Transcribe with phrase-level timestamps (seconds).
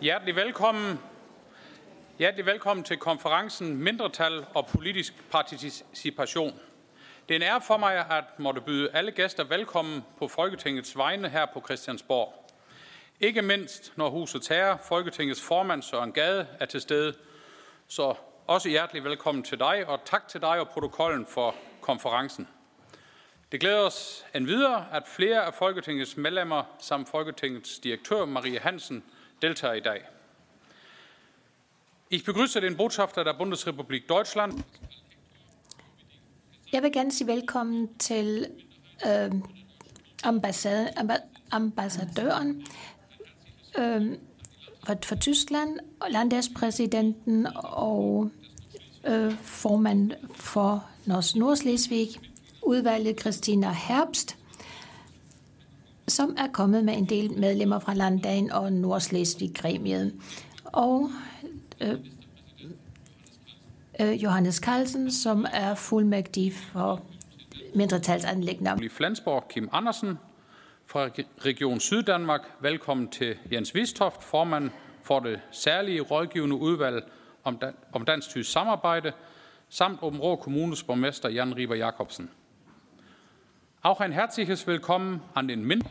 [0.00, 0.98] Hjertelig velkommen.
[2.18, 6.60] Hjertelig velkommen til konferencen Mindretal og politisk participation.
[7.28, 11.28] Det er en ære for mig at måtte byde alle gæster velkommen på Folketingets vegne
[11.28, 12.50] her på Christiansborg.
[13.20, 17.14] Ikke mindst når huset tager, Folketingets formand Søren Gade er til stede.
[17.88, 18.14] Så
[18.46, 22.48] også hjertelig velkommen til dig, og tak til dig og protokollen for konferencen.
[23.52, 29.04] Det glæder os endvidere, at flere af Folketingets medlemmer samt Folketingets direktør Marie Hansen
[29.42, 30.00] deltager i dag.
[32.10, 34.64] Ich begrüße den Botschafter der Bundesrepublik Deutschland.
[36.72, 38.46] Jeg vil gerne sige velkommen til
[39.06, 39.30] øh,
[40.22, 40.90] ambassade,
[41.50, 42.66] ambassadøren
[43.78, 44.18] øh,
[44.86, 48.30] for, for Tyskland, landagspræsidenten og
[49.06, 52.08] øh, formand for Nordslesvig,
[52.62, 54.36] udvalget Christina Herbst,
[56.10, 60.14] som er kommet med en del medlemmer fra Landdagen og Nordslesvig-gremiet.
[60.64, 61.10] Og
[61.80, 61.98] øh,
[64.00, 67.02] øh, Johannes Carlsen, som er fuldmægtig for
[67.74, 68.84] mindretalsanlæggende.
[68.84, 70.18] I Flensborg, Kim Andersen
[70.86, 71.08] fra
[71.44, 72.40] Region Syddanmark.
[72.60, 74.70] Velkommen til Jens Vistoft, formand
[75.02, 77.04] for det særlige rådgivende udvalg
[77.44, 79.12] om, dan- om dansk-tysk samarbejde,
[79.68, 82.30] samt Åben Rå Kommunes borgmester Jan Riber Jacobsen.
[83.82, 85.84] Auch ein herzliches Willkommen an den Mind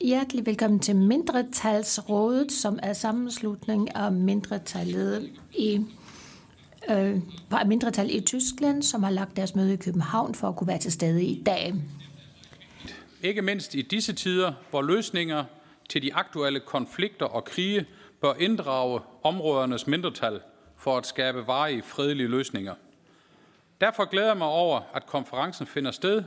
[0.00, 5.86] Hjertelig velkommen til Mindretalsrådet, som er sammenslutning af mindretallet i
[6.90, 7.20] øh,
[7.66, 10.92] mindretal i Tyskland, som har lagt deres møde i København for at kunne være til
[10.92, 11.74] stede i dag.
[13.22, 15.44] Ikke mindst i disse tider, hvor løsninger
[15.88, 17.86] til de aktuelle konflikter og krige
[18.20, 20.40] bør inddrage områdernes mindretal
[20.76, 22.74] for at skabe varige fredelige løsninger.
[23.80, 26.22] Derfor glæder jeg mig over, at konferencen finder sted,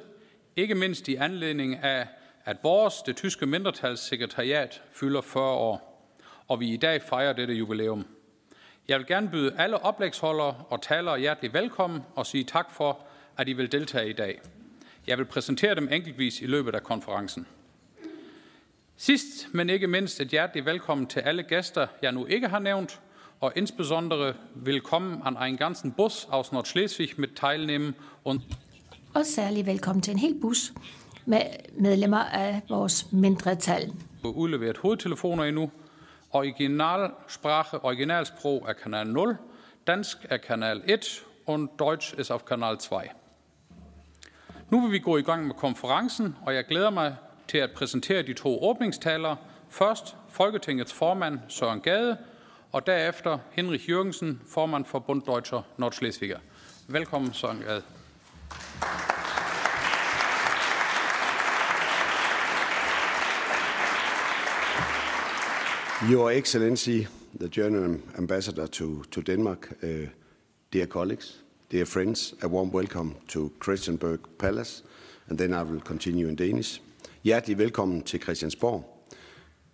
[0.62, 2.08] ikke mindst i anledning af,
[2.46, 6.06] at vores, det tyske mindretalssekretariat, fylder 40 år,
[6.48, 8.06] og vi i dag fejrer dette jubilæum.
[8.88, 13.00] Jeg vil gerne byde alle oplægsholdere og talere hjertelig velkommen og sige tak for,
[13.38, 14.42] at I vil deltage i dag.
[15.08, 17.48] Jeg vil præsentere dem enkeltvis i løbet af konferencen.
[18.98, 23.02] Sidst, men ikke mindst, et hjertelig velkommen til alle gæster, jeg nu ikke har nævnt,
[23.40, 28.42] og insbesondere willkommen an einen ganzen Bus aus Nordschleswig mit Teilnehmen und
[29.14, 30.74] og særlig velkommen til en hel bus
[31.26, 31.42] med
[31.74, 33.94] medlemmer af vores mindretal.
[34.24, 35.72] udleveret hovedtelefoner endnu.
[36.32, 39.38] Originalsprache, originalsprog er kanal 0,
[39.88, 43.00] dansk er kanal 1 og Deutsch er auf kanal 2.
[44.70, 47.16] Nu vil vi gå i gang med konferencen, og jeg glæder mig
[47.48, 49.38] til at præsentere de to åbningstalere.
[49.70, 52.18] Først Folketingets formand Søren Gade,
[52.72, 56.40] og derefter Henrik Jørgensen, formand for Bund Deutscher Nordschleswiger.
[56.88, 57.84] Velkommen, Søren Gade.
[66.10, 67.08] Your Excellency,
[67.40, 70.08] the German Ambassador to, to Denmark, uh,
[70.74, 74.84] dear colleagues, dear friends, a warm welcome to Christianberg Palace,
[75.30, 76.82] and then I will continue in Danish.
[77.24, 78.84] Hjertelig velkommen til Christiansborg.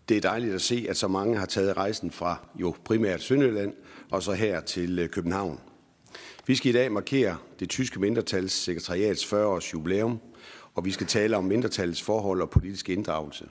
[0.09, 3.73] Det er dejligt at se, at så mange har taget rejsen fra jo primært Sønderjylland
[4.11, 5.59] og så her til øh, København.
[6.47, 10.19] Vi skal i dag markere det tyske mindretals sekretariats 40 års jubilæum,
[10.75, 13.45] og vi skal tale om mindretallets forhold og politisk inddragelse.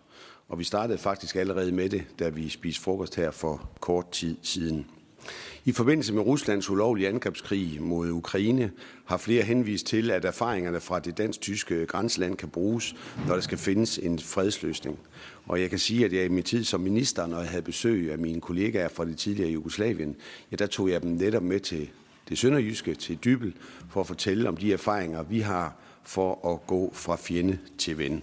[0.48, 4.36] Og vi startede faktisk allerede med det, da vi spiste frokost her for kort tid
[4.42, 4.86] siden.
[5.64, 8.70] I forbindelse med Ruslands ulovlige angrebskrig mod Ukraine
[9.04, 12.94] har flere henvist til, at erfaringerne fra det dansk-tyske grænseland kan bruges,
[13.26, 14.98] når der skal findes en fredsløsning.
[15.46, 18.12] Og jeg kan sige, at jeg i min tid som minister, når jeg havde besøg
[18.12, 20.16] af mine kollegaer fra det tidligere Jugoslavien,
[20.50, 21.90] ja, der tog jeg dem netop med til
[22.28, 23.54] det sønderjyske, til Dybel,
[23.90, 28.22] for at fortælle om de erfaringer, vi har for at gå fra fjende til ven.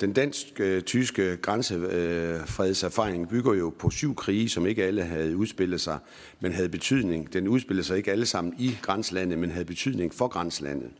[0.00, 5.98] Den dansk-tyske grænsefredserfaring bygger jo på syv krige, som ikke alle havde udspillet sig,
[6.40, 7.32] men havde betydning.
[7.32, 10.90] Den udspillede sig ikke alle sammen i grænselandet, men havde betydning for grænselandet.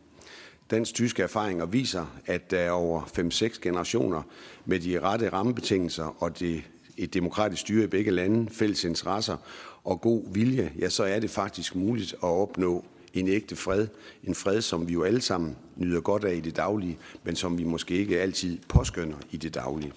[0.71, 4.21] Dansk-tyske erfaringer viser, at der over 5-6 generationer
[4.65, 6.63] med de rette rammebetingelser og det,
[6.97, 9.37] et demokratisk styre i begge lande, fælles interesser
[9.87, 13.87] og god vilje, ja, så er det faktisk muligt at opnå en ægte fred.
[14.23, 17.57] En fred, som vi jo alle sammen nyder godt af i det daglige, men som
[17.57, 19.93] vi måske ikke altid påskynder i det daglige.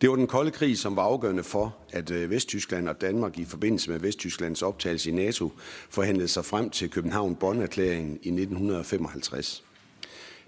[0.00, 3.44] Det var den kolde krig, som var afgørende for, at øh, Vesttyskland og Danmark i
[3.44, 5.52] forbindelse med Vesttysklands optagelse i NATO
[5.90, 9.64] forhandlede sig frem til København-Bonn-erklæringen i 1955.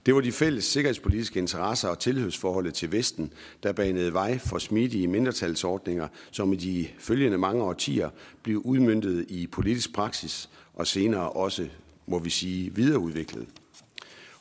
[0.07, 3.33] Det var de fælles sikkerhedspolitiske interesser og tilhørsforholdet til Vesten,
[3.63, 8.11] der banede vej for smidige mindretalsordninger, som i de følgende mange årtier
[8.43, 11.69] blev udmyndtet i politisk praksis og senere også,
[12.07, 13.47] må vi sige, videreudviklet.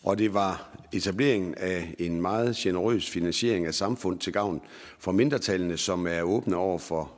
[0.04, 4.62] Og det var etableringen af en meget generøs finansiering af samfund til gavn
[5.00, 7.12] for mindretallene, som er åbne over for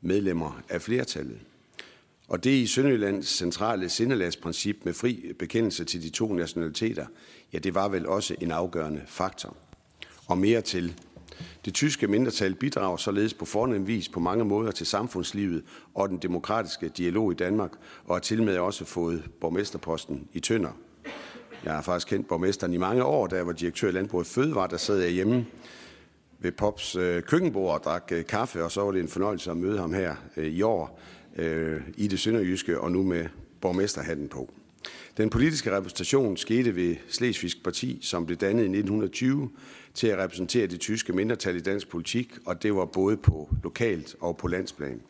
[0.00, 1.38] medlemmer af flertallet.
[2.28, 7.06] Og det i Sønderjyllands centrale sindelagsprincip med fri bekendelse til de to nationaliteter,
[7.52, 9.56] ja, det var vel også en afgørende faktor.
[10.26, 10.94] Og mere til.
[11.64, 15.62] Det tyske mindretal bidrager således på fornem vis på mange måder til samfundslivet
[15.94, 17.72] og den demokratiske dialog i Danmark,
[18.04, 20.70] og har til med også fået borgmesterposten i Tønder.
[21.64, 24.68] Jeg har faktisk kendt borgmesteren i mange år, da jeg var direktør i Landbruget Fødevare,
[24.70, 25.46] der sad jeg hjemme
[26.38, 29.56] ved Pops øh, køkkenbord og drak øh, kaffe, og så var det en fornøjelse at
[29.56, 31.00] møde ham her øh, i år
[31.38, 33.26] øh, i det sønderjyske, og nu med
[33.60, 34.50] borgmesterhatten på.
[35.16, 39.50] Den politiske repræsentation skete ved Slesvigsk Parti, som blev dannet i 1920
[39.94, 44.16] til at repræsentere det tyske mindretal i dansk politik, og det var både på lokalt
[44.20, 45.00] og på landsplan.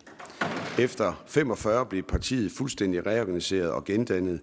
[0.78, 4.40] Efter 45 blev partiet fuldstændig reorganiseret og gendannet,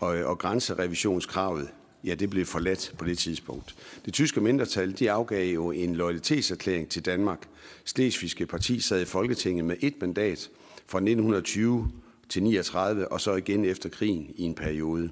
[0.00, 1.68] og, øh, og grænserevisionskravet,
[2.04, 3.74] ja, det blev forladt på det tidspunkt.
[4.04, 7.48] Det tyske mindretal, de afgav jo en loyalitetserklæring til Danmark.
[7.84, 10.50] Slesvigske Parti sad i Folketinget med et mandat
[10.86, 11.90] fra 1920
[12.28, 15.10] til 39, og så igen efter krigen i en periode.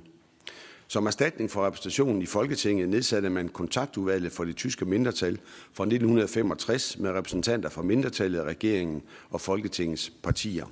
[0.93, 5.39] Som erstatning for repræsentationen i Folketinget nedsatte man kontaktudvalget for det tyske mindretal
[5.73, 10.67] fra 1965 med repræsentanter fra mindretallet, regeringen og Folketingets partier.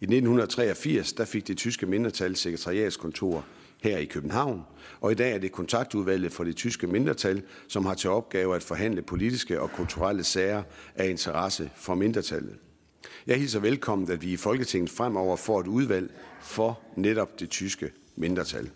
[0.00, 3.44] I 1983 der fik det tyske mindretal sekretariatskontor
[3.82, 4.62] her i København,
[5.00, 8.62] og i dag er det kontaktudvalget for det tyske mindretal, som har til opgave at
[8.62, 10.62] forhandle politiske og kulturelle sager
[10.94, 12.56] af interesse for mindretallet.
[13.26, 17.90] Jeg hilser velkommen, at vi i Folketinget fremover får et udvalg for netop det tyske
[18.16, 18.70] mindretal.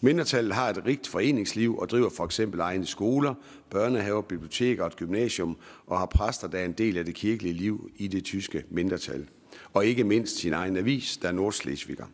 [0.00, 3.34] Mindretallet har et rigt foreningsliv og driver for eksempel egne skoler,
[3.70, 5.56] børnehaver, biblioteker og et gymnasium,
[5.86, 9.28] og har præster, der er en del af det kirkelige liv i det tyske mindretal.
[9.72, 12.06] Og ikke mindst sin egen avis, der er Nordslesviger.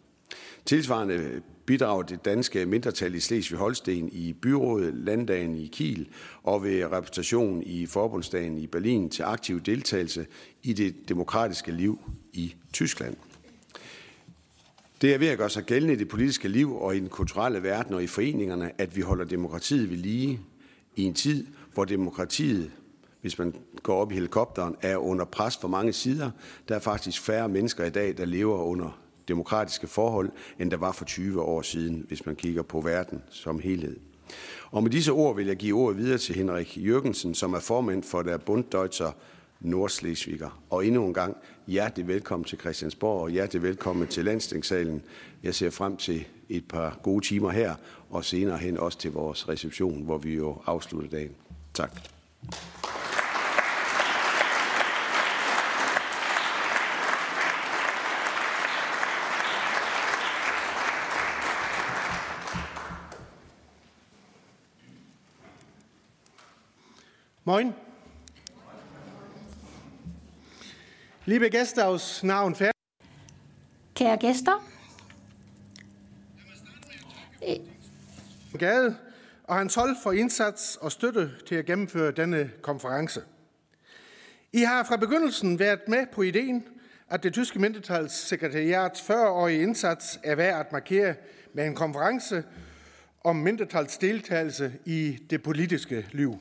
[0.67, 6.09] Tilsvarende bidrager det danske mindretal i Slesvig-Holsten i byrådet, landdagen i Kiel
[6.43, 10.27] og ved repræsentation i forbundsdagen i Berlin til aktiv deltagelse
[10.63, 11.99] i det demokratiske liv
[12.33, 13.17] i Tyskland.
[15.01, 17.63] Det er ved at gøre sig gældende i det politiske liv og i den kulturelle
[17.63, 20.41] verden og i foreningerne, at vi holder demokratiet ved lige
[20.97, 22.71] i en tid, hvor demokratiet,
[23.21, 26.31] hvis man går op i helikopteren, er under pres fra mange sider.
[26.69, 29.01] Der er faktisk færre mennesker i dag, der lever under
[29.31, 33.59] demokratiske forhold, end der var for 20 år siden, hvis man kigger på verden som
[33.59, 33.97] helhed.
[34.71, 38.03] Og med disse ord vil jeg give ordet videre til Henrik Jørgensen, som er formand
[38.03, 39.13] for der Bunddeutscher
[39.61, 40.63] Nordslesviger.
[40.71, 41.37] Og endnu en gang
[41.67, 45.03] hjertelig velkommen til Christiansborg, og hjertelig velkommen til Landstingssalen.
[45.43, 47.75] Jeg ser frem til et par gode timer her,
[48.11, 51.35] og senere hen også til vores reception, hvor vi jo afslutter dagen.
[51.75, 51.93] Tak.
[67.51, 67.75] Moin.
[71.27, 72.71] Liebe Gäste aus nah und fern.
[73.97, 74.65] Kære gæster,
[78.59, 78.97] Gade
[79.45, 83.23] og hans hold for indsats og støtte til at gennemføre denne konference.
[84.53, 86.65] I har fra begyndelsen været med på ideen,
[87.09, 91.15] at det tyske mindretals sekretariats 40-årige indsats er værd at markere
[91.55, 92.45] med en konference
[93.25, 96.39] om mindretals deltagelse i det politiske liv.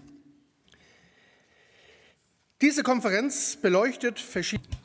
[2.62, 4.80] Diese Konferenz beleuchtet verschiedene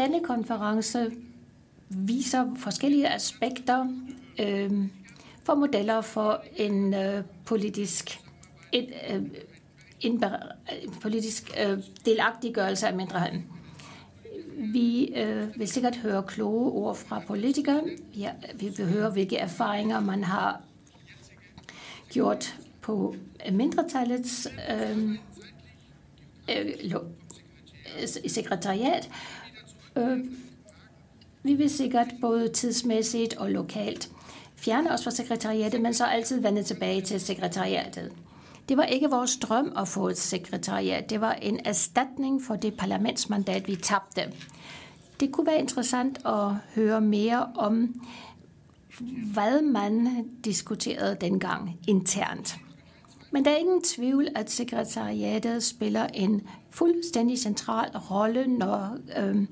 [0.00, 1.12] denne konference
[1.88, 3.86] viser forskellige aspekter
[4.38, 4.70] øh,
[5.44, 8.20] for modeller for en øh, politisk
[8.72, 9.22] en, øh,
[10.00, 13.46] en, øh, politisk øh, delagtiggørelse af mindreheden.
[14.58, 17.82] Vi øh, vil sikkert høre kloge ord fra politikere.
[18.16, 20.60] Ja, vi vil høre, hvilke erfaringer man har
[22.10, 23.14] gjort på
[23.52, 25.18] mindretallets øh,
[26.50, 29.10] øh, sekretariat.
[29.96, 30.18] Øh,
[31.42, 34.10] vi vil sikkert både tidsmæssigt og lokalt
[34.56, 38.12] fjerne os fra sekretariatet, men så altid vende tilbage til sekretariatet.
[38.68, 41.10] Det var ikke vores drøm at få et sekretariat.
[41.10, 44.22] Det var en erstatning for det parlamentsmandat, vi tabte.
[45.20, 48.00] Det kunne være interessant at høre mere om,
[49.32, 52.56] hvad man diskuterede dengang internt.
[53.30, 59.46] Men der er ingen tvivl, at sekretariatet spiller en fuldstændig central rolle, når øh,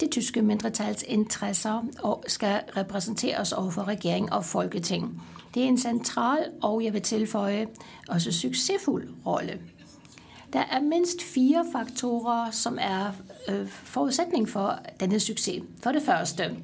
[0.00, 5.22] det tyske mindretals interesser og skal repræsenteres over for regering og folketing.
[5.54, 7.66] Det er en central og, jeg vil tilføje,
[8.08, 9.60] også succesfuld rolle.
[10.52, 13.12] Der er mindst fire faktorer, som er
[13.48, 15.62] øh, forudsætning for denne succes.
[15.82, 16.56] For det første,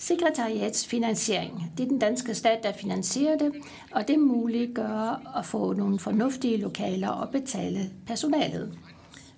[0.00, 1.72] sekretariats finansiering.
[1.78, 3.52] Det er den danske stat, der finansierer det,
[3.92, 8.78] og det muliggør at få nogle fornuftige lokaler og betale personalet.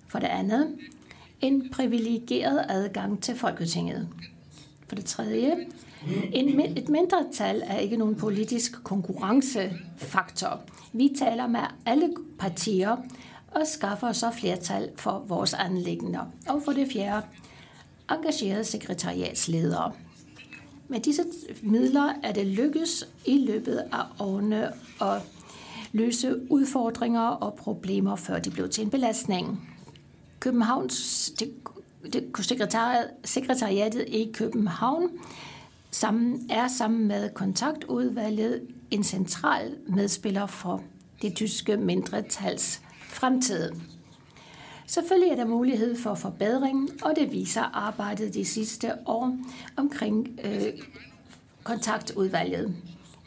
[0.08, 0.76] For det andet,
[1.40, 4.08] en privilegeret adgang til Folketinget.
[4.88, 5.56] For det tredje,
[6.32, 10.60] en, et mindretal er ikke nogen politisk konkurrencefaktor.
[10.92, 12.96] Vi taler med alle partier
[13.50, 16.20] og skaffer så flertal for vores anlæggende.
[16.48, 17.26] Og for det fjerde,
[18.10, 19.92] engagerede sekretariatsledere.
[20.92, 21.24] Med disse
[21.62, 25.22] midler er det lykkes i løbet af årene at
[25.92, 29.68] løse udfordringer og problemer, før de blev til en belastning.
[30.40, 31.54] Københavns det,
[32.12, 35.08] det, sekretariat, sekretariatet i København
[35.90, 40.82] sammen, er sammen med kontaktudvalget en central medspiller for
[41.22, 43.72] det tyske mindretals fremtid.
[44.92, 49.36] Selvfølgelig er der mulighed for forbedring, og det viser arbejdet de sidste år
[49.76, 50.72] omkring øh,
[51.62, 52.74] kontaktudvalget.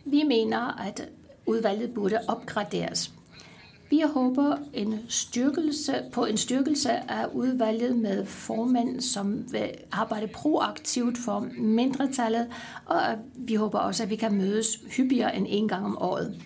[0.06, 1.10] Vi mener, at
[1.46, 3.14] udvalget burde opgraderes.
[3.90, 11.18] Vi håber en styrkelse, på en styrkelse af udvalget med formænd, som vil arbejde proaktivt
[11.18, 12.48] for mindretallet,
[12.86, 13.02] og
[13.36, 16.42] vi håber også, at vi kan mødes hyppigere end en gang om året.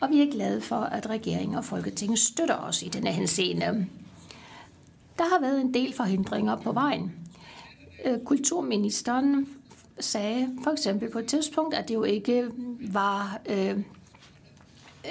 [0.00, 3.86] Og vi er glade for, at regeringen og Folketinget støtter os i denne henseende.
[5.20, 7.12] Der har været en del forhindringer på vejen.
[8.04, 9.48] Øh, kulturministeren
[9.98, 12.50] sagde for eksempel på et tidspunkt, at det jo ikke
[12.92, 13.78] var øh,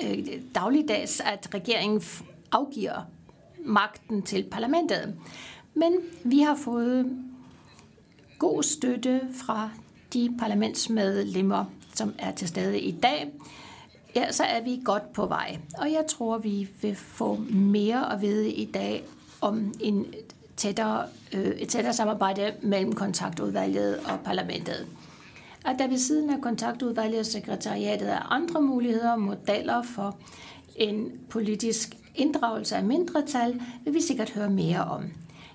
[0.03, 2.01] øh, dagligdags, at regeringen
[2.51, 3.05] afgiver
[3.65, 5.15] magten til parlamentet.
[5.73, 7.17] Men vi har fået
[8.39, 9.69] god støtte fra
[10.13, 13.31] de parlamentsmedlemmer, som er til stede i dag.
[14.15, 15.57] Ja, så er vi godt på vej.
[15.77, 19.03] Og jeg tror, vi vil få mere at vide i dag
[19.41, 20.13] om en
[20.57, 24.87] tættere, øh, et tættere samarbejde mellem kontaktudvalget og parlamentet.
[25.65, 30.17] At der ved siden af kontaktudvalget og sekretariatet er andre muligheder og modeller for
[30.75, 35.03] en politisk inddragelse af mindretal, vil vi sikkert høre mere om.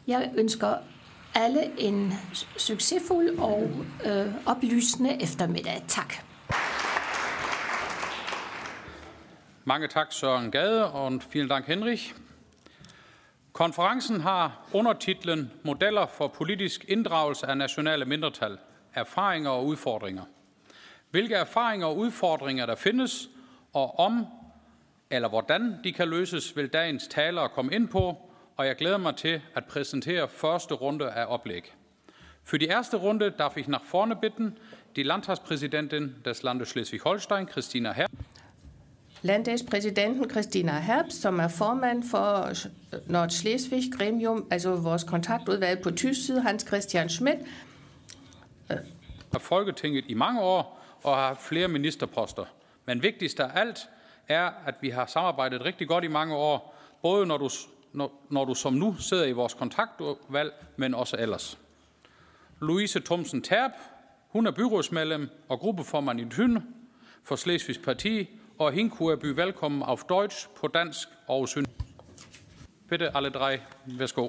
[0.07, 0.75] Jeg ønsker
[1.35, 2.13] alle en
[2.57, 3.71] succesfuld og
[4.07, 5.83] øh, oplysende eftermiddag.
[5.89, 6.15] Tak.
[9.65, 12.15] Mange tak, Søren Gade, og vielen Dank, Henrich.
[13.55, 18.59] Konferencen har undertitlen Modeller for politisk inddragelse af nationale mindretal,
[18.95, 20.23] erfaringer og udfordringer.
[21.11, 23.29] Hvilke erfaringer og udfordringer der findes,
[23.73, 24.27] og om
[25.11, 29.17] eller hvordan de kan løses, vil dagens talere komme ind på, og jeg glæder mig
[29.17, 31.75] til at præsentere første runde af oplæg.
[32.45, 34.59] Für die erste Runde darf ich nach vorne bitten
[34.97, 38.09] die Landtagspräsidentin des Landes Schleswig-Holstein, Christina Herr.
[39.25, 42.53] Landagspræsidenten Christina Herbst, som er formand for
[43.07, 47.39] Nordschleswig Gremium, altså vores kontaktudvalg på tysk side, Hans Christian Schmidt.
[49.33, 52.45] Har Folketinget i mange år og har haft flere ministerposter.
[52.87, 53.89] Men vigtigst af alt
[54.29, 57.51] er, at vi har samarbejdet rigtig godt i mange år, både når du,
[57.93, 61.59] når, når du som nu sidder i vores kontaktudvalg, men også ellers.
[62.61, 63.73] Louise Thomsen Terp,
[64.29, 66.61] hun er byrådsmedlem og gruppeformand i Tyn
[67.23, 68.29] for Slesvigs Parti
[68.59, 71.65] og hende kunne jeg byde velkommen auf Deutsch på dansk og syn.
[72.89, 74.29] Bitte alle drei, værsgo.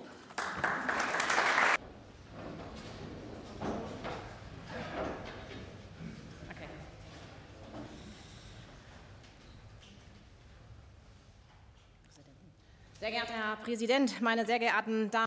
[13.00, 15.26] Sehr geehrter Herr Präsident, meine sehr geehrten Damen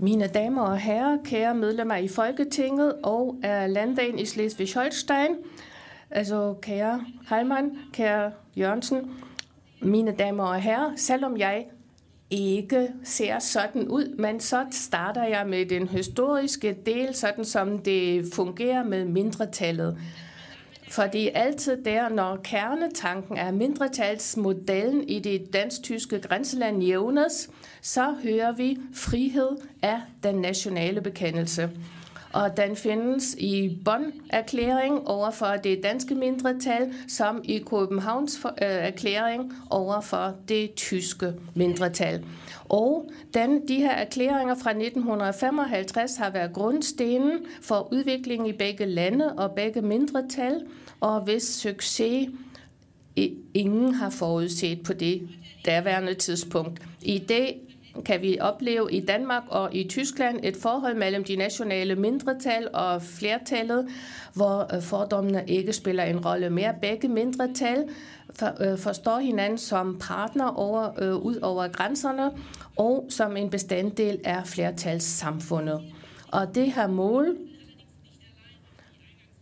[0.00, 5.36] Mine damer og herrer, kære medlemmer i Folketinget og af landdagen i Slesvig-Holstein,
[6.10, 9.10] Altså, kære Heilmann, kære Jørgensen,
[9.82, 11.66] mine damer og herrer, selvom jeg
[12.30, 18.24] ikke ser sådan ud, men så starter jeg med den historiske del, sådan som det
[18.34, 19.98] fungerer med mindretallet.
[20.90, 27.50] Fordi altid der, når kernetanken er mindretalsmodellen i det dansk-tyske grænseland jævnes,
[27.82, 29.48] så hører vi frihed
[29.82, 31.70] af den nationale bekendelse
[32.32, 39.52] og den findes i Bonn-erklæring over for det danske mindretal, som i Københavns øh, erklæring
[39.70, 42.24] over for det tyske mindretal.
[42.68, 49.32] Og den, de her erklæringer fra 1955 har været grundstenen for udviklingen i begge lande
[49.32, 50.62] og begge mindretal,
[51.00, 52.28] og hvis succes
[53.54, 55.28] ingen har forudset på det
[55.66, 56.82] daværende tidspunkt.
[57.02, 57.67] I dag
[58.02, 63.02] kan vi opleve i Danmark og i Tyskland et forhold mellem de nationale mindretal og
[63.02, 63.88] flertallet,
[64.34, 66.74] hvor øh, fordommene ikke spiller en rolle mere.
[66.80, 67.88] Begge mindretal
[68.60, 72.30] øh, forstår hinanden som partner over, øh, ud over grænserne
[72.76, 75.80] og som en bestanddel af flertalssamfundet.
[76.32, 77.36] Og det her mål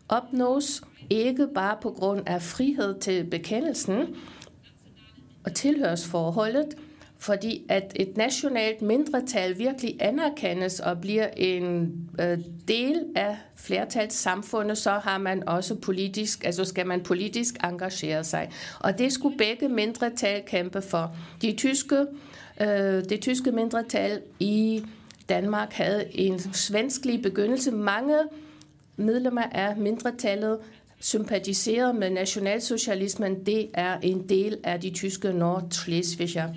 [0.08, 4.16] opnås ikke bare på grund af frihed til bekendelsen
[5.44, 6.75] og tilhørsforholdet,
[7.26, 14.90] fordi at et nationalt mindretal virkelig anerkendes og bliver en øh, del af flertalssamfundet, så
[14.90, 18.50] har man også politisk, altså skal man politisk engagere sig.
[18.80, 21.16] Og det skulle begge mindretal kæmpe for.
[21.42, 22.06] De tyske,
[22.61, 24.83] øh, det tyske mindretal i
[25.28, 27.71] Danmark havde en svensklig begyndelse.
[27.71, 28.16] Mange
[28.97, 30.59] medlemmer af mindretallet
[31.00, 33.47] sympatiserer med nationalsocialismen.
[33.47, 36.49] Det er en del af de tyske nordschleswiger.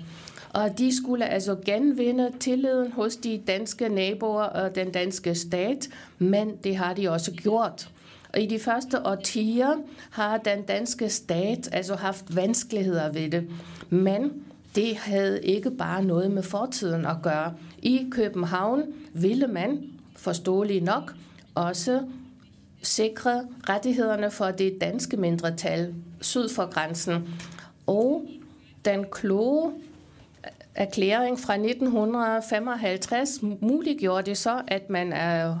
[0.50, 5.88] Og de skulle altså genvinde tilliden hos de danske naboer og den danske stat,
[6.18, 7.90] men det har de også gjort.
[8.32, 9.74] Og i de første årtier
[10.10, 13.48] har den danske stat altså haft vanskeligheder ved det.
[13.90, 14.32] Men
[14.74, 17.54] det havde ikke bare noget med fortiden at gøre.
[17.82, 19.82] I København ville man,
[20.16, 21.14] forståeligt nok,
[21.54, 22.02] også
[22.82, 27.28] sikre rettighederne for det danske mindretal syd for grænsen.
[27.86, 28.26] Og
[28.84, 29.72] den kloge
[30.80, 35.12] erklæring fra 1955 muliggjorde det så, at man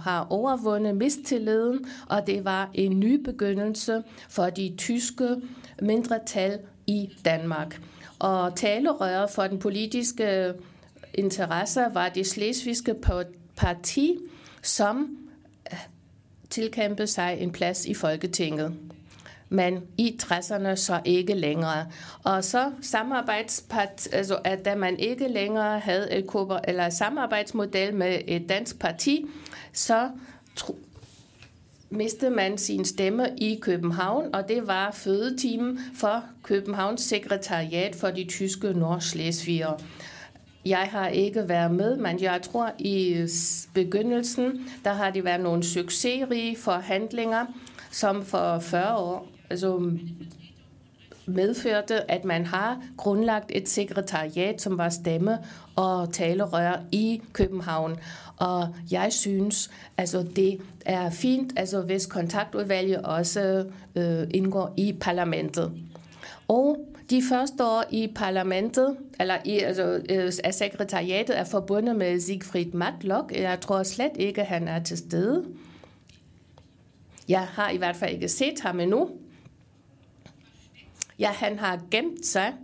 [0.02, 5.36] har overvundet mistilliden, og det var en ny begyndelse for de tyske
[5.82, 7.80] mindretal i Danmark.
[8.18, 10.54] Og talerøret for den politiske øh,
[11.14, 12.94] interesse var det slesvigske
[13.56, 14.18] parti,
[14.62, 15.16] som
[15.72, 15.78] øh,
[16.50, 18.74] tilkæmpede sig en plads i Folketinget
[19.50, 21.86] men i 60'erne så ikke længere.
[22.24, 26.26] Og så samarbejdspart, altså at da man ikke længere havde et
[26.64, 29.26] eller samarbejdsmodel med et dansk parti,
[29.72, 30.10] så
[30.56, 30.78] tro,
[31.90, 38.24] mistede man sin stemme i København, og det var fødetimen for Københavns sekretariat for de
[38.24, 39.82] tyske nordslesviger.
[40.64, 43.26] Jeg har ikke været med, men jeg tror i
[43.74, 47.46] begyndelsen, der har det været nogle succesrige forhandlinger,
[47.90, 49.92] som for 40 år altså
[51.26, 55.38] medførte, at man har grundlagt et sekretariat, som var stemme
[55.76, 57.96] og talerør i København.
[58.36, 65.72] Og jeg synes, altså det er fint, altså hvis kontaktudvalget også øh, indgår i parlamentet.
[66.48, 72.72] Og de første år i parlamentet, eller i, altså, øh, sekretariatet, er forbundet med Siegfried
[72.72, 73.32] Matlock.
[73.32, 75.44] Jeg tror slet ikke, han er til stede.
[77.28, 79.10] Jeg har i hvert fald ikke set ham endnu.
[81.20, 82.54] Ja, han har gemt sig.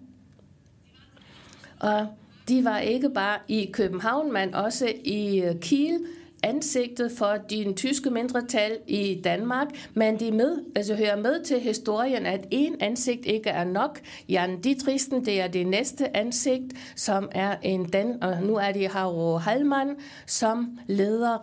[1.81, 2.07] Og
[2.49, 6.07] de var ikke bare i København, men også i øh, Kiel,
[6.43, 12.27] ansigtet for din tyske mindretal i Danmark, men de med, altså hører med til historien,
[12.27, 14.01] at en ansigt ikke er nok.
[14.29, 18.89] Jan Dietrichsen, det er det næste ansigt, som er en den, og nu er det
[18.89, 19.97] Haro Halman,
[20.27, 21.39] som leder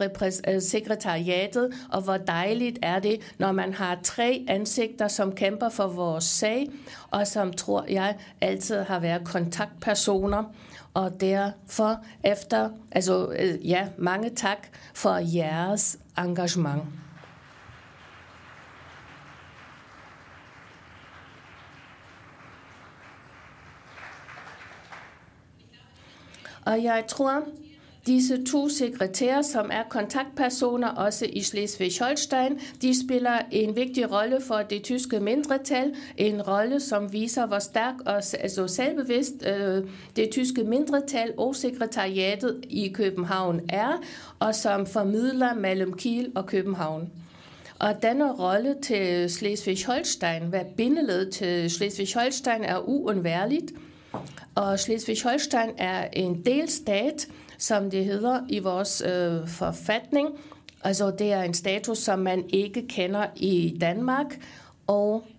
[0.47, 5.87] øh, sekretariatet, og hvor dejligt er det, når man har tre ansigter, som kæmper for
[5.87, 6.69] vores sag,
[7.11, 10.43] og som tror jeg altid har været kontaktpersoner
[10.93, 16.83] og derfor efter, altså øh, ja, mange tak for jeres engagement.
[26.65, 27.43] Og jeg tror,
[28.05, 34.57] Disse to sekretærer, som er kontaktpersoner også i Schleswig-Holstein, de spiller en vigtig rolle for
[34.57, 35.95] det tyske mindretal.
[36.17, 42.65] En rolle, som viser, hvor stærk og altså selvbevidst øh, det tyske mindretal og sekretariatet
[42.69, 44.03] i København er,
[44.39, 47.09] og som formidler mellem Kiel og København.
[47.79, 53.71] Og denne rolle til Schleswig-Holstein, hvad bindeled til Schleswig-Holstein er uundværligt.
[54.55, 60.29] Og Schleswig-Holstein er en delstat, som det hedder i vores øh, forfatning.
[60.83, 64.39] Altså det er en status, som man ikke kender i Danmark,
[64.87, 65.33] og øh,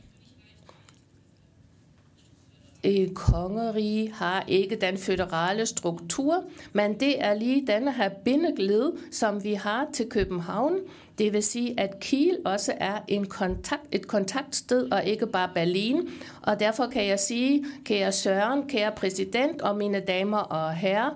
[2.84, 9.44] et kongerige har ikke den føderale struktur, men det er lige denne her bindegled, som
[9.44, 10.74] vi har til København.
[11.18, 16.08] Det vil sige, at Kiel også er en kontakt, et kontaktsted og ikke bare Berlin.
[16.42, 21.10] Og derfor kan jeg sige, kære Søren, kære præsident og mine damer og herrer,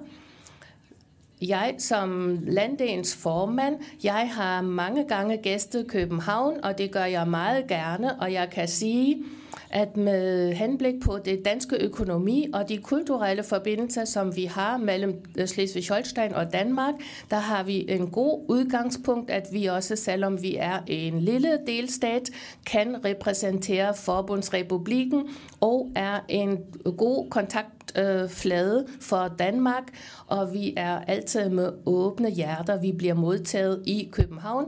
[1.40, 7.66] jeg som landdagens formand, jeg har mange gange gæstet København, og det gør jeg meget
[7.66, 9.24] gerne, og jeg kan sige,
[9.71, 15.23] at med henblik på det danske økonomi og de kulturelle forbindelser, som vi har mellem
[15.39, 16.95] øh, Slesvig-Holstein og Danmark,
[17.31, 22.31] der har vi en god udgangspunkt, at vi også, selvom vi er en lille delstat,
[22.67, 25.29] kan repræsentere Forbundsrepublikken
[25.61, 26.59] og er en
[26.97, 29.83] god kontaktflade øh, for Danmark,
[30.27, 32.81] og vi er altid med åbne hjerter.
[32.81, 34.67] Vi bliver modtaget i København,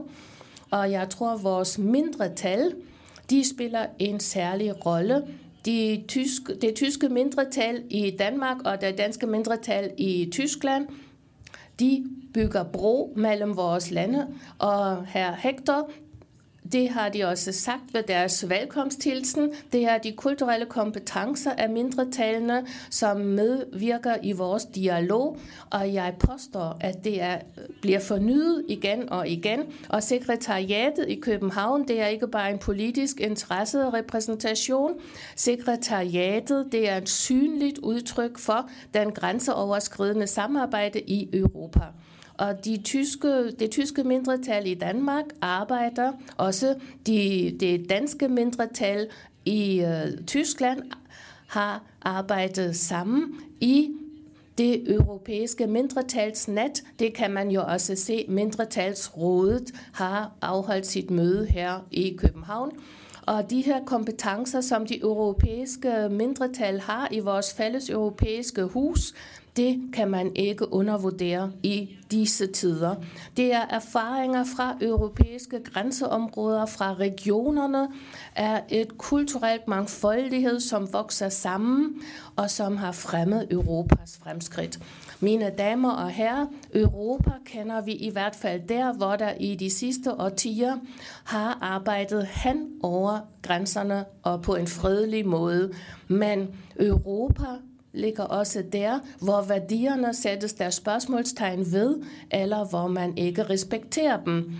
[0.71, 2.73] og jeg tror, vores mindre tal,
[3.31, 5.23] de spiller en særlig rolle.
[5.65, 10.87] de tyske, det tyske mindretal i Danmark og det danske mindretal i Tyskland,
[11.79, 14.27] de bygger bro mellem vores lande,
[14.59, 15.91] og herr Hector
[16.71, 19.53] det har de også sagt ved deres velkomsthilsen.
[19.71, 25.37] Det er de kulturelle kompetencer af mindretallene, som medvirker i vores dialog,
[25.69, 27.37] og jeg påstår, at det er,
[27.81, 29.59] bliver fornyet igen og igen.
[29.89, 34.93] Og sekretariatet i København, det er ikke bare en politisk interesserepræsentation.
[35.35, 41.85] Sekretariatet, det er et synligt udtryk for den grænseoverskridende samarbejde i Europa.
[42.41, 46.75] Og de tyske, det tyske mindretal i Danmark arbejder, også
[47.07, 49.07] de, det danske mindretal
[49.45, 50.79] i øh, Tyskland
[51.47, 53.91] har arbejdet sammen i
[54.57, 56.83] det europæiske mindretalsnet.
[56.99, 58.25] Det kan man jo også se.
[58.27, 62.71] Mindretalsrådet har afholdt sit møde her i København.
[63.25, 69.13] Og de her kompetencer, som de europæiske mindretal har i vores fælles europæiske hus,
[69.57, 72.95] det kan man ikke undervurdere i disse tider.
[73.37, 77.87] Det er erfaringer fra europæiske grænseområder, fra regionerne,
[78.35, 82.01] er et kulturelt mangfoldighed, som vokser sammen
[82.35, 84.79] og som har fremmet Europas fremskridt.
[85.19, 89.69] Mine damer og herrer, Europa kender vi i hvert fald der, hvor der i de
[89.69, 90.77] sidste årtier
[91.23, 95.73] har arbejdet hen over grænserne og på en fredelig måde.
[96.07, 96.47] Men
[96.79, 97.45] Europa
[97.93, 101.97] ligger også der, hvor værdierne sættes der spørgsmålstegn ved,
[102.31, 104.51] eller hvor man ikke respekterer dem.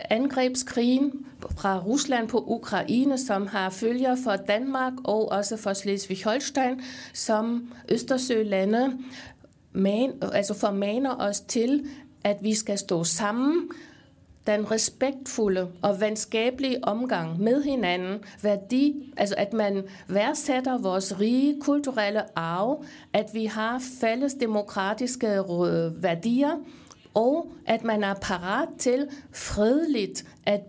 [0.00, 1.12] Angrebskrigen
[1.56, 6.82] fra Rusland på Ukraine, som har følger for Danmark og også for Slesvig-Holstein,
[7.12, 8.98] som Østersølande
[9.72, 11.86] man, altså formaner os til,
[12.24, 13.70] at vi skal stå sammen,
[14.46, 22.38] den respektfulde og venskabelige omgang med hinanden, værdi, altså at man værdsætter vores rige kulturelle
[22.38, 26.50] arv, at vi har fælles demokratiske øh, værdier,
[27.14, 30.60] og at man er parat til fredeligt at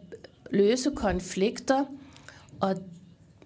[0.51, 1.85] løse konflikter,
[2.59, 2.75] og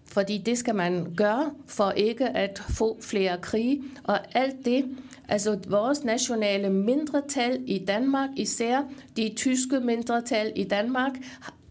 [0.05, 4.85] fordi det skal man gøre for ikke at få flere krige, og alt det
[5.29, 8.83] Altså vores nationale mindretal i Danmark, især
[9.17, 11.11] de tyske mindretal i Danmark,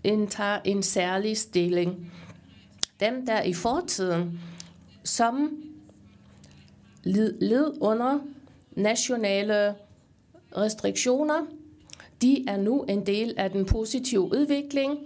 [0.05, 2.13] indtager en særlig stilling.
[3.01, 4.41] Dem, der i fortiden,
[5.05, 5.63] som
[7.05, 8.19] led under
[8.73, 9.75] nationale
[10.57, 11.47] restriktioner,
[12.23, 14.99] de er nu en del af den positive udvikling,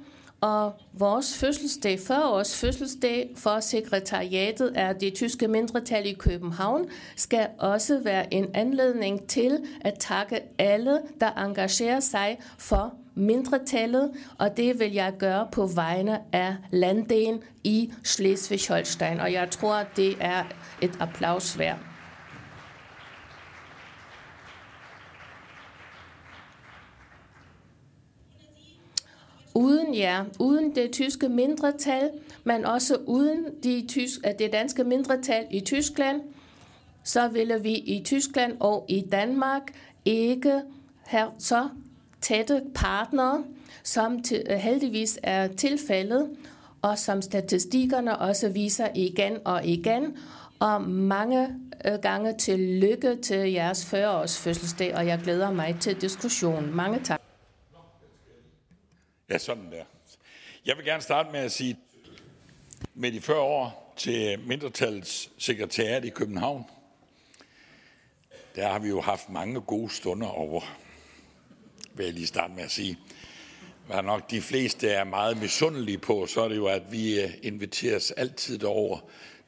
[0.43, 7.47] og vores fødselsdag, 40 års fødselsdag for sekretariatet af det tyske mindretal i København, skal
[7.59, 14.79] også være en anledning til at takke alle, der engagerer sig for mindretallet, og det
[14.79, 19.21] vil jeg gøre på vegne af landdelen i Schleswig-Holstein.
[19.21, 20.45] og jeg tror, det er
[20.81, 21.92] et applaus værd.
[29.55, 32.11] Uden jer, uden det tyske mindretal,
[32.45, 36.21] men også uden de tysk, det danske mindretal i Tyskland,
[37.05, 39.63] så ville vi i Tyskland og i Danmark
[40.05, 40.61] ikke
[41.05, 41.69] have så
[42.21, 43.45] tætte partnere,
[43.83, 46.29] som til, øh, heldigvis er tilfældet,
[46.83, 50.17] og som statistikkerne også viser igen og igen.
[50.61, 51.49] Og mange
[51.85, 56.77] øh, gange til lykke til jeres 40-års fødselsdag, og jeg glæder mig til diskussionen.
[56.77, 57.32] Mange tak.
[59.33, 59.85] Ja, sådan der.
[60.67, 61.77] Jeg vil gerne starte med at sige
[62.95, 66.65] med de 40 år til mindretallets sekretariat i København.
[68.55, 70.61] Der har vi jo haft mange gode stunder over,
[71.95, 72.99] vil jeg lige starte med at sige.
[73.87, 77.31] Hvad nok de fleste er meget misundelige på, så er det jo, at vi øh,
[77.43, 78.99] inviteres altid derover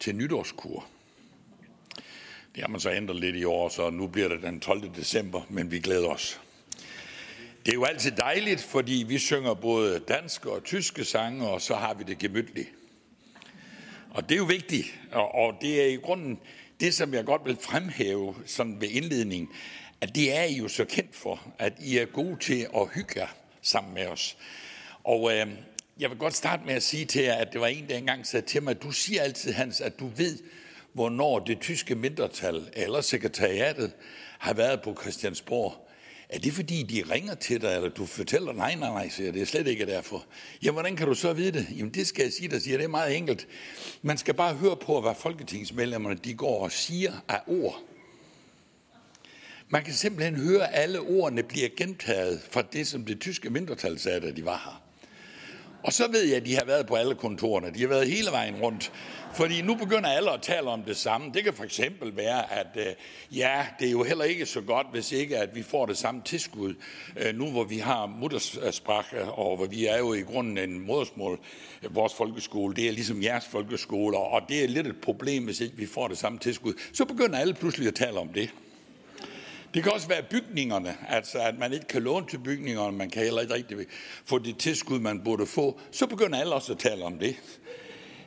[0.01, 0.87] til nytårskur.
[2.55, 4.95] Det har man så ændret lidt i år, så nu bliver det den 12.
[4.97, 6.41] december, men vi glæder os.
[7.65, 11.75] Det er jo altid dejligt, fordi vi synger både danske og tyske sange, og så
[11.75, 12.69] har vi det gemytligt.
[14.11, 16.39] Og det er jo vigtigt, og, og det er i grunden
[16.81, 19.49] det, som jeg godt vil fremhæve sådan ved indledningen,
[20.01, 23.21] at det er I jo så kendt for, at I er gode til at hygge
[23.21, 23.29] jer
[23.63, 24.37] sammen med os.
[25.05, 25.47] Og øh,
[26.01, 28.27] jeg vil godt starte med at sige til jer, at det var en, der engang
[28.27, 30.39] sagde til mig, du siger altid, Hans, at du ved,
[30.93, 33.93] hvornår det tyske mindretal eller sekretariatet
[34.39, 35.84] har været på Christiansborg.
[36.35, 39.43] Er det fordi, de ringer til dig, eller du fortæller, nej, nej, nej, siger det
[39.43, 40.25] er slet ikke derfor.
[40.63, 41.67] Ja, hvordan kan du så vide det?
[41.77, 43.47] Jamen, det skal jeg sige dig, siger, det er meget enkelt.
[44.03, 47.83] Man skal bare høre på, hvad folketingsmedlemmerne de går og siger af ord.
[49.69, 53.99] Man kan simpelthen høre, at alle ordene bliver gentaget fra det, som det tyske mindretal
[53.99, 54.84] sagde, da de var her.
[55.85, 57.71] Og så ved jeg, at de har været på alle kontorerne.
[57.75, 58.93] De har været hele vejen rundt.
[59.35, 61.31] Fordi nu begynder alle at tale om det samme.
[61.35, 62.87] Det kan for eksempel være, at øh,
[63.39, 66.23] ja, det er jo heller ikke så godt, hvis ikke at vi får det samme
[66.25, 66.75] tilskud,
[67.17, 70.87] øh, nu hvor vi har muttersprach, øh, og hvor vi er jo i grunden en
[70.87, 71.39] modersmål,
[71.83, 75.61] øh, vores folkeskole, det er ligesom jeres folkeskole, og det er lidt et problem, hvis
[75.61, 76.73] ikke vi får det samme tilskud.
[76.93, 78.51] Så begynder alle pludselig at tale om det.
[79.75, 83.23] Det kan også være bygningerne, altså at man ikke kan låne til bygningerne, man kan
[83.23, 83.77] heller ikke rigtig
[84.25, 85.81] få det tilskud, man burde få.
[85.93, 87.37] Så begynder alle også at tale om det.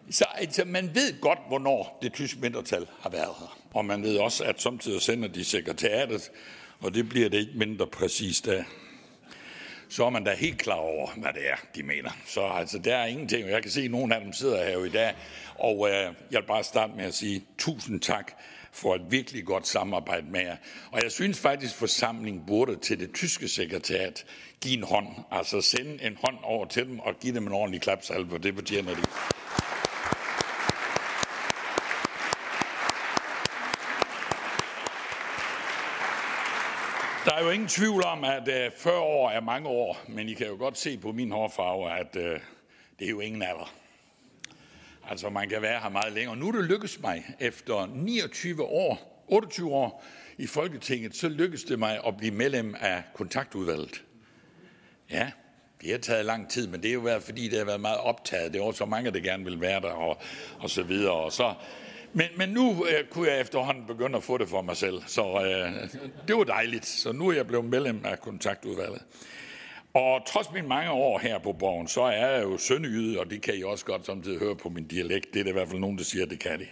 [0.10, 3.58] Så altså, man ved godt, hvornår det tyske mindretal har været her.
[3.74, 6.32] Og man ved også, at samtidig sender de sekretariatet,
[6.80, 8.64] og det bliver det ikke mindre præcist af.
[9.90, 12.12] Så er man da helt klar over, hvad det er, de mener.
[12.26, 13.50] Så altså, der er ingenting.
[13.50, 15.14] Jeg kan se, at nogle af dem sidder her i dag,
[15.56, 18.32] og øh, jeg vil bare starte med at sige tusind tak
[18.78, 20.58] for et virkelig godt samarbejde med jer.
[20.92, 24.26] Og jeg synes faktisk, at forsamlingen burde til det tyske sekretariat
[24.62, 25.08] give en hånd.
[25.32, 28.96] Altså sende en hånd over til dem og give dem en ordentlig klapsalve, det fortjener
[28.96, 29.02] de.
[37.26, 40.34] Der er jo ingen tvivl om, at øh, 40 år er mange år, men I
[40.34, 42.40] kan jo godt se på min hårfarve, at øh,
[43.00, 43.74] det er jo ingen alder.
[45.10, 46.36] Altså, man kan være her meget længere.
[46.36, 50.04] Nu er det lykkedes mig, efter 29 år, 28 år
[50.38, 54.04] i Folketinget, så lykkedes det mig at blive medlem af kontaktudvalget.
[55.12, 55.32] Ja,
[55.82, 57.98] det har taget lang tid, men det er jo været, fordi det har været meget
[57.98, 58.54] optaget.
[58.54, 60.17] Det var så mange, der gerne vil være der, og,
[60.60, 61.13] og så videre.
[61.13, 61.54] Og så,
[62.13, 65.22] men, men nu øh, kunne jeg efterhånden begynde at få det for mig selv, så
[65.24, 65.89] øh,
[66.28, 66.86] det var dejligt.
[66.86, 69.02] Så nu er jeg blevet medlem af kontaktudvalget.
[69.98, 73.42] Og trods mine mange år her på borgen, så er jeg jo sønderjyde, og det
[73.42, 75.34] kan I også godt samtidig høre på min dialekt.
[75.34, 76.68] Det er der i hvert fald nogen, der siger, at det kan det.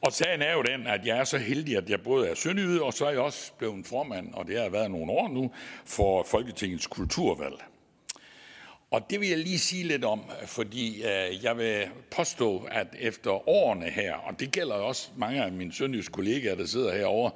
[0.00, 2.82] Og sagen er jo den, at jeg er så heldig, at jeg både er sønderjyde,
[2.82, 5.50] og så er jeg også blevet formand, og det har været nogle år nu,
[5.84, 7.54] for Folketingets kulturvalg.
[8.90, 13.48] Og det vil jeg lige sige lidt om, fordi øh, jeg vil påstå, at efter
[13.48, 17.30] årene her, og det gælder også mange af mine sønderjyske kollegaer, der sidder herovre,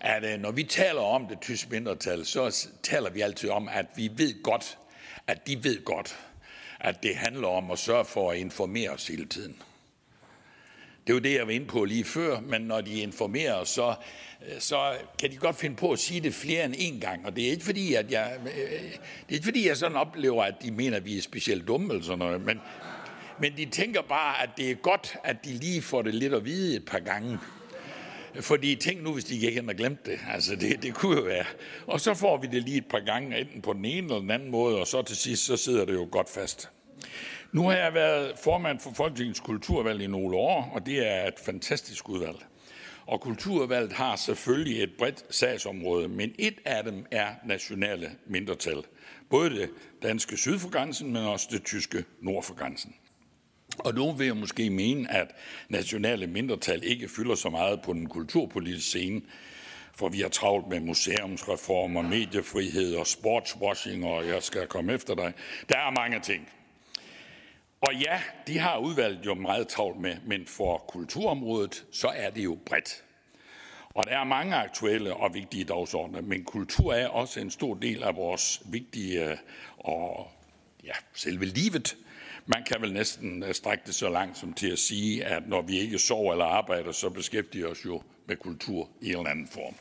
[0.00, 3.86] at øh, når vi taler om det tyske mindretal, så taler vi altid om, at
[3.96, 4.78] vi ved godt,
[5.26, 6.18] at de ved godt,
[6.80, 9.56] at det handler om at sørge for at informere os hele tiden.
[11.06, 13.94] Det er jo det, jeg var inde på lige før, men når de informerer, så,
[14.48, 17.26] øh, så kan de godt finde på at sige det flere end en gang.
[17.26, 20.44] Og det er ikke fordi, at jeg, øh, det er ikke fordi, jeg sådan oplever,
[20.44, 22.60] at de mener, at vi er specielt dumme eller sådan noget, men,
[23.40, 26.44] men de tænker bare, at det er godt, at de lige får det lidt at
[26.44, 27.38] vide et par gange.
[28.34, 30.18] Fordi tænk nu, hvis de ikke har glemt det.
[30.32, 31.44] Altså, det, det kunne jo være.
[31.86, 34.30] Og så får vi det lige et par gange, enten på den ene eller den
[34.30, 36.70] anden måde, og så til sidst, så sidder det jo godt fast.
[37.52, 41.38] Nu har jeg været formand for Folketingets kulturvalg i nogle år, og det er et
[41.44, 42.36] fantastisk udvalg.
[43.06, 48.82] Og kulturvalget har selvfølgelig et bredt sagsområde, men et af dem er nationale mindretal.
[49.30, 49.70] Både det
[50.02, 52.94] danske syd for grænsen, men også det tyske nord for grænsen.
[53.84, 55.34] Og nogen vil jeg måske mene, at
[55.68, 59.20] nationale mindretal ikke fylder så meget på den kulturpolitiske scene,
[59.94, 65.32] for vi har travlt med museumsreformer, mediefrihed og sportswashing, og jeg skal komme efter dig.
[65.68, 66.48] Der er mange ting.
[67.80, 72.44] Og ja, de har udvalget jo meget travlt med, men for kulturområdet, så er det
[72.44, 73.04] jo bredt.
[73.94, 78.02] Og der er mange aktuelle og vigtige dagsordner, men kultur er også en stor del
[78.02, 79.36] af vores vigtige øh,
[79.78, 80.30] og
[80.84, 81.96] ja, selve livet.
[82.46, 85.62] Man kan vel næsten øh, strække det så langt som til at sige, at når
[85.62, 89.30] vi ikke sover eller arbejder, så beskæftiger vi os jo med kultur i en eller
[89.30, 89.74] anden form.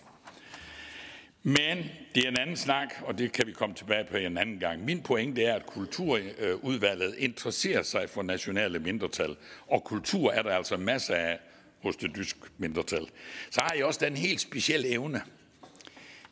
[1.44, 1.78] Men
[2.16, 4.86] det er en anden snak, og det kan vi komme tilbage på en anden gang.
[4.86, 9.36] Min pointe er, at kulturudvalget øh, interesserer sig for nationale mindretal,
[9.68, 11.40] og kultur er der altså masser af
[11.84, 13.08] hos det tyske mindretal.
[13.50, 15.22] Så har I også den helt specielle evne.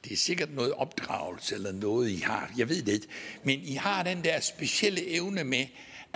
[0.04, 2.52] Det er sikkert noget opdragelse eller noget, I har.
[2.58, 3.08] Jeg ved det ikke.
[3.44, 5.66] Men I har den der specielle evne med,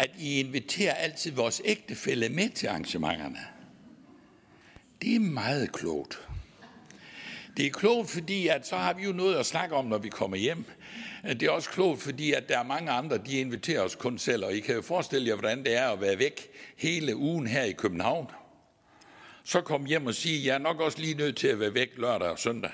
[0.02, 3.40] at I inviterer altid vores ægtefælle med til arrangementerne.
[5.02, 6.28] Det er meget klogt.
[7.58, 10.10] Det er klogt, fordi at så har vi jo noget at snakke om, når vi
[10.10, 10.66] kommer hjem.
[11.24, 14.46] Det er også klogt, fordi at der er mange andre, de inviterer os kun selv,
[14.46, 17.64] og I kan jo forestille jer, hvordan det er at være væk hele ugen her
[17.64, 18.28] i København.
[19.44, 21.90] Så kom hjem og sige, jeg er nok også lige nødt til at være væk
[21.98, 22.72] lørdag og søndag.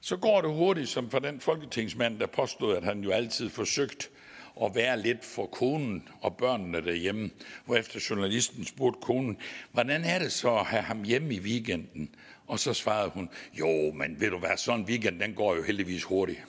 [0.00, 4.10] Så går det hurtigt, som for den folketingsmand, der påstod, at han jo altid forsøgt
[4.64, 7.30] at være lidt for konen og børnene derhjemme.
[7.78, 9.36] efter journalisten spurgte konen,
[9.72, 12.14] hvordan er det så at have ham hjemme i weekenden?
[12.46, 15.62] Og så svarede hun, jo, men ved du hvad, sådan en weekend, den går jo
[15.62, 16.40] heldigvis hurtigt.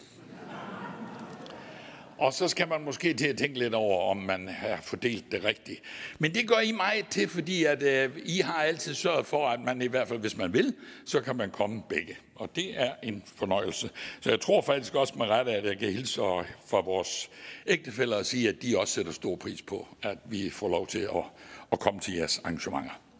[2.21, 5.43] Og så skal man måske til at tænke lidt over, om man har fordelt det
[5.43, 5.81] rigtigt.
[6.19, 9.59] Men det gør I meget til, fordi at, øh, I har altid sørget for, at
[9.59, 10.73] man i hvert fald, hvis man vil,
[11.05, 12.17] så kan man komme begge.
[12.35, 13.89] Og det er en fornøjelse.
[14.19, 16.21] Så jeg tror faktisk også med rette, at jeg kan hilse
[16.67, 17.29] fra vores
[17.67, 20.99] ægtefælder og sige, at de også sætter stor pris på, at vi får lov til
[20.99, 21.23] at,
[21.71, 23.10] at komme til jeres arrangementer.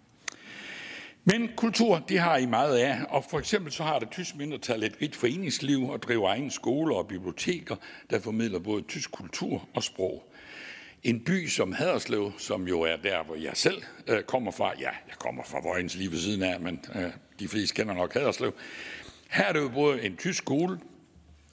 [1.23, 4.83] Men kultur, det har I meget af, og for eksempel så har det tysk mindretal
[4.83, 7.75] et rigt foreningsliv og driver egen skoler og biblioteker,
[8.09, 10.31] der formidler både tysk kultur og sprog.
[11.03, 14.89] En by som Haderslev, som jo er der, hvor jeg selv øh, kommer fra, ja,
[15.07, 18.53] jeg kommer fra Vojens lige ved siden af, men øh, de fleste kender nok Haderslev.
[19.29, 20.79] Her er det jo både en tysk skole,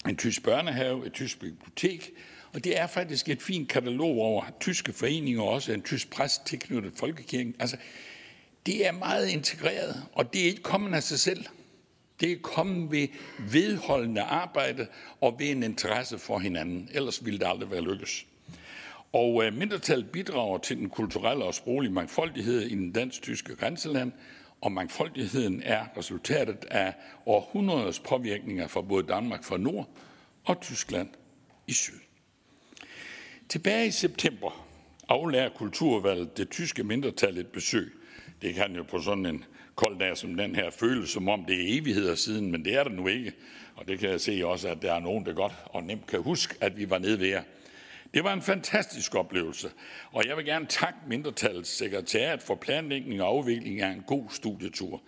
[0.08, 2.10] en tysk børnehave, et tysk bibliotek,
[2.52, 6.46] og det er faktisk et fint katalog over tyske foreninger, og også en tysk præst
[6.46, 7.54] tilknyttet folkekirken.
[7.58, 7.76] Altså,
[8.66, 11.44] det er meget integreret, og det er ikke kommet af sig selv.
[12.20, 14.86] Det er kommet ved vedholdende arbejde
[15.20, 16.88] og ved en interesse for hinanden.
[16.92, 18.26] Ellers ville det aldrig være lykkes.
[19.12, 24.12] Og øh, mindretallet bidrager til den kulturelle og sproglige mangfoldighed i den dansk-tyske grænseland,
[24.60, 26.94] og mangfoldigheden er resultatet af
[27.26, 29.88] århundreders påvirkninger fra både Danmark fra nord
[30.44, 31.08] og Tyskland
[31.66, 31.98] i syd.
[33.48, 34.66] Tilbage i september
[35.08, 37.97] aflærer kulturvalget det tyske mindretal et besøg
[38.42, 41.56] det kan jo på sådan en kold dag som den her føles som om det
[41.56, 43.32] er evigheder siden, men det er det nu ikke.
[43.76, 46.22] Og det kan jeg se også, at der er nogen, der godt og nemt kan
[46.22, 47.42] huske, at vi var nede ved jer.
[48.14, 49.70] Det var en fantastisk oplevelse,
[50.12, 55.02] og jeg vil gerne takke mindretallets sekretariat for planlægning og afvikling af en god studietur.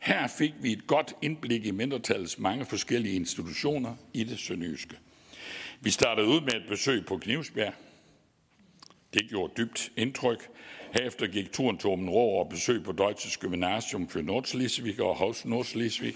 [0.00, 4.96] Her fik vi et godt indblik i mindretallets mange forskellige institutioner i det sønderjyske.
[5.80, 7.72] Vi startede ud med et besøg på Knivsbjerg.
[9.14, 10.48] Det gjorde dybt indtryk.
[10.92, 15.44] Herefter gik turen til Åben Rå og besøg på Deutsches Gymnasium for Nordslesvig og Haus
[15.44, 16.14] Nordslesvig.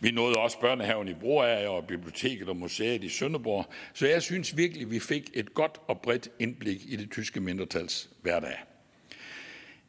[0.00, 4.56] Vi nåede også børnehaven i Broager og biblioteket og museet i Sønderborg, så jeg synes
[4.56, 8.56] virkelig, vi fik et godt og bredt indblik i det tyske mindretals hverdag.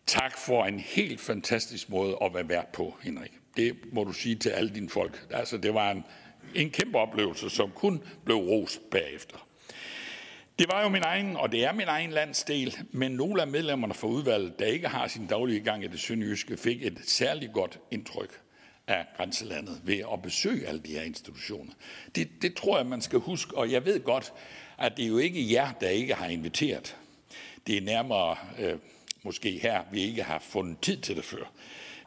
[0.06, 3.32] Tak for en helt fantastisk måde at være vært på, Henrik.
[3.58, 5.28] Det må du sige til alle dine folk.
[5.30, 6.04] Altså, det var en,
[6.56, 9.47] en kæmpe oplevelse, som kun blev rost bagefter.
[10.60, 13.94] Det var jo min egen, og det er min egen landsdel, men nogle af medlemmerne
[13.94, 17.80] fra udvalget, der ikke har sin daglige gang i det sønderjyske, fik et særligt godt
[17.92, 18.42] indtryk
[18.88, 21.74] af grænselandet ved at besøge alle de her institutioner.
[22.16, 24.34] Det, det tror jeg, man skal huske, og jeg ved godt,
[24.78, 26.98] at det er jo ikke jer, der ikke har inviteret.
[27.68, 28.76] Det er nærmere øh,
[29.24, 31.52] måske her, vi ikke har fundet tid til det før.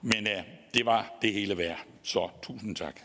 [0.02, 0.42] Men øh,
[0.74, 3.00] det var det hele værd, så tusind tak.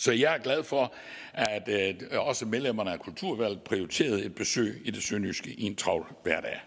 [0.00, 0.94] Så jeg er glad for,
[1.32, 6.06] at øh, også medlemmerne af Kulturvalget prioriterede et besøg i det sønderjyske i en travl
[6.22, 6.60] hverdag.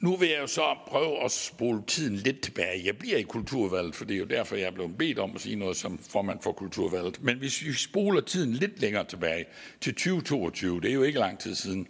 [0.00, 2.82] Nu vil jeg jo så prøve at spole tiden lidt tilbage.
[2.84, 5.40] Jeg bliver i kulturvalget, for det er jo derfor, jeg er blevet bedt om at
[5.40, 7.22] sige noget som formand for kulturvalget.
[7.22, 9.44] Men hvis vi spoler tiden lidt længere tilbage
[9.80, 11.88] til 2022, det er jo ikke lang tid siden,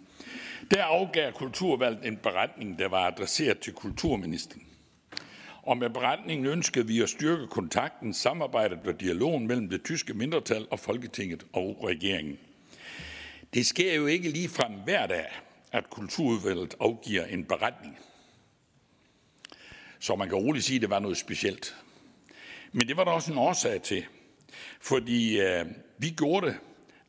[0.71, 4.72] der afgav kulturvalget en beretning, der var adresseret til kulturministeren.
[5.63, 10.67] Og med beretningen ønskede vi at styrke kontakten, samarbejdet og dialogen mellem det tyske mindretal
[10.71, 12.39] og Folketinget og regeringen.
[13.53, 15.25] Det sker jo ikke lige frem hver dag,
[15.71, 17.97] at kulturudvalget afgiver en beretning.
[19.99, 21.75] Så man kan roligt sige, at det var noget specielt.
[22.71, 24.05] Men det var der også en årsag til.
[24.81, 25.65] Fordi øh,
[25.97, 26.55] vi gjorde det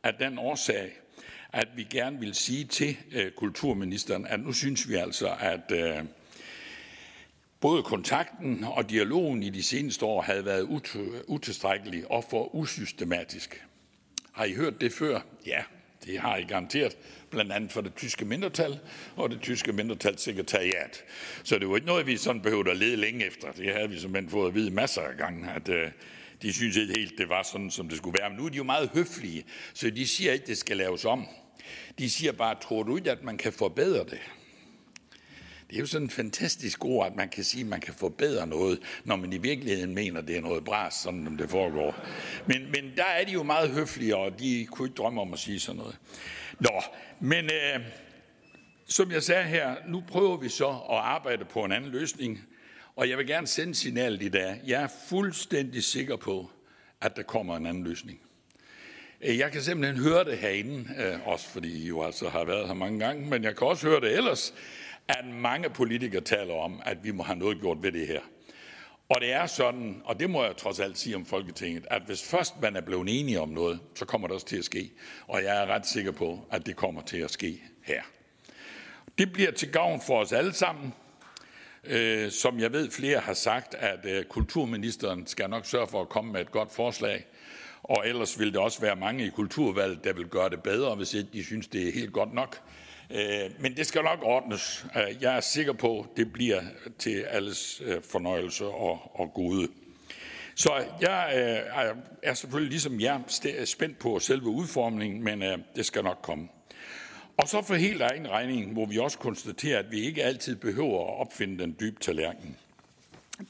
[0.03, 0.93] af den årsag,
[1.53, 6.05] at vi gerne vil sige til øh, kulturministeren, at nu synes vi altså, at øh,
[7.65, 10.63] Både kontakten og dialogen i de seneste år havde været
[11.29, 13.65] utilstrækkelig og for usystematisk.
[14.33, 15.21] Har I hørt det før?
[15.47, 15.63] Ja,
[16.07, 16.97] det har I garanteret,
[17.31, 18.79] blandt andet for det tyske mindretal
[19.17, 21.05] og det tyske mindretalssekretariat.
[21.45, 23.53] Så det var ikke noget, vi sådan behøvede at lede længe efter.
[23.53, 25.91] Det havde vi simpelthen fået at vide masser af gange, at øh,
[26.43, 28.31] de synes ikke helt, det var sådan, som det skulle være.
[28.31, 31.27] Men nu er de jo meget høflige, så de siger ikke, det skal laves om.
[31.99, 34.21] De siger bare, tror du ikke, at man kan forbedre det?
[35.75, 38.47] Det er jo sådan en fantastisk ord, at man kan sige, at man kan forbedre
[38.47, 41.95] noget, når man i virkeligheden mener, at det er noget bras, sådan som det foregår.
[42.47, 45.39] Men, men der er de jo meget høflige, og de kunne ikke drømme om at
[45.39, 45.97] sige sådan noget.
[46.61, 46.83] Nå,
[47.21, 47.81] men øh,
[48.87, 52.41] som jeg sagde her, nu prøver vi så at arbejde på en anden løsning,
[52.97, 54.61] og jeg vil gerne sende signalet i dag.
[54.67, 56.51] Jeg er fuldstændig sikker på,
[57.01, 58.21] at der kommer en anden løsning.
[59.21, 62.67] Øh, jeg kan simpelthen høre det herinde, øh, også fordi I jo altså har været
[62.67, 64.55] her mange gange, men jeg kan også høre det ellers,
[65.09, 68.21] at mange politikere taler om, at vi må have noget gjort ved det her.
[69.09, 72.23] Og det er sådan, og det må jeg trods alt sige om Folketinget, at hvis
[72.31, 74.93] først man er blevet enige om noget, så kommer det også til at ske.
[75.27, 78.03] Og jeg er ret sikker på, at det kommer til at ske her.
[79.19, 80.95] Det bliver til gavn for os alle sammen.
[81.85, 86.09] Øh, som jeg ved, flere har sagt, at øh, kulturministeren skal nok sørge for at
[86.09, 87.27] komme med et godt forslag.
[87.83, 91.15] Og ellers vil der også være mange i kulturvalget, der vil gøre det bedre, hvis
[91.15, 92.61] ikke de synes, det er helt godt nok.
[93.11, 94.87] Øh, men det skal nok ordnes.
[94.97, 96.63] Øh, jeg er sikker på, at det bliver
[96.99, 99.69] til alles øh, fornøjelse og, og gode.
[100.55, 101.35] Så jeg
[102.23, 103.21] er selvfølgelig ligesom jer
[103.65, 105.43] spændt på selve udformningen, men
[105.77, 106.49] det skal nok komme.
[107.37, 111.01] Og så for helt egen regning må vi også konstatere, at vi ikke altid behøver
[111.01, 112.57] at opfinde den dybe tallerken.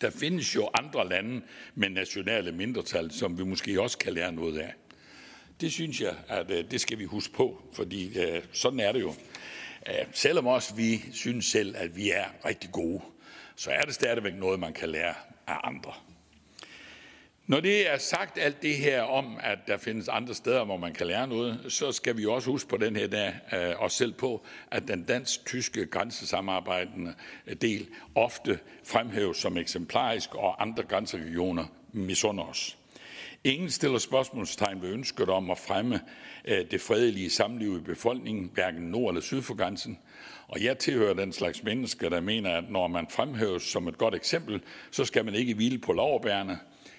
[0.00, 1.42] Der findes jo andre lande
[1.74, 4.74] med nationale mindretal, som vi måske også kan lære noget af.
[5.60, 8.16] Det synes jeg, at det skal vi huske på, fordi
[8.52, 9.14] sådan er det jo.
[9.88, 13.02] Øh, selvom også vi synes selv, at vi er rigtig gode,
[13.56, 15.14] så er det stadigvæk noget, man kan lære
[15.46, 15.92] af andre.
[17.46, 20.94] Når det er sagt alt det her om, at der findes andre steder, hvor man
[20.94, 24.12] kan lære noget, så skal vi også huske på den her dag øh, os selv
[24.12, 27.14] på, at den dansk-tyske grænsesamarbejdende
[27.46, 32.78] øh, del ofte fremhæves som eksemplarisk, og andre grænseregioner misunder os.
[33.46, 36.00] Ingen stiller spørgsmålstegn ved ønsket om at fremme
[36.44, 39.98] øh, det fredelige samliv i befolkningen, hverken nord eller syd for grænsen.
[40.48, 44.14] Og jeg tilhører den slags mennesker, der mener, at når man fremhæves som et godt
[44.14, 46.58] eksempel, så skal man ikke hvile på loverbærene.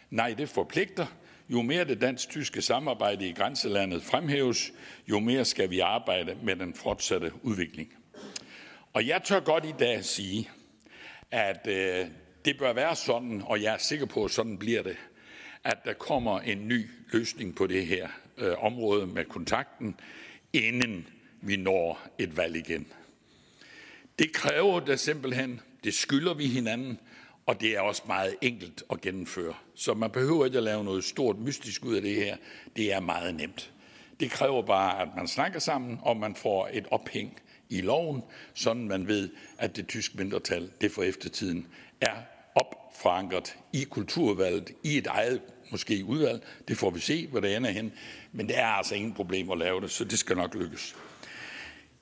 [0.09, 1.05] Nej, det forpligter.
[1.49, 4.71] Jo mere det dansk-tyske samarbejde i grænselandet fremhæves,
[5.07, 7.93] jo mere skal vi arbejde med den fortsatte udvikling.
[8.93, 10.49] Og jeg tør godt i dag sige,
[11.31, 12.05] at øh,
[12.45, 14.97] det bør være sådan, og jeg er sikker på, at sådan bliver det,
[15.65, 18.07] at der kommer en ny løsning på det her
[18.37, 19.99] øh, område med kontakten,
[20.53, 21.07] inden
[21.41, 22.87] vi når et valg igen.
[24.19, 26.99] Det kræver det simpelthen, det skylder vi hinanden,
[27.45, 29.53] og det er også meget enkelt at gennemføre.
[29.75, 32.37] Så man behøver ikke at lave noget stort mystisk ud af det her.
[32.75, 33.71] Det er meget nemt.
[34.19, 37.39] Det kræver bare, at man snakker sammen, og man får et ophæng
[37.69, 38.21] i loven,
[38.53, 41.67] sådan man ved, at det tyske mindretal, det for eftertiden,
[42.01, 42.15] er
[42.55, 46.43] opforankret i kulturvalget, i et eget måske i udvalg.
[46.67, 47.93] Det får vi se, hvor det ender hen.
[48.31, 50.95] Men det er altså ingen problem at lave det, så det skal nok lykkes.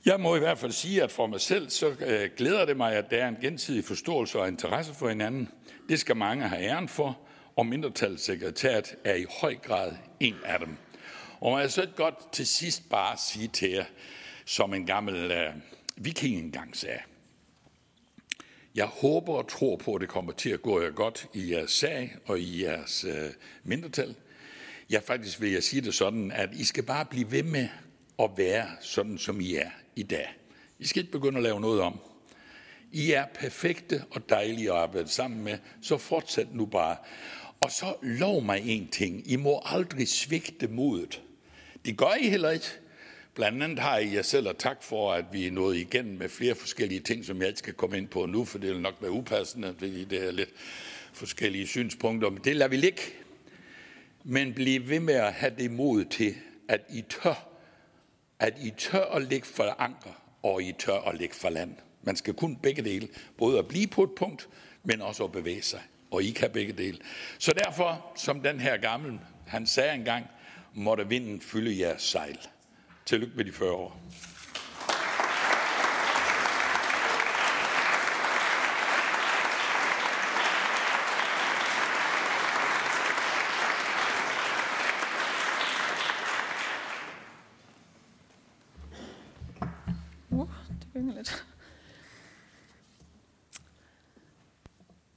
[0.05, 2.95] Jeg må i hvert fald sige, at for mig selv, så øh, glæder det mig,
[2.95, 5.49] at der er en gensidig forståelse og interesse for hinanden.
[5.89, 7.19] Det skal mange have æren for,
[7.55, 10.77] og mindretalssekretæret er i høj grad en af dem.
[11.39, 13.85] Og må jeg så godt til sidst bare sige til jer,
[14.45, 15.61] som en gammel uh,
[16.05, 16.99] viking engang sagde,
[18.75, 21.71] jeg håber og tror på, at det kommer til at gå jer godt i jeres
[21.71, 23.29] sag og i jeres øh,
[23.63, 24.15] mindretal.
[24.89, 27.67] Ja, faktisk vil jeg sige det sådan, at I skal bare blive ved med
[28.19, 30.33] at være sådan, som I er i dag.
[30.79, 31.99] I skal ikke begynde at lave noget om.
[32.91, 36.95] I er perfekte og dejlige at arbejde sammen med, så fortsæt nu bare.
[37.61, 39.31] Og så lov mig en ting.
[39.31, 41.21] I må aldrig svigte modet.
[41.85, 42.65] Det gør I heller ikke.
[43.33, 46.29] Blandt andet har I jer selv og tak for, at vi er nået igennem med
[46.29, 48.95] flere forskellige ting, som jeg ikke skal komme ind på nu, for det vil nok
[49.01, 50.49] være upassende, fordi det er lidt
[51.13, 52.29] forskellige synspunkter.
[52.29, 53.01] Men det lader vi ligge.
[54.23, 56.35] Men bliv ved med at have det mod til,
[56.67, 57.53] at I tør
[58.43, 61.75] at I tør at ligge for anker, og I tør at ligge for land.
[62.01, 63.07] Man skal kun begge dele,
[63.37, 64.49] både at blive på et punkt,
[64.83, 65.81] men også at bevæge sig.
[66.11, 66.97] Og I kan begge dele.
[67.39, 70.25] Så derfor, som den her gamle, han sagde engang,
[70.73, 72.39] måtte vinden fylde jeres sejl.
[73.05, 73.99] Tillykke med de 40 år.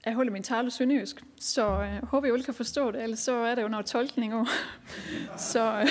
[0.07, 3.19] Jeg holder min tale sønderjysk, så jeg øh, håber, I alle kan forstå det, ellers
[3.19, 4.47] så er det jo noget tolkning over.
[5.53, 5.89] så øh,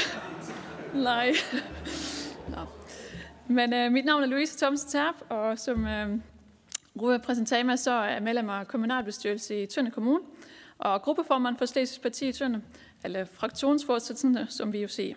[0.96, 1.32] nej.
[2.56, 2.58] Nå.
[3.48, 6.10] Men øh, mit navn er Louise Thomsen Terp, og som øh,
[7.02, 10.20] Rue præsenterer mig, så er jeg medlem af kommunalbestyrelse i Tønde Kommune,
[10.78, 12.62] og gruppeformand for Slesvigs Parti i Tønde,
[13.04, 15.14] eller fraktionsforsitzende, som vi jo ser.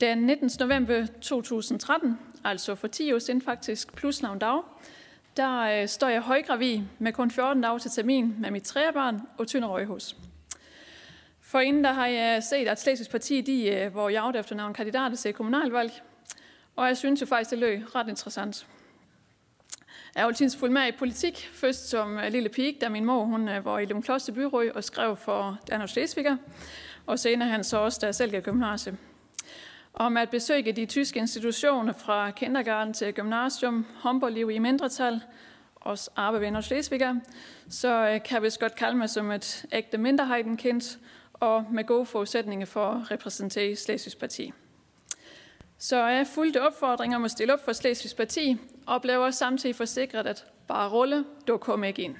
[0.00, 0.50] Den 19.
[0.60, 4.62] november 2013, altså for 10 år siden faktisk, plus navn dag,
[5.36, 9.48] der øh, står jeg højgravid med kun 14 dage til termin med mit træbarn og
[9.48, 10.16] Tønder Røghus.
[11.52, 14.56] For inden der har jeg set, at Slesvigs Parti, de øh, hvor var jagt efter
[14.56, 15.92] nogle kandidater til kommunalvalg,
[16.76, 18.66] og jeg synes jo faktisk, det løg ret interessant.
[20.14, 23.24] Jeg har altid fulgt med i politik, først som øh, lille pige, da min mor
[23.24, 26.36] hun øh, var i Lumkloster Byrø og skrev for Danmark Slesviger,
[27.06, 28.96] og senere han så også, da jeg selv gik gymnasiet
[29.94, 35.20] om at besøge de tyske institutioner fra kindergarten til gymnasium, håndboldliv i mindretal,
[35.76, 37.14] også arbejde ved Slesviger,
[37.70, 40.98] så kan jeg vist godt kalde mig som et ægte minderhedenkind,
[41.42, 44.52] og med gode forudsætninger for at repræsentere Slesvigs Parti.
[45.78, 49.76] Så jeg fulgte opfordringer om at stille op for Slesvigs Parti, og blev også samtidig
[49.76, 52.16] forsikret, at bare rulle, du kommer ikke ind.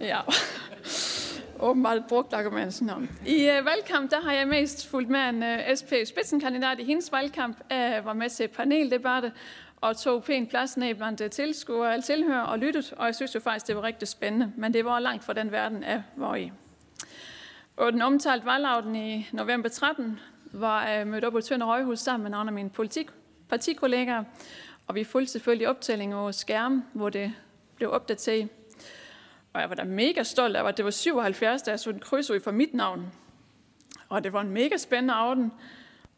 [0.00, 0.20] Ja.
[1.60, 2.74] åbenbart et brugt argument.
[2.74, 6.80] Sådan I uh, valgkamp, der har jeg mest fulgt med en uh, øh, SP spidsenkandidat
[6.80, 7.56] i hendes valgkamp.
[7.70, 9.32] Jeg var med til paneldebatte
[9.76, 13.34] og tog pænt plads ned blandt øh, tilskuere og tilhører og lyttede, og jeg synes
[13.34, 16.34] jo faktisk, det var rigtig spændende, men det var langt fra den verden, af, hvor
[16.34, 16.52] i.
[17.76, 20.20] Og den omtalte valgaften i november 13
[20.52, 23.08] var jeg mødt op på Tønder Røghus sammen med nogle af mine politik,
[23.48, 24.24] partikollegaer,
[24.86, 27.32] og vi fulgte selvfølgelig optælling over skærm, hvor det
[27.76, 28.48] blev opdateret.
[29.52, 31.98] Og jeg var da mega stolt af, at det var 77, da jeg så en
[31.98, 33.12] kryds ud for mit navn.
[34.08, 35.52] Og det var en mega spændende aften.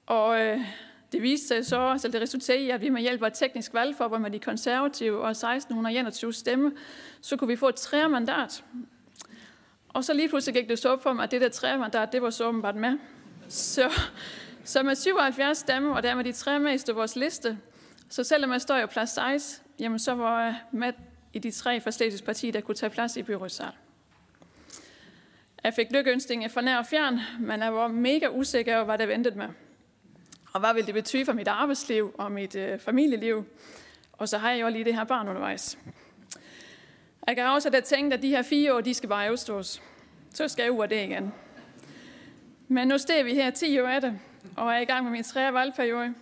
[0.07, 0.61] Og øh,
[1.13, 4.23] det viste sig så, så det resulterede i, at vi med hjælp af teknisk valgforbund
[4.23, 6.73] med de konservative og 1621 stemme,
[7.21, 8.65] så kunne vi få et tre mandat.
[9.89, 12.13] Og så lige pludselig gik det så op for mig, at det der tre mandat,
[12.13, 12.99] det var så åbenbart med.
[13.49, 13.91] Så,
[14.65, 17.59] så med 77 stemmer, og dermed de tre mest af vores liste,
[18.09, 20.93] så selvom jeg står i plads 6, jamen så var jeg med
[21.33, 23.73] i de tre forståelsespartier, der kunne tage plads i byrådssal.
[25.65, 29.07] Jeg fik lykkeønsninger fra nær og fjern, men jeg var mega usikker over, hvad der
[29.07, 29.49] ventede mig.
[30.53, 33.45] Og hvad vil det betyde for mit arbejdsliv og mit øh, familieliv?
[34.13, 35.79] Og så har jeg jo lige det her barn undervejs.
[37.27, 39.83] Jeg kan også have tænkt, at de her fire år, de skal bare afstås.
[40.35, 41.33] Så skal jeg ud af det igen.
[42.69, 44.19] Men nu står vi her 10 år af det,
[44.57, 46.15] og er i gang med min tredje valgperiode.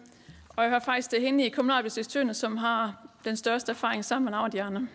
[0.49, 4.51] Og jeg har faktisk det hende i kommunalbestyrelsen, som har den største erfaring sammen med
[4.51, 4.87] de andre.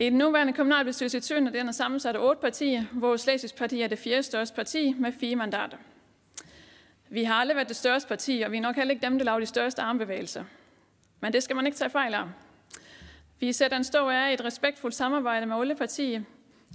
[0.00, 3.80] I den nuværende kommunalbestyrelse i Tønder, den er sammensat af otte partier, hvor Slesvigs Parti
[3.80, 5.76] er det fjerde største parti med fire mandater.
[7.12, 9.24] Vi har aldrig været det største parti, og vi er nok heller ikke dem, der
[9.24, 10.44] laver de største armbevægelser.
[11.20, 12.24] Men det skal man ikke tage fejl af.
[13.40, 16.22] Vi sætter en stor ære i et respektfuldt samarbejde med alle partier.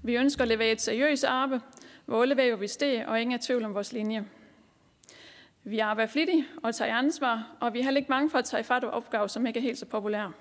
[0.03, 1.63] Vi ønsker at levere et seriøst arbejde,
[2.05, 4.25] hvor alle væver vi steg, og ingen er tvivl om vores linje.
[5.63, 8.81] Vi arbejder flittigt og tager ansvar, og vi har ikke mange for at tage fat
[8.81, 10.31] på opgaver, som ikke er helt så populære.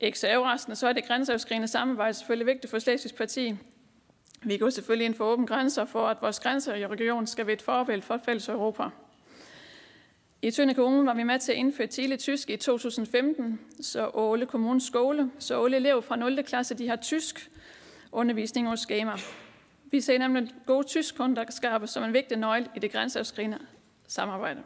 [0.00, 3.56] Ikke så overraskende, så er det grænseoverskridende samarbejde selvfølgelig vigtigt for Slesvigs Parti.
[4.42, 7.54] Vi går selvfølgelig ind for åbne grænser for, at vores grænser i regionen skal være
[7.54, 8.84] et forbillede for fælles Europa.
[10.42, 14.46] I Tønde Kommune var vi med til at indføre tidlig tysk i 2015, så alle
[14.46, 16.42] Kommunes skole, så alle elever fra 0.
[16.44, 17.50] klasse, de har tysk
[18.12, 19.12] undervisning og skema.
[19.90, 23.58] Vi ser nemlig gode tysk kundskaber som en vigtig nøgle i det grænseoverskridende
[24.08, 24.62] samarbejde.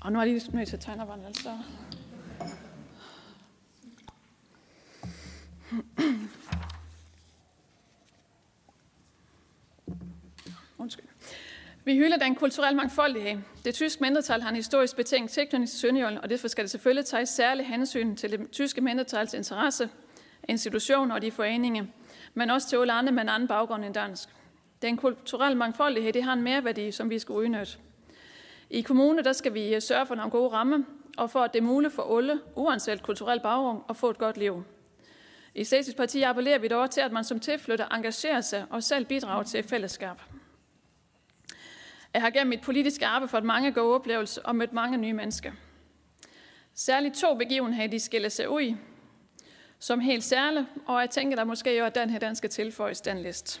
[0.00, 1.50] Og nu er de nødt til at tegne altså.
[11.88, 13.38] Vi hylder den kulturelle mangfoldighed.
[13.64, 17.04] Det tyske mindretal har en historisk betinget tilknytning til Sønderjylland, og derfor skal det selvfølgelig
[17.04, 19.88] tage særlig hensyn til det tyske mindretals interesse,
[20.48, 21.84] institutioner og de foreninger,
[22.34, 24.28] men også til alle andre med en anden baggrund end dansk.
[24.82, 27.72] Den kulturelle mangfoldighed det har en merværdi, som vi skal udnytte.
[28.70, 30.78] I kommunen der skal vi øh, sørge for nogle gode rammer,
[31.16, 34.36] og for at det er muligt for alle, uanset kulturel baggrund, at få et godt
[34.36, 34.64] liv.
[35.54, 39.42] I Statisk appellerer vi dog til, at man som tilflytter engagerer sig og selv bidrager
[39.42, 40.16] til fællesskab.
[42.14, 45.52] Jeg har gennem mit politiske arbejde fået mange gode oplevelser og mødt mange nye mennesker.
[46.74, 48.76] Særligt to begivenheder, de skiller sig ud
[49.78, 53.00] som helt særlige, og jeg tænker, der måske jo, at den her den skal tilføjes
[53.00, 53.60] den liste.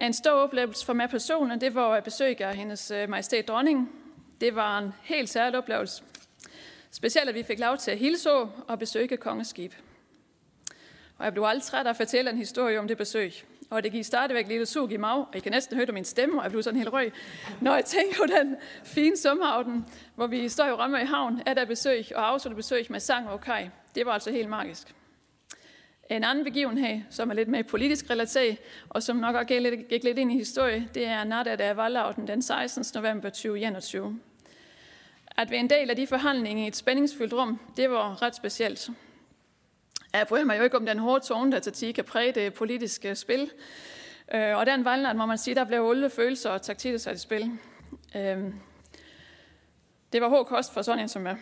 [0.00, 3.92] En stor oplevelse for mig personen, det var at besøge hendes øh, majestæt dronning.
[4.40, 6.02] Det var en helt særlig oplevelse.
[6.90, 8.30] Specielt at vi fik lov til at hilse
[8.68, 9.72] og besøge kongeskib.
[11.18, 13.32] Og jeg blev aldrig træt af at fortælle en historie om det besøg.
[13.70, 16.38] Og det gik stadigvæk lidt sug i mig, og I kan næsten høre min stemme,
[16.38, 17.12] og jeg blev sådan helt røg.
[17.60, 21.54] Når jeg tænker på den fine sommeraften, hvor vi står i Rømme i havn, er
[21.54, 23.68] der besøg og afslutter besøg med sang og kaj.
[23.94, 24.94] Det var altså helt magisk.
[26.10, 28.58] En anden begivenhed, som er lidt mere politisk relateret,
[28.88, 32.28] og som nok også gik lidt, lidt ind i historie, det er natten af valgaften
[32.28, 32.84] den 16.
[32.94, 34.20] november 2021.
[35.36, 38.90] At være en del af de forhandlinger i et spændingsfyldt rum, det var ret specielt.
[40.12, 42.54] Jeg bryder mig jo ikke om den hårde tone, der til tid kan præge det
[42.54, 43.50] politiske spil.
[44.34, 47.18] Øh, og den valgnat må man sige, der blev alle følelser og taktikker sat i
[47.18, 47.50] spil.
[48.16, 48.38] Øh,
[50.12, 51.36] det var hård kost for sådan en som jeg.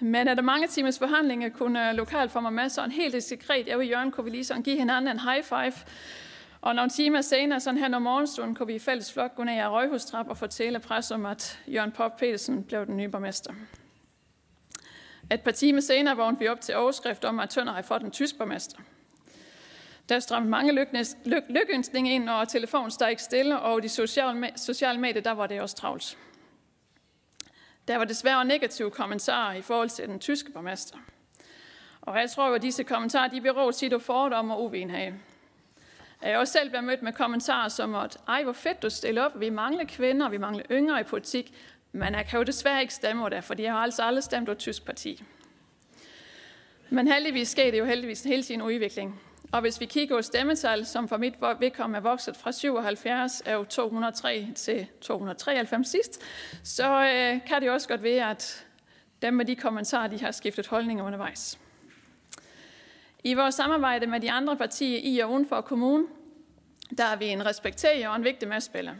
[0.00, 3.66] Men efter mange timers forhandlinger kunne lokalt for mig med sådan helt diskret.
[3.66, 5.72] Jeg og Jørgen kunne vi lige sådan give hinanden en high five.
[6.60, 9.58] Og nogle timer senere, sådan her om morgenstunden, kunne vi i fælles flok gå ned
[9.58, 13.52] ad Røghustrap og fortælle pres om, at Jørgen Pop Petersen blev den nye borgmester.
[15.32, 18.10] Et par timer senere vågnede vi op til overskrift om, at Tønder har fået en
[18.10, 18.78] tysk borgmester.
[20.08, 20.86] Der strømte mange
[21.48, 25.60] lykønsninger ind, og telefonen stod ikke stille, og de sociale, sociale medier, der var det
[25.60, 26.18] også travlt.
[27.88, 30.98] Der var desværre negative kommentarer i forhold til den tyske borgmester.
[32.00, 35.12] Og jeg tror, at disse kommentarer de beror sit og fordom og uvidenhed.
[36.22, 39.22] Jeg har også selv været mødt med kommentarer som, at ej, hvor fedt du stiller
[39.22, 41.54] op, vi mangler kvinder, vi mangler yngre i politik,
[41.94, 44.58] men jeg kan jo desværre ikke stemme der, fordi jeg har altså aldrig stemt over
[44.58, 45.22] tysk parti.
[46.90, 49.20] Men heldigvis sker det jo heldigvis hele tiden udvikling.
[49.52, 53.52] Og hvis vi kigger på stemmetal, som for mit vedkommende er vokset fra 77 er
[53.52, 56.22] jo 203 til 293 sidst,
[56.62, 58.66] så øh, kan det også godt være, at
[59.22, 61.58] dem med de kommentarer, de har skiftet holdninger undervejs.
[63.24, 66.06] I vores samarbejde med de andre partier i og uden for kommunen,
[66.98, 68.94] der er vi en respekterer og en vigtig medspiller.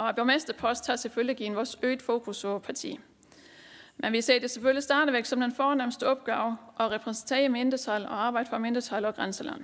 [0.00, 3.00] Og borgmesterpost har selvfølgelig givet vores øget fokus på parti.
[3.96, 8.48] Men vi ser det selvfølgelig stadigvæk som den fornemmeste opgave at repræsentere mindretal og arbejde
[8.50, 9.60] for mindretal og grænseland.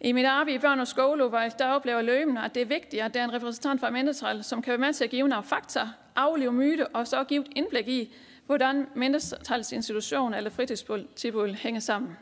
[0.00, 3.14] I mit arbejde i børn og skole, der oplever løbende, at det er vigtigt, at
[3.14, 5.88] der er en repræsentant for mindretal, som kan være med til at give nogle fakta,
[6.16, 8.14] aflive myte og så give et indblik i,
[8.46, 12.16] hvordan mindretalsinstitution eller fritidstilbud hænger sammen.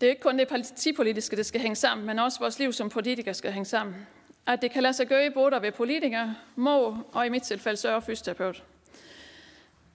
[0.00, 2.88] Det er ikke kun det partipolitiske, det skal hænge sammen, men også vores liv som
[2.88, 4.06] politikere skal hænge sammen.
[4.46, 7.76] At det kan lade sig gøre både ved være politiker, må og i mit tilfælde
[7.76, 8.62] sørge fysioterapeut.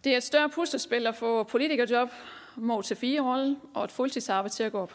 [0.04, 2.10] Det er et større puslespil at få politikerjob,
[2.56, 4.94] må til fire rolle og et fuldtidsarbejde til at gå op.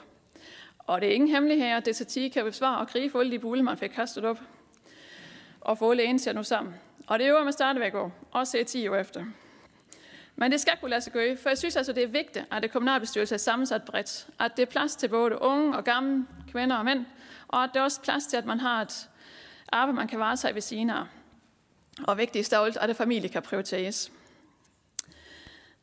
[0.79, 3.33] Og det er ingen hemmelighed, at det til 10 kan besvare og krige for alle
[3.33, 4.41] de bulle, man fik kastet op.
[5.61, 6.75] Og få lægen til at nå sammen.
[7.07, 9.25] Og det øver man stadigvæk over, også 10 år efter.
[10.37, 12.63] Men det skal kunne lade sig gøre, for jeg synes altså, det er vigtigt, at
[12.63, 14.29] det kommunalbestyrelse er sammensat bredt.
[14.41, 17.07] At det er plads til både unge og gamle, kvinder og mænd,
[17.49, 19.09] og at det er også plads til, at man har et
[19.73, 21.09] arbejde, man kan varetage ved senere.
[22.05, 24.13] Og vigtigst af alt, at det familie kan prioriteres.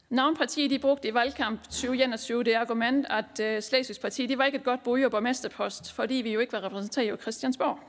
[0.10, 4.58] Navnpartiet de brugte i valgkamp 2021 det argument, at uh, Slesvigs parti de var ikke
[4.58, 7.80] et godt bud og borgmesterpost, fordi vi jo ikke var repræsenteret i Christiansborg.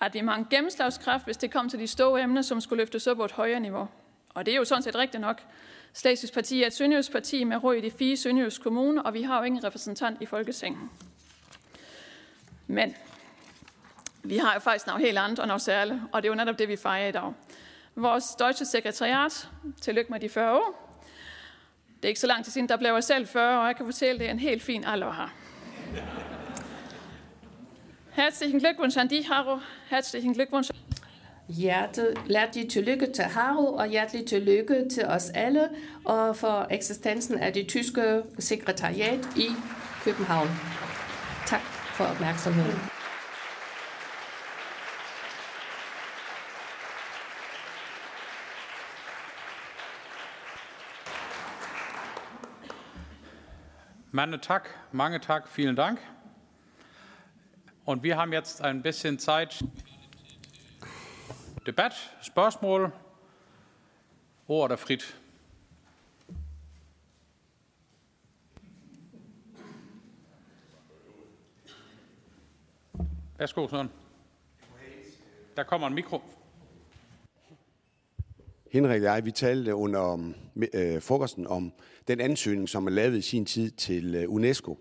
[0.00, 3.16] At vi mangler gennemslagskraft, hvis det kom til de store emner, som skulle løftes op
[3.16, 3.88] på et højere niveau.
[4.34, 5.42] Og det er jo sådan set rigtigt nok.
[5.92, 9.22] Slesvigs parti er et sønderjysk parti med råd i de fire sønderjyske kommuner, og vi
[9.22, 10.82] har jo ingen repræsentant i Folketinget.
[12.66, 12.94] Men
[14.22, 16.58] vi har jo faktisk noget helt andet og noget særligt, og det er jo netop
[16.58, 17.32] det, vi fejrer i dag.
[17.94, 19.48] Vores deutsche sekretariat,
[19.80, 20.84] tillykke med de 40 år,
[21.96, 23.86] det er ikke så lang tid siden, der blev jeg selv 40, og jeg kan
[23.86, 25.34] fortælle, det er en helt fin alder her.
[28.10, 29.58] Herzlichen Glückwunsch an dich, Haro.
[29.90, 30.70] Herzlichen Glückwunsch.
[31.48, 35.68] Hjertelig tillykke til Haro, og hjertelig tillykke til os alle,
[36.04, 39.48] og for eksistensen af det tyske sekretariat i
[40.04, 40.48] København.
[41.46, 41.62] Tak
[41.94, 42.97] for opmærksomheden.
[54.10, 55.98] Mange tak, mange tak, vielen Dank.
[57.84, 59.62] Und wir haben jetzt ein bisschen Zeit.
[61.66, 61.92] Debat,
[62.22, 62.92] spørgsmål.
[64.46, 65.20] Ord er frit.
[73.36, 73.90] Værsgo, Søren.
[75.56, 76.22] Der kommer en mikro.
[78.70, 80.32] Henrik og jeg, vi talte under
[80.74, 81.72] øh, frokosten om
[82.08, 84.78] den ansøgning, som er lavet i sin tid til øh, UNESCO,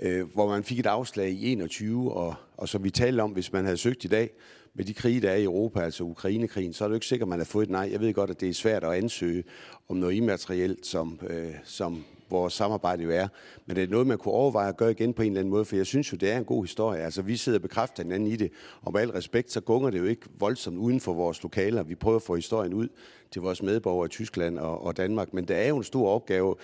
[0.00, 3.52] øh, hvor man fik et afslag i 21, og, og som vi talte om, hvis
[3.52, 4.30] man havde søgt i dag,
[4.74, 7.26] med de krige, der er i Europa, altså Ukrainekrigen, så er det jo ikke sikkert,
[7.26, 7.88] at man har fået et nej.
[7.92, 9.44] Jeg ved godt, at det er svært at ansøge
[9.88, 13.28] om noget immaterielt, som, øh, som vores samarbejde jo er.
[13.66, 15.64] Men det er noget, man kunne overveje at gøre igen på en eller anden måde,
[15.64, 17.02] for jeg synes jo, det er en god historie.
[17.02, 18.50] Altså, vi sidder og bekræfter hinanden i det,
[18.82, 21.82] og med al respekt, så gunger det jo ikke voldsomt uden for vores lokaler.
[21.82, 22.88] Vi prøver at få historien ud
[23.30, 26.54] til vores medborgere i Tyskland og, og Danmark, men der er jo en stor opgave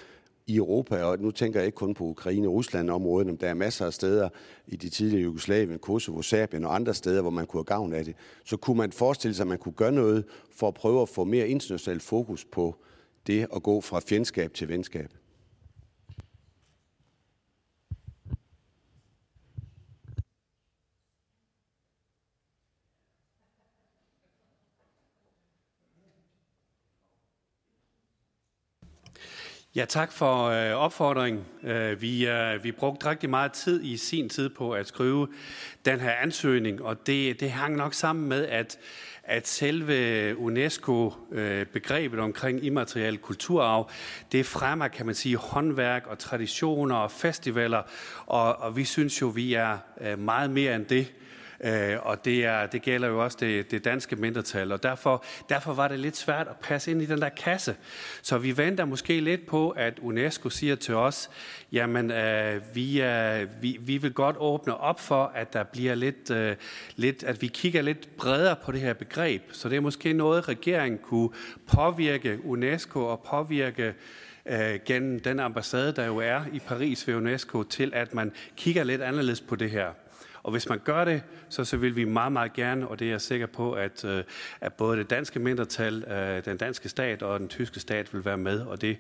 [0.47, 3.55] i Europa, og nu tænker jeg ikke kun på Ukraine og Rusland-området, men der er
[3.55, 4.29] masser af steder
[4.67, 8.05] i de tidligere Jugoslavien, Kosovo, Serbien og andre steder, hvor man kunne have gavn af
[8.05, 8.15] det.
[8.45, 11.25] Så kunne man forestille sig, at man kunne gøre noget for at prøve at få
[11.25, 12.77] mere internationalt fokus på
[13.27, 15.11] det at gå fra fjendskab til venskab.
[29.77, 31.45] Ja, tak for øh, opfordringen.
[31.63, 35.29] Øh, vi, øh, vi brugte rigtig meget tid i sin tid på at skrive
[35.85, 38.79] den her ansøgning, og det, det hang nok sammen med, at,
[39.25, 43.91] at selve UNESCO-begrebet øh, omkring immateriel kulturarv,
[44.33, 47.83] det fremmer, kan man sige, håndværk og traditioner og festivaler,
[48.27, 51.13] og, og vi synes jo, vi er øh, meget mere end det.
[51.65, 55.75] Øh, og det, er, det gælder jo også det, det danske mindretal, og derfor, derfor
[55.75, 57.77] var det lidt svært at passe ind i den der kasse.
[58.23, 61.31] Så vi venter måske lidt på, at UNESCO siger til os,
[61.73, 66.31] jamen øh, vi, øh, vi, vi vil godt åbne op for, at der bliver lidt,
[66.31, 66.57] øh,
[66.97, 69.43] lidt, at vi kigger lidt bredere på det her begreb.
[69.53, 71.31] Så det er måske noget, regeringen kunne
[71.67, 73.95] påvirke UNESCO og påvirke
[74.47, 78.85] øh, gennem den ambassade, der jo er i Paris ved UNESCO, til at man kigger
[78.85, 79.89] lidt anderledes på det her.
[80.47, 83.11] Og hvis man gør det, så, så vil vi meget, meget gerne, og det er
[83.11, 84.25] jeg sikker på, at, øh,
[84.61, 88.37] at både det danske mindretal, øh, den danske stat og den tyske stat vil være
[88.37, 88.61] med.
[88.61, 88.99] Og det,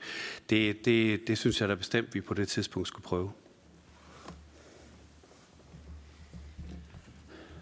[0.50, 3.32] det, det, det synes jeg da bestemt, vi på det tidspunkt skulle prøve.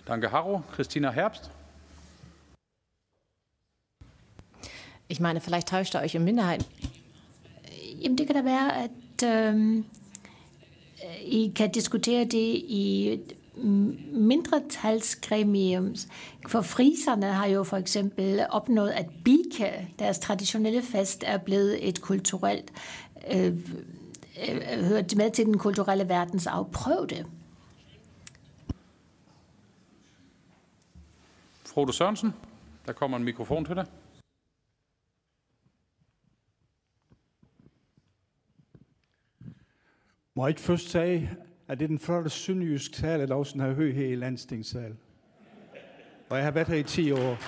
[0.08, 0.60] Danke, Harro.
[0.74, 1.50] Christina Herbst.
[5.08, 6.68] Ich meine, vielleicht täuscht ihr euch im Minderheit.
[8.02, 9.84] Jamen, det kan da være, at øh,
[11.22, 13.20] I kan diskutere det i
[13.56, 15.94] mindretalsgremium.
[16.48, 22.00] For friserne har jo for eksempel opnået, at Bike, deres traditionelle fest, er blevet et
[22.00, 22.72] kulturelt,
[23.34, 23.56] øh,
[24.48, 27.26] øh, hørt med til den kulturelle verdens afprøv det.
[31.64, 32.34] Frode Sørensen,
[32.86, 33.86] der kommer en mikrofon til dig.
[40.36, 41.36] Må jeg ikke først sige,
[41.68, 44.94] at det er den første sønderjysk tale, jeg også har hørt her i landstingssal.
[46.28, 47.38] Og jeg har været her i 10 år.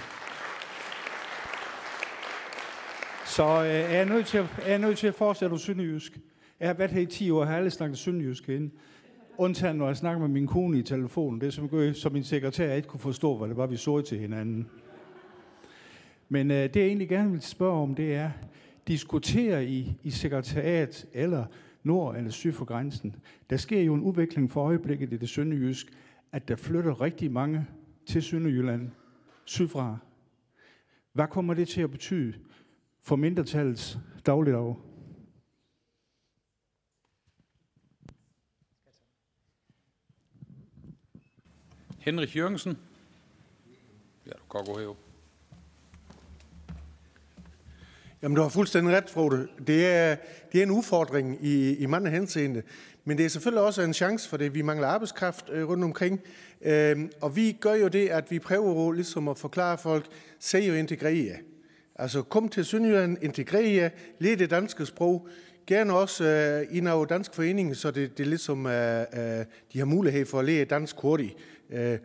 [3.26, 6.18] Så øh, jeg, er nødt til at, jeg er nødt til at fortsætte på sønderjysk.
[6.60, 8.70] Jeg har været her i 10 år, og har alle snakket sønderjysk ind.
[9.38, 11.40] Undtagen, når jeg snakker med min kone i telefonen.
[11.40, 14.00] Det er som, gør, som min sekretær ikke kunne forstå, hvad det var, vi så
[14.00, 14.70] til hinanden.
[16.28, 18.30] Men øh, det, jeg egentlig gerne vil spørge om, det er,
[18.88, 21.44] diskuterer I i sekretariat eller
[21.86, 23.16] nord eller syd for grænsen.
[23.50, 25.86] Der sker jo en udvikling for øjeblikket i det sønderjysk,
[26.32, 27.66] at der flytter rigtig mange
[28.06, 28.90] til Sønderjylland
[29.44, 29.98] sydfra.
[31.12, 32.34] Hvad kommer det til at betyde
[33.02, 34.74] for mindretallets dagligdag?
[41.98, 42.78] Henrik Jørgensen.
[44.26, 45.05] Ja, du kan gå herop.
[48.26, 49.48] Jamen, du har fuldstændig ret, Frode.
[49.66, 50.16] Det er,
[50.52, 52.62] det er en udfordring i, i mange henseende.
[53.04, 54.54] Men det er selvfølgelig også en chance for det.
[54.54, 56.20] Vi mangler arbejdskraft øh, rundt omkring.
[56.62, 60.06] Øhm, og vi gør jo det, at vi prøver ligesom at forklare folk,
[60.38, 61.36] se jo integrere.
[61.94, 65.28] Altså kom til Sønderjylland, integrere, lær det danske sprog.
[65.66, 69.84] Gerne også øh, i en dansk forening, så det, det ligesom, øh, øh, de har
[69.84, 71.34] mulighed for at lære dansk hurtigt.
[71.70, 71.98] Øh,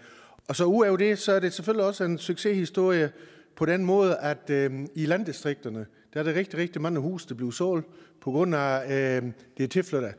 [0.48, 3.12] og så udover det, så er det selvfølgelig også en succeshistorie
[3.56, 7.36] på den måde, at øh, i landdistrikterne, der er det rigtig, rigtig mange hus, der
[7.36, 7.88] bliver solgt
[8.22, 10.12] på grund af øh, det tilflytter.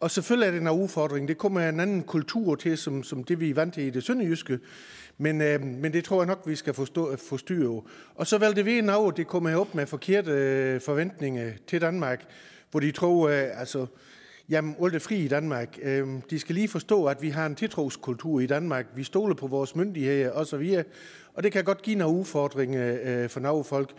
[0.00, 1.28] Og selvfølgelig er det en udfordring.
[1.28, 4.04] Det kommer en anden kultur til, som, som det vi er vant til i det
[4.04, 4.58] sønderjyske.
[5.18, 7.82] Men, øh, men det tror jeg nok, vi skal forstå, forstyrre.
[8.14, 12.24] Og så valgte vi en af, det kommer op med forkerte øh, forventninger til Danmark,
[12.70, 13.86] hvor de tror, øh, altså,
[14.48, 15.78] jamen, alt er fri i Danmark.
[15.82, 18.86] Øh, de skal lige forstå, at vi har en tiltroskultur i Danmark.
[18.94, 20.82] Vi stoler på vores myndigheder osv.
[21.34, 23.92] Og det kan godt give nogle udfordringer øh, for nogle folk.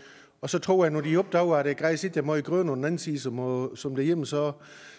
[0.44, 2.76] Og så tror jeg, når de opdager, at det græs ikke er meget grøn og
[2.76, 4.52] den anden side, som, som hjemme, så,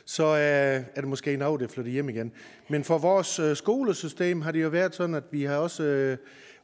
[0.05, 2.33] så er, er det måske en af, det flytter hjem igen.
[2.69, 6.17] Men for vores øh, skolesystem har det jo været sådan, at vi har også, øh,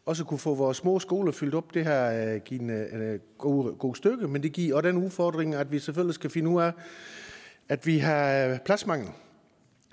[0.07, 1.75] også kunne få vores små skoler fyldt op.
[1.75, 4.97] Det her øh, giver øh, en øh, god, god stykke, men det giver også den
[4.97, 6.73] udfordring, at vi selvfølgelig skal finde ud af,
[7.69, 9.09] at vi har pladsmangel.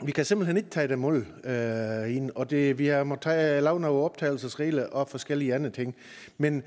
[0.03, 3.79] Vi kan simpelthen ikke tage det mål øh, ind, og det, vi har måttet lave
[3.79, 5.95] nogle optagelsesregler og forskellige andre ting.
[6.37, 6.63] Men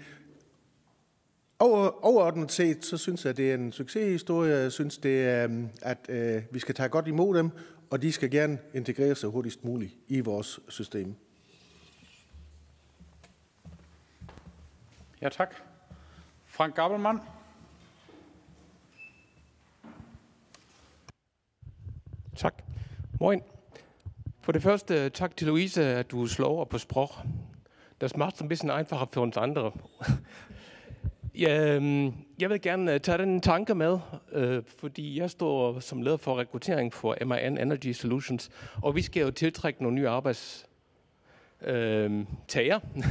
[1.61, 4.57] over, overordnet set, så synes jeg, at det er en succeshistorie.
[4.57, 7.51] Jeg synes, det er, at øh, vi skal tage godt imod dem,
[7.91, 11.15] og de skal gerne integrere sig hurtigst muligt i vores system.
[15.23, 15.55] Ja, tak.
[16.47, 17.21] Frank Gabelmann.
[22.37, 22.63] Tak.
[23.21, 23.43] Moin.
[24.41, 27.11] For det første, tak til Louise, at du slår over på sprog.
[28.01, 29.73] Das macht es ein bisschen einfacher für uns andere.
[31.41, 31.81] Ja,
[32.41, 33.99] jeg vil gerne øh, tage den tanke med,
[34.33, 38.51] øh, fordi jeg står som leder for rekruttering for MIN Energy Solutions,
[38.83, 40.69] og vi skal jo tiltrække nogle nye arbejdstager.
[41.63, 42.27] Øhm,
[42.59, 43.07] øh,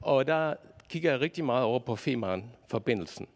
[0.12, 0.54] og der
[0.88, 3.26] kigger jeg rigtig meget over på Femern-forbindelsen.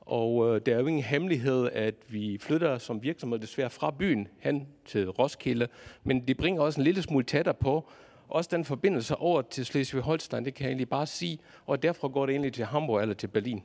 [0.00, 4.28] Og øh, det er jo ingen hemmelighed, at vi flytter som virksomhed desværre fra byen
[4.40, 5.68] hen til Roskilde,
[6.04, 7.88] men det bringer også en lille smule tættere på,
[8.32, 12.26] også den forbindelse over til Slesvig-Holstein, det kan jeg egentlig bare sige, og derfra går
[12.26, 13.62] det egentlig til Hamburg eller til Berlin.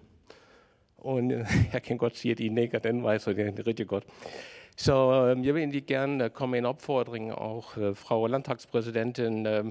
[0.98, 3.88] Og øh, jeg kan godt sige, at I nikker den vej, så det er rigtig
[3.88, 4.04] godt.
[4.78, 9.46] Så øh, jeg vil egentlig gerne øh, komme med en opfordring, og øh, fra landtagspræsidenten
[9.46, 9.66] øh,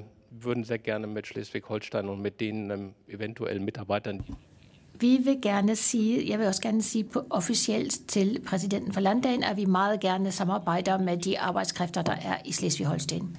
[0.44, 2.78] würden sehr gerne med Schleswig-Holstein og med den øh,
[3.08, 4.24] eventuelle medarbejderne.
[5.00, 9.42] Vi vil gerne sige, jeg vil også gerne sige på officielt til præsidenten for landdagen,
[9.42, 13.36] at vi meget gerne samarbejder med de arbejdskræfter, der er i Slesvig-Holstein.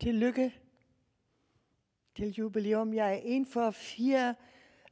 [0.00, 0.54] Tillykke
[2.16, 2.94] til jubilæum.
[2.94, 4.34] Jeg er en for fire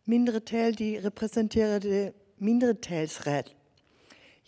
[0.04, 3.56] mindretal, de repræsenterer det mindretalsret.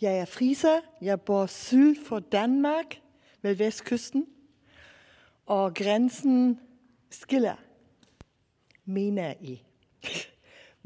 [0.01, 3.01] Jeg er friser, jeg bor syd for Danmark,
[3.41, 4.27] ved vestkysten,
[5.45, 6.59] og grænsen
[7.09, 7.55] skiller,
[8.85, 9.63] mener I.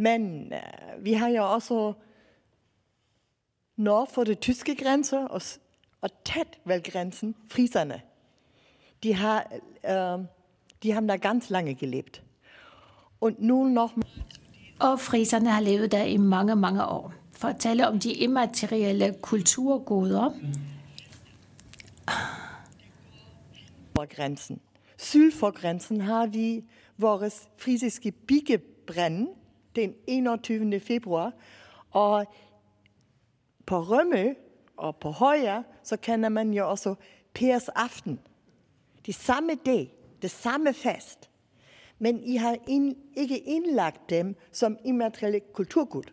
[0.06, 1.94] Men uh, vi har jo også
[3.76, 5.42] nord for det tyske grænser og,
[6.02, 8.02] og tæt ved grænsen, friserne.
[9.04, 9.48] De har,
[9.86, 10.26] øh,
[10.84, 12.24] de har der ganz lange gelebt.
[13.22, 13.98] Og nu noch
[14.80, 17.14] og friserne har levet der i mange, mange år.
[17.32, 20.30] For at tale om de immaterielle kulturgoder.
[23.96, 24.60] For grænsen.
[24.98, 26.64] Syd for grænsen har vi
[26.98, 29.28] vores frisiske bikkebrænde
[29.76, 30.80] den 21.
[30.80, 31.34] februar.
[31.92, 32.26] Og
[33.66, 34.36] på Rømme
[34.78, 36.96] og på Højer, så kender man jo også
[37.34, 38.20] Pers Aften.
[39.06, 41.30] De samme dag, det samme fest
[42.04, 46.04] men I har ind, ikke indlagt dem som immaterielle kulturgud.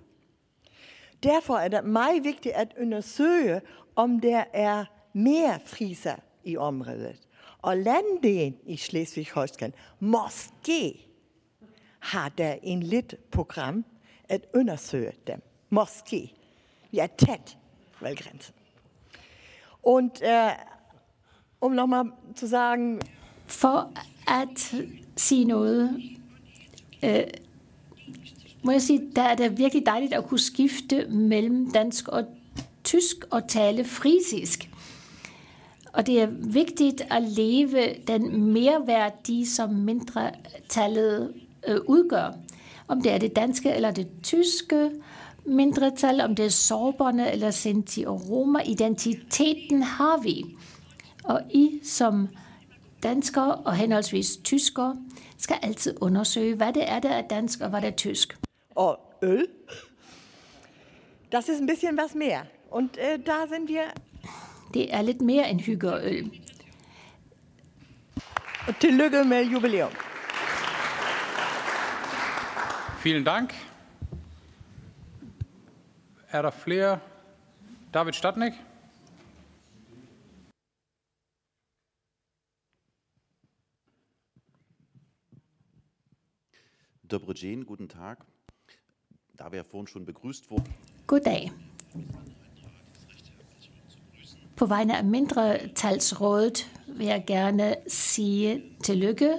[1.22, 3.60] Derfor er det meget vigtigt at undersøge,
[3.96, 7.16] om der er mere friser i området.
[7.62, 11.06] Og landet i Slesvig-Holstein måske
[11.98, 13.84] har der en lidt program
[14.28, 15.42] at undersøge dem.
[15.70, 16.34] Måske.
[16.90, 17.58] Vi er tæt
[18.00, 18.54] ved grænsen.
[19.82, 20.52] Und äh,
[21.60, 22.04] um nochmal
[22.36, 23.00] zu sagen...
[23.46, 23.92] For
[24.26, 24.74] at
[25.16, 26.02] sige noget,
[27.04, 27.22] øh,
[28.62, 32.24] må jeg sige, der er det virkelig dejligt at kunne skifte mellem dansk og
[32.84, 34.70] tysk og tale frisisk.
[35.92, 41.32] Og det er vigtigt at leve den merværdi, som mindretallet
[41.68, 42.32] øh, udgør.
[42.88, 44.90] Om det er det danske eller det tyske
[45.44, 50.44] mindretal, om det er sorberne eller sinti og roma, identiteten har vi.
[51.24, 52.28] Og I som
[53.02, 54.96] danskere og henholdsvis tyskere
[55.38, 58.38] skal altid undersøge, hvad det er, der er dansk og hvad der er tysk.
[58.74, 59.46] Og øl.
[61.32, 62.40] Das ist ein bisschen was mehr.
[62.70, 63.84] Und äh, da sind wir...
[64.74, 66.40] Det er lidt mere end hygge og øl.
[68.68, 69.90] Og tillykke med jubilæum.
[73.04, 73.54] Vielen Dank.
[76.30, 76.98] Er der flere?
[77.94, 78.52] David Stadnik?
[87.10, 88.18] Dobrodzień, guten Tag.
[89.36, 90.74] Da wir vorhin schon begrüßt wurden.
[91.06, 91.52] Goddag.
[94.56, 99.34] På vegne af mindretalsrådet vil jeg gerne sige tillykke.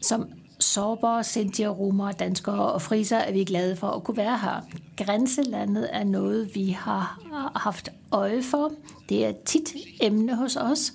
[0.00, 4.60] Som sårbare sintier, romer, danskere og friser er vi glade for at kunne være her.
[4.96, 7.20] Grænselandet er noget, vi har
[7.56, 8.72] haft øje for.
[9.08, 10.92] Det er tit emne hos os.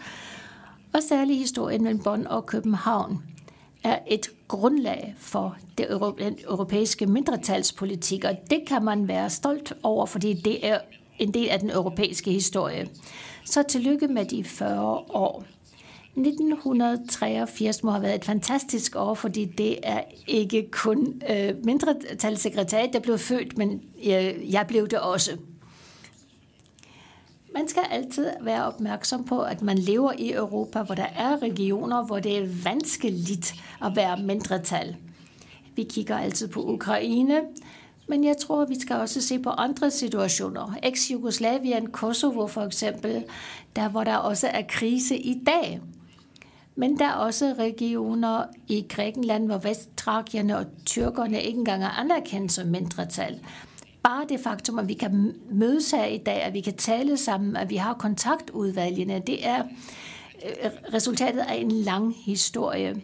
[0.94, 3.24] Og særlig historien mellem Bonn og København
[3.84, 5.88] er et grundlag for det
[6.20, 10.80] den europæiske mindretalspolitik, og det kan man være stolt over, fordi det er
[11.20, 12.90] en del af den europæiske historie.
[13.46, 15.44] Så tillykke med de 40 år.
[16.18, 23.00] 1983 må have været et fantastisk år, fordi det er ikke kun øh, mindretalssekretariat, der
[23.00, 25.38] blev født, men øh, jeg blev det også.
[27.58, 32.06] Man skal altid være opmærksom på, at man lever i Europa, hvor der er regioner,
[32.06, 33.54] hvor det er vanskeligt
[33.84, 34.96] at være mindretal.
[35.76, 37.42] Vi kigger altid på Ukraine,
[38.08, 40.76] men jeg tror, vi skal også se på andre situationer.
[40.84, 43.24] Ex-Jugoslavien, Kosovo for eksempel,
[43.76, 45.82] der hvor der også er krise i dag.
[46.76, 52.52] Men der er også regioner i Grækenland, hvor vesttrakierne og tyrkerne ikke engang er anerkendt
[52.52, 53.40] som mindretal
[54.08, 57.56] bare det faktum, at vi kan mødes her i dag, at vi kan tale sammen,
[57.56, 59.64] at vi har kontaktudvalgene, det er
[60.46, 63.02] øh, resultatet af en lang historie.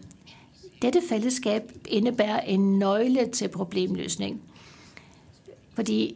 [0.82, 4.42] Dette fællesskab indebærer en nøgle til problemløsning.
[5.74, 6.16] Fordi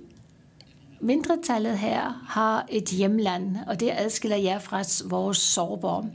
[1.00, 6.10] mindretallet her har et hjemland, og det adskiller jer fra vores sårbare.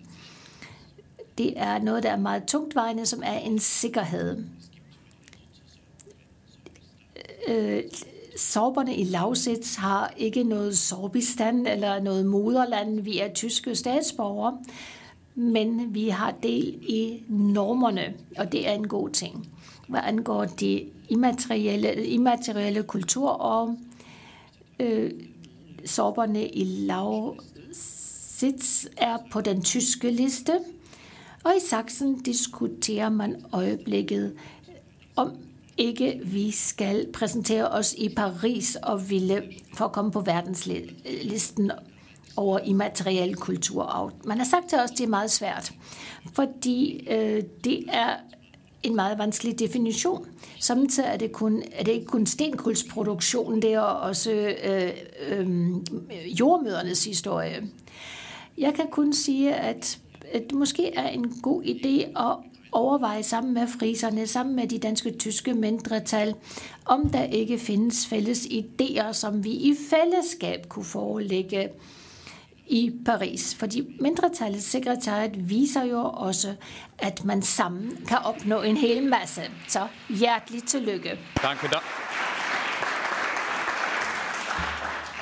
[1.38, 4.44] Det er noget, der er meget tungtvejende, som er en sikkerhed.
[7.48, 7.82] Øh,
[8.43, 13.01] sorberne i Lausitz har ikke noget sorbistand eller noget moderland.
[13.01, 14.59] Vi er tyske statsborgere,
[15.34, 19.49] men vi har del i normerne, og det er en god ting.
[19.88, 23.76] Hvad angår de immaterielle, immaterielle kultur og
[24.80, 25.11] øh,
[25.84, 27.26] sorberne i Lausitz
[28.97, 30.53] er på den tyske liste,
[31.45, 34.34] og i Sachsen diskuterer man øjeblikket
[35.16, 35.36] om
[35.76, 39.42] ikke, vi skal præsentere os i Paris og ville
[39.74, 41.70] for at komme på verdenslisten
[42.36, 44.12] over immateriel kulturarv.
[44.24, 45.72] Man har sagt til os, at det er meget svært,
[46.34, 48.16] fordi øh, det er
[48.82, 50.26] en meget vanskelig definition.
[50.60, 54.32] Samtidig er det, kun, er det ikke kun stenkulsproduktionen, det er også
[54.64, 54.90] øh,
[55.28, 55.50] øh,
[56.40, 57.68] jordmødernes historie.
[58.58, 59.98] Jeg kan kun sige, at,
[60.32, 62.36] at det måske er en god idé at
[62.72, 66.34] overveje sammen med friserne, sammen med de danske tyske mindretal,
[66.84, 71.68] om der ikke findes fælles idéer, som vi i fællesskab kunne forelægge
[72.66, 73.54] i Paris.
[73.54, 76.54] Fordi mindretallets sekretariat viser jo også,
[76.98, 79.42] at man sammen kan opnå en hel masse.
[79.68, 81.18] Så hjerteligt tillykke.
[81.42, 81.78] Danke, da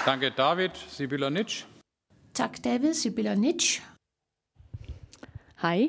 [0.06, 1.64] Danke David Sibilonic.
[2.34, 3.80] Tak David Sibilonic.
[5.62, 5.88] Hej.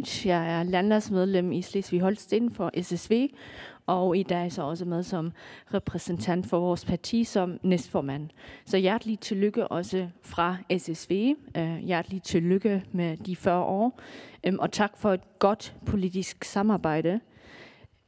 [0.00, 3.28] Jeg er landdagsmedlem i Slesvig-Holsten for SSV,
[3.86, 5.32] og i dag så også med som
[5.74, 8.28] repræsentant for vores parti som næstformand.
[8.66, 11.34] Så hjertelig tillykke også fra SSV.
[11.56, 14.00] Øh, hjertelig tillykke med de 40 år,
[14.44, 17.20] øhm, og tak for et godt politisk samarbejde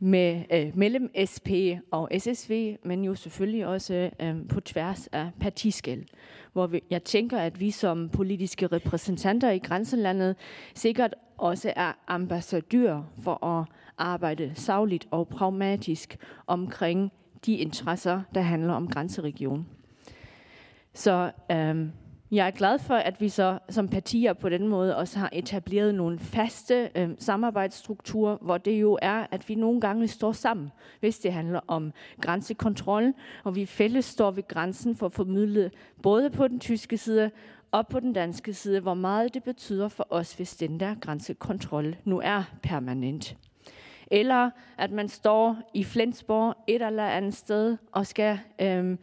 [0.02, 1.48] med øh, mellem SP
[1.90, 6.04] og SSV, men jo selvfølgelig også øh, på tværs af partiskæld.
[6.52, 10.36] Hvor vi, jeg tænker, at vi som politiske repræsentanter i grænselandet
[10.74, 13.66] sikkert også er ambassadør for at
[13.98, 17.12] arbejde savligt og pragmatisk omkring
[17.46, 19.66] de interesser, der handler om grænseregionen.
[20.94, 21.86] Så øh,
[22.32, 25.94] jeg er glad for, at vi så som partier på den måde også har etableret
[25.94, 31.18] nogle faste øh, samarbejdsstrukturer, hvor det jo er, at vi nogle gange står sammen, hvis
[31.18, 33.12] det handler om grænsekontrol,
[33.44, 35.70] og vi fælles står ved grænsen for at formidle
[36.02, 37.30] både på den tyske side
[37.70, 41.96] og på den danske side, hvor meget det betyder for os, hvis den der grænsekontrol
[42.04, 43.36] nu er permanent.
[44.10, 48.98] Eller at man står i Flensborg et eller andet sted og skal, øhm,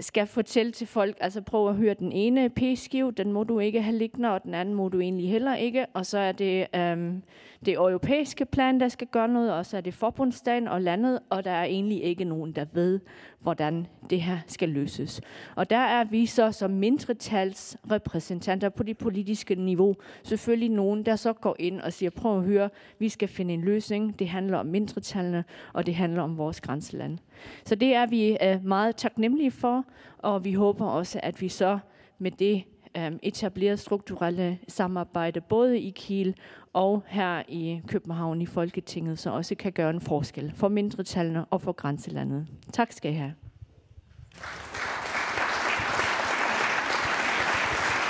[0.00, 3.82] skal fortælle til folk, altså prøv at høre den ene p-skiv, den må du ikke
[3.82, 5.86] have liggende, og den anden må du egentlig heller ikke.
[5.94, 7.22] Og så er det øhm,
[7.64, 11.44] det europæiske plan, der skal gøre noget, og så er det forbundsdagen og landet, og
[11.44, 13.00] der er egentlig ikke nogen, der ved,
[13.40, 15.20] hvordan det her skal løses.
[15.56, 21.32] Og der er vi så som mindretalsrepræsentanter på det politiske niveau selvfølgelig nogen, der så
[21.32, 24.18] går ind og siger, prøv at høre, vi skal finde en løsning.
[24.18, 27.18] Det handler om mindretallene, og det handler om vores grænseland.
[27.64, 29.84] Så det er vi øh, meget taknemmelige for,
[30.18, 31.78] og vi håber også, at vi så
[32.18, 32.64] med det
[33.06, 36.36] øhm, etableret strukturelle samarbejde, både i Kiel
[36.72, 41.62] og her i København i Folketinget, så også kan gøre en forskel for mindretallene og
[41.62, 42.46] for grænselandet.
[42.72, 43.34] Tak skal I have.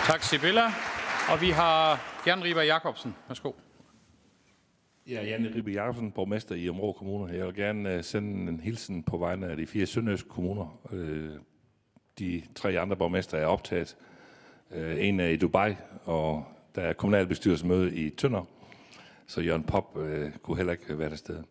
[0.07, 0.65] Tak, Sibilla.
[1.33, 3.15] Og vi har Jan Riber Jacobsen.
[3.29, 3.53] Værsgo.
[5.09, 7.35] Ja, Janne Ribe Jacobsen, borgmester i Områ Kommune.
[7.35, 10.79] Jeg vil gerne uh, sende en hilsen på vegne af de fire sønderjyske kommuner.
[10.93, 11.41] Uh,
[12.19, 13.97] de tre andre borgmester er optaget.
[14.71, 16.45] Øh, en er i Dubai, og
[16.75, 18.45] der er kommunalbestyrelsesmøde i Tønder,
[19.27, 21.43] så Jørgen Pop øh, kunne heller ikke være der sted.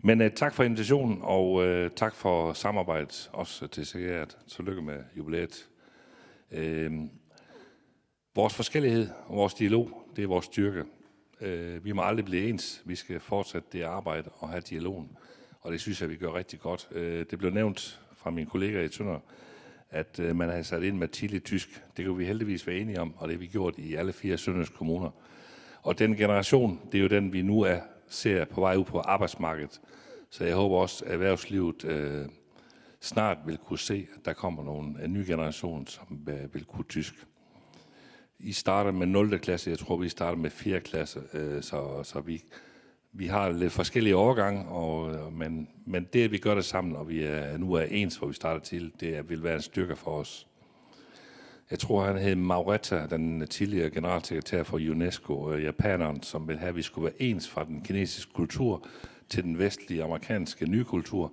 [0.00, 4.36] Men øh, tak for invitationen, og øh, tak for samarbejdet, også til sekretariat.
[4.48, 5.68] Tillykke med jubilæet.
[6.52, 6.92] Øh,
[8.34, 10.84] vores forskellighed og vores dialog, det er vores styrke.
[11.40, 12.82] Øh, vi må aldrig blive ens.
[12.84, 15.16] Vi skal fortsætte det arbejde og have dialogen.
[15.60, 16.88] Og det synes jeg, vi gør rigtig godt.
[16.92, 19.20] Øh, det blev nævnt fra mine kollegaer i Tønder,
[19.90, 21.82] at øh, man har sat ind med tidligt tysk.
[21.96, 24.38] Det kunne vi heldigvis være enige om, og det har vi gjort i alle fire
[24.38, 25.10] Sønderjyske kommuner.
[25.82, 29.00] Og den generation, det er jo den, vi nu er, ser på vej ud på
[29.00, 29.80] arbejdsmarkedet.
[30.30, 32.26] Så jeg håber også, at erhvervslivet øh,
[33.00, 36.84] snart vil kunne se, at der kommer nogle, en ny generation, som øh, vil kunne
[36.88, 37.14] tysk.
[38.38, 39.38] I starter med 0.
[39.38, 40.80] klasse, jeg tror, vi starter med 4.
[40.80, 42.42] klasse, øh, så, så vi,
[43.18, 47.08] vi har lidt forskellige overgange, og, men, men det, at vi gør det sammen, og
[47.08, 50.10] vi er, nu er ens, hvor vi starter til, det vil være en styrke for
[50.10, 50.46] os.
[51.70, 56.68] Jeg tror, han hed Mauretta, den tidligere generalsekretær for UNESCO, øh, japaneren, som vil have,
[56.68, 58.86] at vi skulle være ens fra den kinesiske kultur
[59.28, 61.32] til den vestlige amerikanske nye kultur.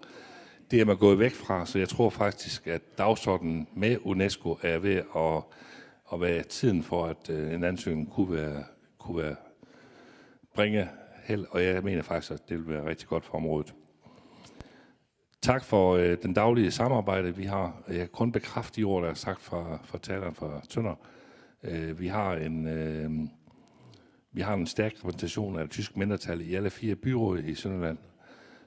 [0.72, 4.78] Det er man gået væk fra, så jeg tror faktisk, at dagsordenen med UNESCO er
[4.78, 5.44] ved at
[6.06, 8.64] og være tiden for, at øh, en ansøgning kunne være,
[8.98, 9.36] kunne være
[10.54, 10.90] bringe
[11.26, 13.74] held, og jeg mener faktisk, at det vil være rigtig godt for området.
[15.42, 17.84] Tak for øh, den daglige samarbejde, vi har.
[17.88, 20.96] Jeg kan kun bekræfte de ord, der er sagt fra, fra taleren fra Tønder.
[21.64, 22.68] Øh, vi har en...
[22.68, 23.12] Øh,
[24.32, 27.98] vi har en stærk repræsentation af det tyske mindretal i alle fire byråd i Sønderland,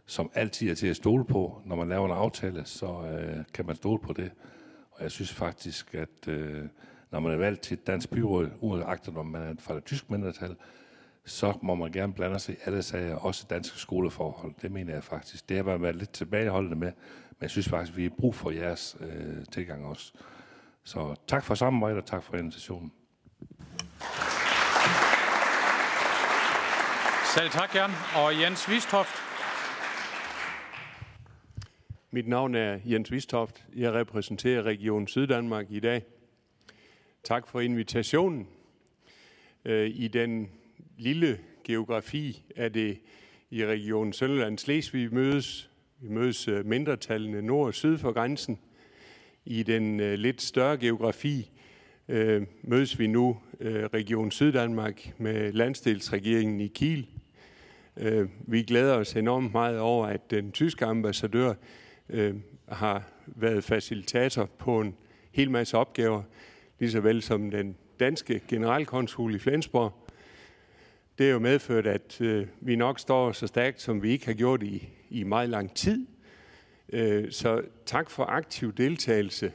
[0.06, 1.62] som altid er til at stole på.
[1.64, 4.32] Når man laver en aftale, så øh, kan man stole på det.
[4.90, 6.64] Og jeg synes faktisk, at øh,
[7.10, 10.12] når man er valgt til et dansk byråd, uagtet om man er fra det tyske
[10.12, 10.56] mindretal,
[11.28, 14.54] så må man gerne blande sig i alle sager, også danske skoleforhold.
[14.62, 15.48] Det mener jeg faktisk.
[15.48, 16.92] Det har man været lidt tilbageholdende med,
[17.30, 20.12] men jeg synes faktisk, vi har brug for jeres øh, tilgang også.
[20.84, 22.92] Så tak for samarbejdet, og tak for invitationen.
[27.34, 27.90] Selv tak, Jan.
[28.16, 29.16] Og Jens Vistoft.
[32.10, 33.64] Mit navn er Jens Vistoft.
[33.76, 36.02] Jeg repræsenterer Region Syddanmark i dag.
[37.24, 38.48] Tak for invitationen.
[39.64, 40.50] Øh, I den
[40.98, 42.98] lille geografi er det
[43.50, 45.70] i regionen Sønderland Slesvig mødes.
[46.00, 48.58] Vi mødes øh, mindretallene nord og syd for grænsen.
[49.44, 51.50] I den øh, lidt større geografi
[52.08, 57.06] øh, mødes vi nu øh, Region Syddanmark med landsdelsregeringen i Kiel.
[57.96, 61.54] Øh, vi glæder os enormt meget over, at den tyske ambassadør
[62.08, 62.34] øh,
[62.68, 64.96] har været facilitator på en
[65.32, 66.22] hel masse opgaver,
[66.78, 70.07] lige så vel som den danske generalkonsul i Flensborg.
[71.18, 74.34] Det er jo medført, at øh, vi nok står så stærkt, som vi ikke har
[74.34, 76.06] gjort i, i meget lang tid.
[76.92, 79.52] Øh, så tak for aktiv deltagelse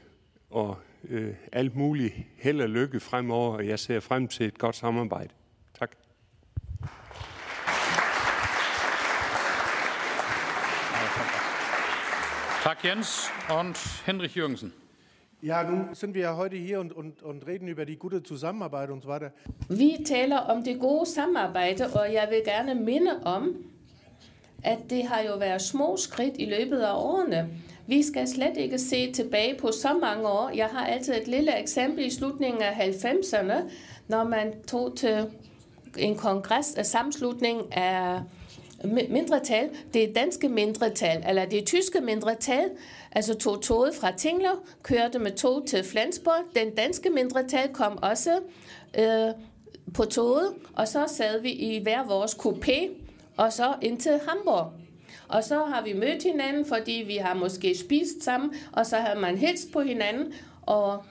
[0.50, 0.78] og
[1.10, 5.34] øh, alt muligt held og lykke fremover, og jeg ser frem til et godt samarbejde.
[5.80, 5.92] Tak.
[12.64, 14.83] Tak Jens und Henrich Jürgensen.
[15.46, 18.90] Ja, nun sind wir ja heute hier und, und, und reden über die gute Zusammenarbeit
[18.90, 19.32] und so weiter.
[19.70, 23.56] Vi taler om det gode samarbejde, og jeg vil gerne minde om,
[24.64, 27.50] at det har jo været små skridt i løbet af årene.
[27.88, 30.52] Vi skal slet ikke se tilbage på så mange år.
[30.56, 33.72] Jeg har altid et lille eksempel i slutningen af 90'erne,
[34.08, 35.26] når man tog til
[35.98, 38.22] en kongres af sammenslutning af
[38.84, 42.70] mindretal, det danske mindretal, eller det tyske mindretal,
[43.12, 46.56] altså tog toget fra Tinglev, kørte med tog til Flensborg.
[46.56, 48.40] Den danske mindretal kom også
[49.00, 49.34] øh,
[49.94, 52.90] på toget, og så sad vi i hver vores coupé,
[53.38, 54.72] og så ind til Hamburg.
[55.28, 59.16] Og så har vi mødt hinanden, fordi vi har måske spist sammen, og så har
[59.16, 61.04] man hilst på hinanden, og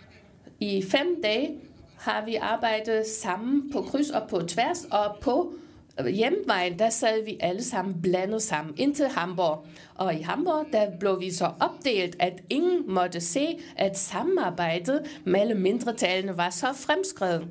[0.60, 1.60] i fem dage
[1.98, 5.54] har vi arbejdet sammen på kryds og på tværs, og på
[5.98, 9.66] hjemvejen, der sad vi alle sammen blandet sammen ind til Hamburg.
[9.94, 15.60] Og i Hamburg, der blev vi så opdelt, at ingen måtte se, at samarbejdet mellem
[15.60, 17.48] mindretallene var så fremskrevet.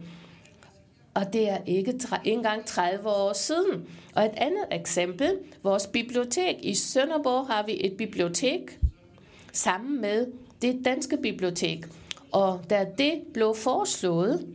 [1.13, 3.87] Og det er ikke engang 30 år siden.
[4.15, 6.55] Og et andet eksempel, vores bibliotek.
[6.61, 8.79] I Sønderborg har vi et bibliotek
[9.53, 10.27] sammen med
[10.61, 11.85] det danske bibliotek.
[12.31, 14.47] Og da det blev foreslået,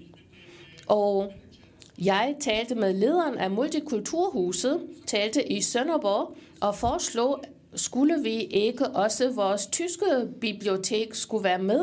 [0.87, 1.33] og
[1.99, 7.45] jeg talte med lederen af Multikulturhuset, talte i Sønderborg, og foreslog,
[7.75, 10.05] skulle vi ikke også vores tyske
[10.41, 11.83] bibliotek skulle være med,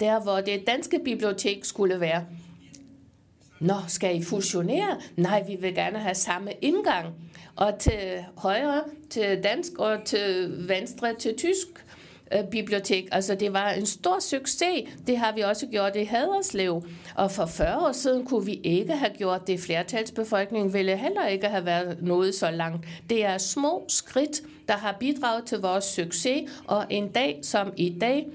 [0.00, 2.24] der hvor det danske bibliotek skulle være.
[3.60, 5.00] Nå, skal I fusionere?
[5.16, 7.14] Nej, vi vil gerne have samme indgang.
[7.56, 11.83] Og til højre til dansk og til venstre til tysk
[12.34, 13.08] Øh, bibliotek.
[13.12, 14.88] Altså det var en stor succes.
[15.06, 16.82] Det har vi også gjort i Haderslev.
[17.14, 19.60] Og for 40 år siden kunne vi ikke have gjort det.
[19.60, 22.86] Flertalsbefolkningen ville heller ikke have været nået så langt.
[23.10, 26.50] Det er små skridt, der har bidraget til vores succes.
[26.66, 28.26] Og en dag som i dag,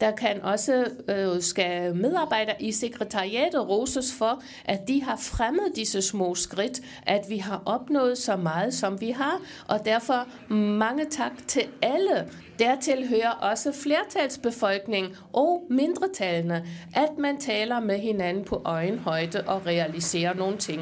[0.00, 6.02] der kan også øh, skal medarbejdere i sekretariatet roses for, at de har fremmet disse
[6.02, 9.40] små skridt, at vi har opnået så meget, som vi har.
[9.68, 12.28] Og derfor mange tak til alle.
[12.58, 20.34] Dertil hører også flertalsbefolkningen og mindretallene, at man taler med hinanden på øjenhøjde og realiserer
[20.34, 20.80] nogle ting.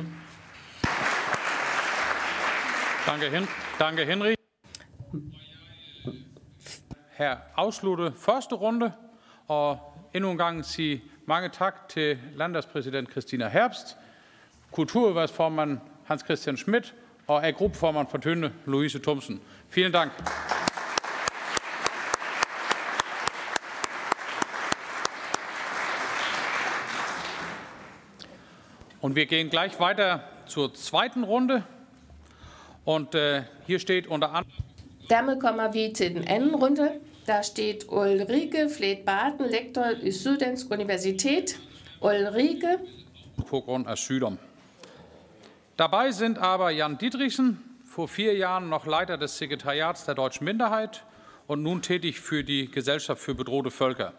[3.07, 3.49] Danke, Hen
[3.79, 4.37] Danke Henrik.
[7.13, 8.93] Her afslutte første runde,
[9.49, 9.79] og
[10.15, 13.97] endnu en gang sige mange tak til landagspræsident Christina Herbst,
[14.71, 16.95] kulturudvalgsformand Hans Christian Schmidt
[17.27, 19.41] og af gruppeformand for Tønde, Louise Thomsen.
[19.75, 20.13] Vielen Dank.
[29.03, 31.65] Und wir gehen gleich weiter zur zweiten Runde.
[32.85, 34.53] Und äh, hier steht unter anderem.
[35.11, 37.01] Dermed kommer vi til den anden runde.
[37.27, 41.59] Der steht Ulrike Flet-Barten, lektor Syddansk Universität.
[42.01, 42.79] Ulrike.
[43.49, 44.39] På grund af sygdom.
[45.77, 51.05] Dabei sind aber Jan Dietrichsen, vor vier Jahren noch Leiter des Sekretariats der deutschen Minderheit
[51.49, 54.13] und nun tätig für die Gesellschaft für bedrohte Völker.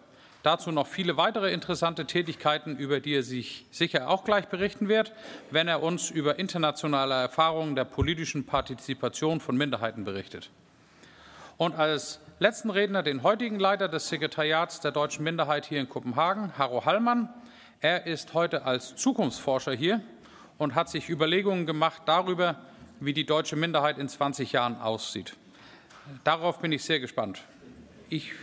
[0.43, 5.13] Dazu noch viele weitere interessante Tätigkeiten, über die er sich sicher auch gleich berichten wird,
[5.51, 10.49] wenn er uns über internationale Erfahrungen der politischen Partizipation von Minderheiten berichtet.
[11.55, 16.57] Und als letzten Redner den heutigen Leiter des Sekretariats der deutschen Minderheit hier in Kopenhagen,
[16.57, 17.29] Harro Hallmann.
[17.79, 20.01] Er ist heute als Zukunftsforscher hier
[20.57, 22.57] und hat sich Überlegungen gemacht darüber,
[22.99, 25.37] wie die deutsche Minderheit in 20 Jahren aussieht.
[26.25, 27.43] Darauf bin ich sehr gespannt.
[28.09, 28.33] Ich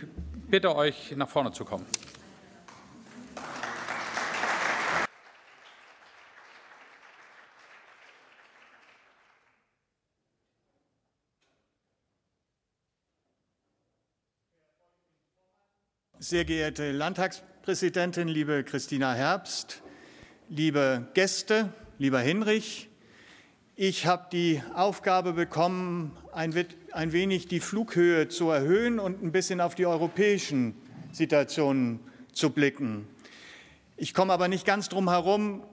[0.51, 1.85] bitte euch, nach vorne zu kommen.
[16.19, 19.81] Sehr geehrte Landtagspräsidentin, liebe Christina Herbst,
[20.49, 22.90] liebe Gäste, lieber Henrich,
[23.83, 26.53] Ich habe die Aufgabe bekommen, ein,
[26.91, 30.75] ein wenig die Flughöhe zu erhöhen und ein bisschen auf die europäischen
[31.11, 31.99] Situationen
[32.31, 33.07] zu blicken.
[33.97, 35.63] Ich komme aber nicht ganz drum herum,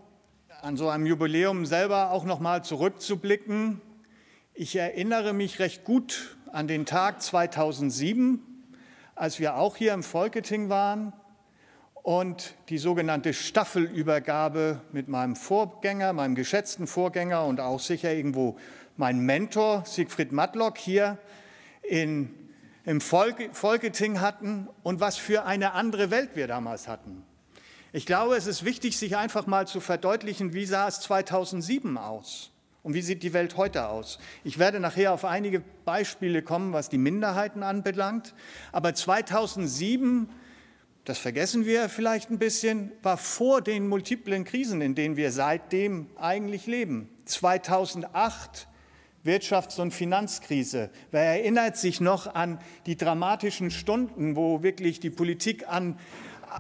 [0.63, 3.83] an so einem Jubiläum selber auch noch mal zurückzublicken.
[4.55, 8.41] Ich erinnere mich recht gut an den Tag 2007,
[9.17, 11.13] als wir auch hier im Folketing waren
[12.09, 18.57] und die sogenannte Staffelübergabe mit meinem Vorgänger, meinem geschätzten Vorgänger und auch sicher irgendwo
[18.97, 21.19] mein Mentor Siegfried Matlock hier
[21.83, 22.31] in,
[22.87, 27.25] im Volke, Folketing hatten und was für eine andere Welt wir damals hatten.
[27.93, 32.53] Ich glaube, es ist wichtig, sich einfach mal zu verdeutlichen, wie sah es 2007 aus
[32.83, 34.19] und wie sieht die Welt heute aus.
[34.45, 38.33] Ich werde nachher auf einige Beispiele kommen, was die Minderheiten anbelangt.
[38.73, 40.31] Aber 2007
[41.09, 46.11] das vergessen wir vielleicht ein bisschen, war vor den multiplen Krisen, in denen wir seitdem
[46.17, 47.09] eigentlich leben.
[47.25, 48.69] 2008
[49.25, 50.91] Wirtschafts- und Finanzkrise.
[51.11, 55.99] Wer erinnert sich noch an die dramatischen Stunden, wo wirklich die Politik an,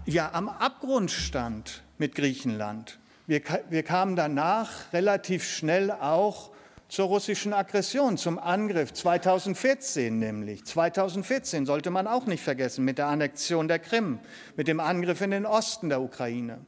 [0.07, 2.99] ja, am Abgrund stand mit Griechenland?
[3.27, 6.53] Wir, wir kamen danach relativ schnell auch
[6.89, 10.65] zur russischen Aggression, zum Angriff 2014 nämlich.
[10.65, 14.19] 2014 sollte man auch nicht vergessen mit der Annexion der Krim,
[14.57, 16.65] mit dem Angriff in den Osten der Ukraine.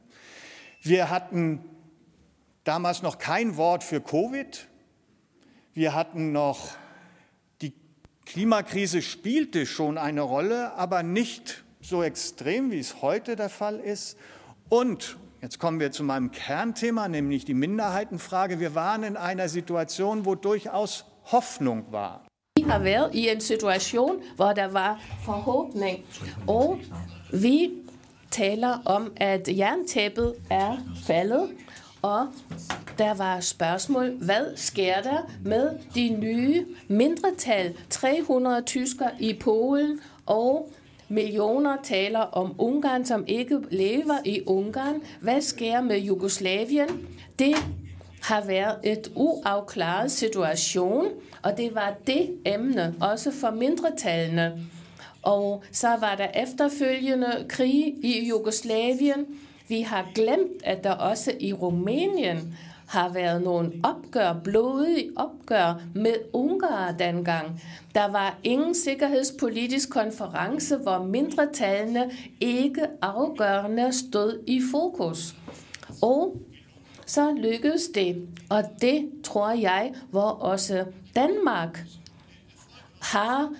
[0.83, 1.65] Wir hatten
[2.63, 4.67] damals noch kein Wort für Covid.
[5.73, 6.69] Wir hatten noch,
[7.61, 7.73] die
[8.25, 14.17] Klimakrise spielte schon eine Rolle, aber nicht so extrem, wie es heute der Fall ist.
[14.69, 18.59] Und Jetzt kommen wir zu meinem Kernthema, nämlich die Minderheitenfrage.
[18.59, 22.27] Wir waren in einer Situation, wo durchaus Hoffnung var.
[22.55, 26.03] Vi har været i en situation, hvor der var forhåbning,
[26.47, 26.79] og
[27.33, 27.71] vi
[28.31, 31.49] taler om, at jerntæppet er faldet,
[32.01, 32.27] og
[32.97, 40.71] der var spørgsmål, hvad sker der med de nye mindretal, 300 tysker i Polen og
[41.11, 45.01] Millioner taler om Ungarn, som ikke lever i Ungarn.
[45.21, 47.07] Hvad sker med Jugoslavien?
[47.39, 47.55] Det
[48.21, 51.07] har været et uafklaret situation,
[51.41, 54.59] og det var det emne også for mindretallene.
[55.21, 59.25] Og så var der efterfølgende krig i Jugoslavien.
[59.67, 62.57] Vi har glemt, at der også i Rumænien
[62.91, 67.61] har været nogle opgør, blodige opgør med Ungarn dengang.
[67.95, 75.35] Der var ingen sikkerhedspolitisk konference, hvor mindretallene ikke afgørende stod i fokus.
[76.01, 76.37] Og
[77.05, 80.85] så lykkedes det, og det tror jeg, hvor også
[81.15, 81.79] Danmark
[83.01, 83.53] har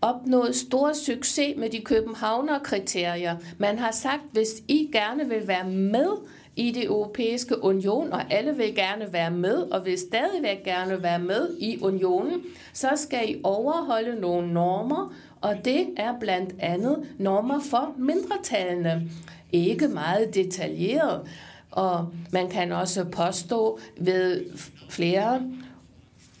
[0.00, 3.36] opnået stor succes med de Københavner-kriterier.
[3.58, 6.10] Man har sagt, hvis I gerne vil være med
[6.56, 11.18] i det europæiske union, og alle vil gerne være med, og vil stadigvæk gerne være
[11.18, 12.40] med i unionen,
[12.72, 19.10] så skal I overholde nogle normer, og det er blandt andet normer for mindretallene.
[19.52, 21.20] Ikke meget detaljeret,
[21.70, 24.44] og man kan også påstå ved
[24.88, 25.42] flere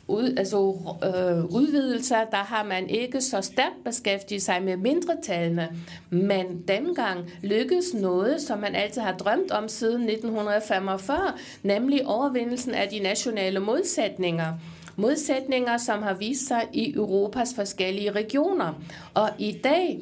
[0.08, 0.56] ud, altså,
[1.04, 5.68] øh, udvidelser, der har man ikke så stærkt beskæftiget sig med mindretallene.
[6.10, 11.18] Men dengang lykkedes noget, som man altid har drømt om siden 1945,
[11.62, 14.52] nemlig overvindelsen af de nationale modsætninger.
[14.96, 18.72] Modsætninger, som har vist sig i Europas forskellige regioner.
[19.14, 20.00] Og i dag,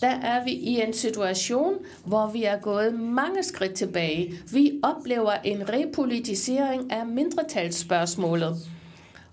[0.00, 1.74] der er vi i en situation,
[2.04, 4.34] hvor vi er gået mange skridt tilbage.
[4.52, 8.56] Vi oplever en repolitisering af mindretalsspørgsmålet.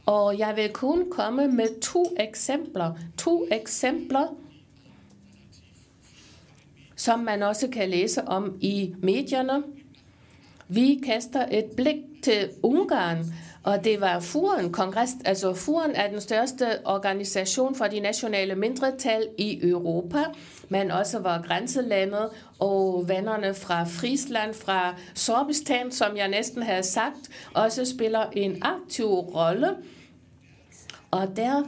[0.05, 2.93] Og jeg vil kun komme med to eksempler.
[3.17, 4.35] To eksempler,
[6.95, 9.63] som man også kan læse om i medierne.
[10.67, 13.25] Vi kaster et blik til Ungarn,
[13.63, 19.27] og det var FUREN, kongres, altså FUREN er den største organisation for de nationale mindretal
[19.37, 20.23] i Europa,
[20.69, 22.29] men også var grænselandet
[22.59, 29.05] og vennerne fra Friesland, fra Sorbistan, som jeg næsten havde sagt, også spiller en aktiv
[29.05, 29.69] rolle
[31.15, 31.63] og der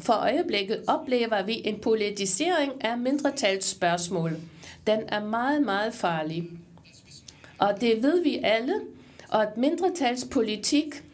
[0.00, 4.36] for øjeblikket oplever vi en politisering af mindretalsspørgsmål.
[4.86, 6.50] Den er meget, meget farlig.
[7.58, 8.74] Og det ved vi alle,
[9.28, 11.04] og at mindretalspolitik,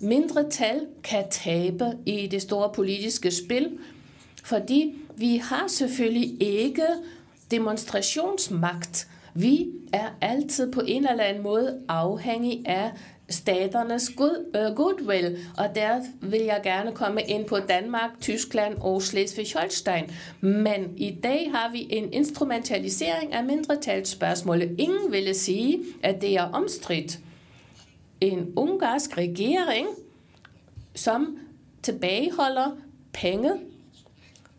[0.00, 3.78] mindretal kan tabe i det store politiske spil,
[4.44, 6.86] fordi vi har selvfølgelig ikke
[7.50, 9.08] demonstrationsmagt.
[9.34, 12.90] Vi er altid på en eller anden måde afhængig af
[13.32, 18.76] staternes good, uh, øh, goodwill, og der vil jeg gerne komme ind på Danmark, Tyskland
[18.80, 20.12] og Slesvig-Holstein.
[20.40, 24.74] Men i dag har vi en instrumentalisering af mindretalsspørgsmålet.
[24.78, 27.18] Ingen ville sige, at det er omstridt.
[28.20, 29.86] En ungarsk regering
[30.94, 31.38] som
[31.82, 32.76] tilbageholder
[33.12, 33.52] penge,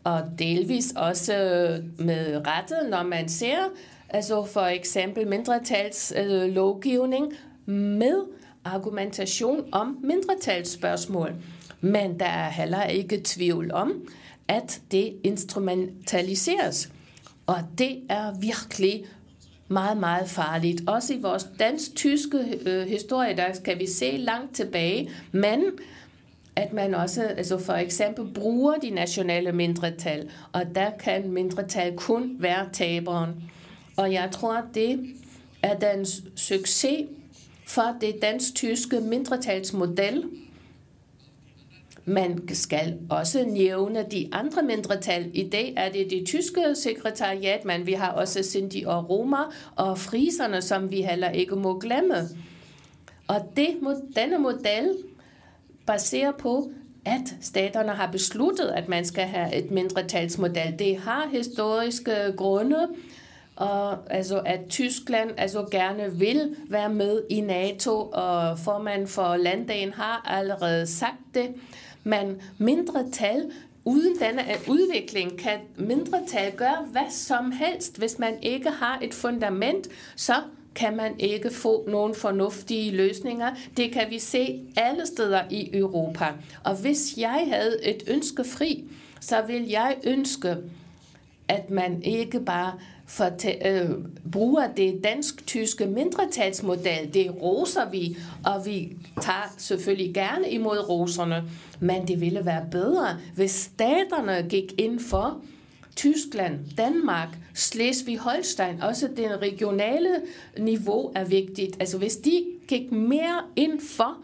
[0.04, 3.56] og delvis også øh, med rette, når man ser
[4.08, 7.32] altså for eksempel mindretalslovgivning
[7.66, 8.33] med
[8.64, 11.34] argumentation om mindretalsspørgsmål.
[11.80, 14.08] Men der er heller ikke tvivl om,
[14.48, 16.92] at det instrumentaliseres.
[17.46, 19.04] Og det er virkelig
[19.68, 20.82] meget, meget farligt.
[20.86, 25.64] Også i vores dansk-tyske øh, historie, der skal vi se langt tilbage, men
[26.56, 32.36] at man også altså for eksempel bruger de nationale mindretal, og der kan mindretal kun
[32.38, 33.30] være taberen.
[33.96, 35.14] Og jeg tror, det
[35.62, 37.06] er den succes
[37.66, 40.24] for det dansk-tyske mindretalsmodel,
[42.04, 45.30] man skal også nævne de andre mindretal.
[45.34, 49.38] I dag er det det tyske sekretariat, men vi har også Sinti og Roma
[49.76, 52.28] og friserne, som vi heller ikke må glemme.
[53.28, 53.68] Og det,
[54.16, 54.96] denne model
[55.86, 56.70] baserer på,
[57.04, 60.74] at staterne har besluttet, at man skal have et mindretalsmodel.
[60.78, 62.88] Det har historiske grunde,
[63.56, 69.92] og altså at Tyskland altså gerne vil være med i NATO, og formand for landdagen
[69.92, 71.54] har allerede sagt det.
[72.04, 73.50] Men mindretal
[73.84, 77.98] uden denne øh, udvikling kan mindretal gøre hvad som helst.
[77.98, 80.34] Hvis man ikke har et fundament, så
[80.74, 83.50] kan man ikke få nogle fornuftige løsninger.
[83.76, 86.24] Det kan vi se alle steder i Europa.
[86.64, 88.84] Og hvis jeg havde et ønske fri,
[89.20, 90.56] så vil jeg ønske,
[91.48, 92.72] at man ikke bare
[93.06, 93.90] fortæ- øh,
[94.32, 97.14] bruger det dansk-tyske mindretalsmodel.
[97.14, 101.44] Det roser vi, og vi tager selvfølgelig gerne imod roserne.
[101.80, 105.40] Men det ville være bedre, hvis staterne gik ind for
[105.96, 110.08] Tyskland, Danmark, Slesvig-Holstein, også det regionale
[110.58, 111.76] niveau er vigtigt.
[111.80, 114.16] Altså hvis de gik mere ind for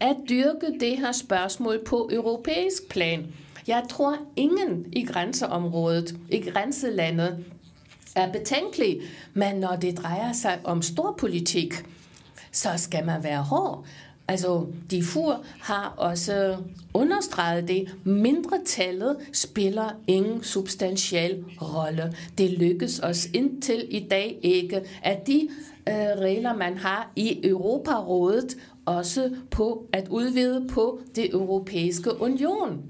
[0.00, 3.26] at dyrke det her spørgsmål på europæisk plan.
[3.66, 7.44] Jeg tror ingen i grænseområdet, i grænselandet,
[8.16, 9.00] er betænkelig,
[9.34, 11.74] men når det drejer sig om storpolitik,
[12.52, 13.84] så skal man være hård.
[14.28, 16.56] Altså, de fur har også
[16.94, 17.94] understreget det.
[18.04, 22.16] Mindretallet spiller ingen substantiel rolle.
[22.38, 25.48] Det lykkes os indtil i dag ikke, at de
[25.88, 28.56] øh, regler, man har i Europarådet,
[28.86, 32.82] også på at udvide på det europæiske union.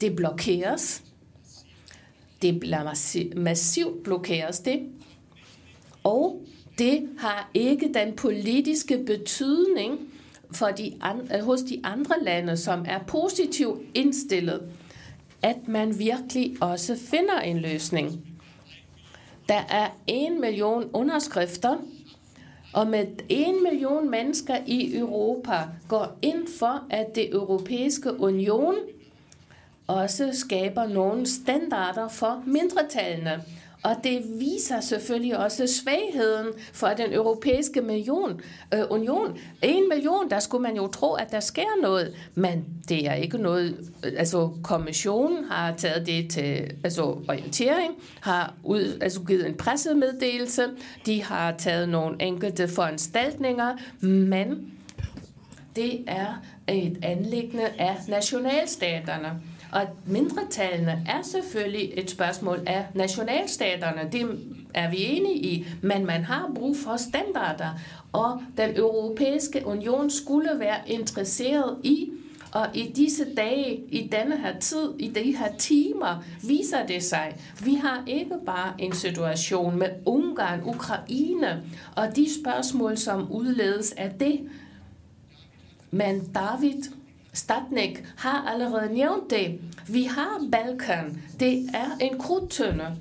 [0.00, 1.02] Det blokeres.
[2.44, 4.82] Det bliver massivt blokeres det.
[6.04, 6.42] Og
[6.78, 9.98] det har ikke den politiske betydning,
[10.52, 14.62] for de andre, øh, hos de andre lande, som er positivt indstillet,
[15.42, 18.26] at man virkelig også finder en løsning.
[19.48, 21.76] Der er en million underskrifter,
[22.72, 25.58] og med en million mennesker i Europa
[25.88, 28.74] går ind for, at det europæiske union
[29.86, 33.42] også skaber nogle standarder for mindretallene.
[33.84, 38.40] Og det viser selvfølgelig også svagheden for den europæiske million,
[38.74, 39.38] øh, union.
[39.62, 43.38] En million, der skulle man jo tro, at der sker noget, men det er ikke
[43.38, 43.90] noget.
[44.04, 50.66] Øh, altså, kommissionen har taget det til altså, orientering, har ud, altså, givet en pressemeddelelse,
[51.06, 54.72] de har taget nogle enkelte foranstaltninger, men
[55.76, 59.40] det er et anlæggende af nationalstaterne.
[59.74, 64.08] Og mindretallene er selvfølgelig et spørgsmål af nationalstaterne.
[64.12, 64.38] Det
[64.74, 65.66] er vi enige i.
[65.82, 67.70] Men man har brug for standarder.
[68.12, 72.10] Og den europæiske union skulle være interesseret i
[72.52, 77.36] og i disse dage, i denne her tid, i de her timer, viser det sig,
[77.64, 81.62] vi har ikke bare en situation med Ungarn, Ukraine
[81.96, 84.40] og de spørgsmål, som udledes af det.
[85.90, 86.82] Men David
[87.34, 89.60] Statnik har allerede nævnt det.
[89.88, 91.22] Vi har Balkan.
[91.40, 92.96] Det er en krudtønde.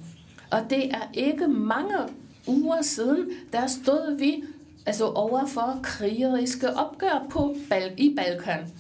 [0.51, 1.97] Og det er ikke mange
[2.47, 4.43] uger siden, der stod vi
[4.85, 8.73] altså over for krigeriske opgør på Bal i Balkan.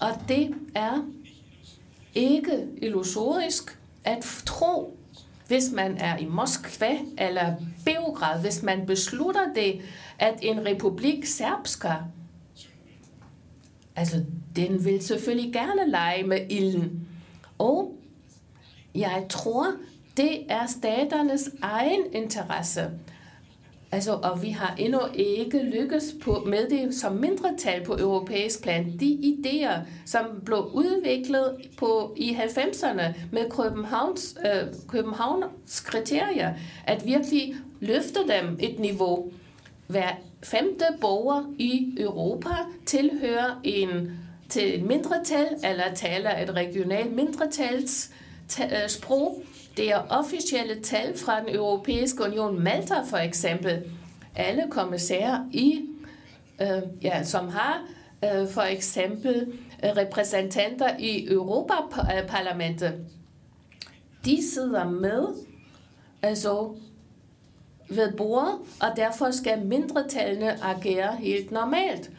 [0.00, 1.04] Og det er
[2.14, 4.96] ikke illusorisk at tro,
[5.46, 7.54] hvis man er i Moskva eller
[7.84, 9.80] Beograd, hvis man beslutter det,
[10.18, 11.94] at en republik serbska
[13.96, 14.24] Altså,
[14.56, 17.08] den vil selvfølgelig gerne lege med ilden.
[17.58, 17.96] Og
[18.94, 19.66] jeg tror,
[20.16, 22.90] det er staternes egen interesse.
[23.92, 28.98] Altså, og vi har endnu ikke lykkes på, med det som mindretal på europæisk plan.
[29.00, 33.02] De idéer, som blev udviklet på, i 90'erne
[33.32, 36.54] med Københavns, øh, Københavns kriterier,
[36.84, 39.32] at virkelig løfte dem et niveau.
[39.86, 40.08] Hver
[40.42, 42.54] femte borger i Europa
[42.86, 44.10] tilhører en
[44.50, 48.10] til et mindretal, eller taler et regionalt mindretals
[48.62, 49.42] øh, sprog.
[49.76, 53.82] Det er officielle tal fra den europæiske union, Malta for eksempel.
[54.36, 55.80] Alle kommissærer i,
[56.60, 57.82] øh, ja, som har
[58.24, 59.52] øh, for eksempel
[59.84, 62.94] øh, repræsentanter i Europaparlamentet,
[64.24, 65.26] de sidder med
[66.22, 66.74] altså
[67.88, 72.10] ved bordet, og derfor skal mindretallene agere helt normalt.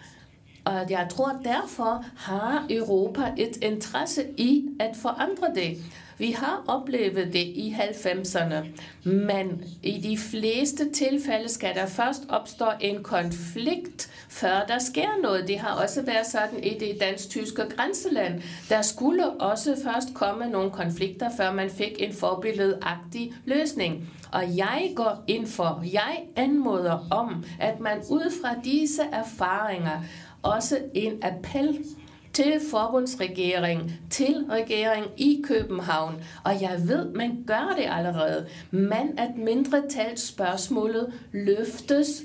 [0.65, 5.77] Og jeg tror, derfor har Europa et interesse i at forandre det.
[6.17, 8.65] Vi har oplevet det i 90'erne,
[9.09, 15.47] men i de fleste tilfælde skal der først opstå en konflikt, før der sker noget.
[15.47, 18.41] Det har også været sådan i det dansk-tyske grænseland.
[18.69, 24.09] Der skulle også først komme nogle konflikter, før man fik en forbilledagtig løsning.
[24.31, 30.01] Og jeg går ind for, jeg anmoder om, at man ud fra disse erfaringer
[30.43, 31.85] også en appel
[32.33, 36.23] til forbundsregeringen, til regeringen i København.
[36.43, 42.23] Og jeg ved, man gør det allerede, men at mindretalsspørgsmålet løftes.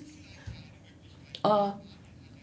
[1.42, 1.72] Og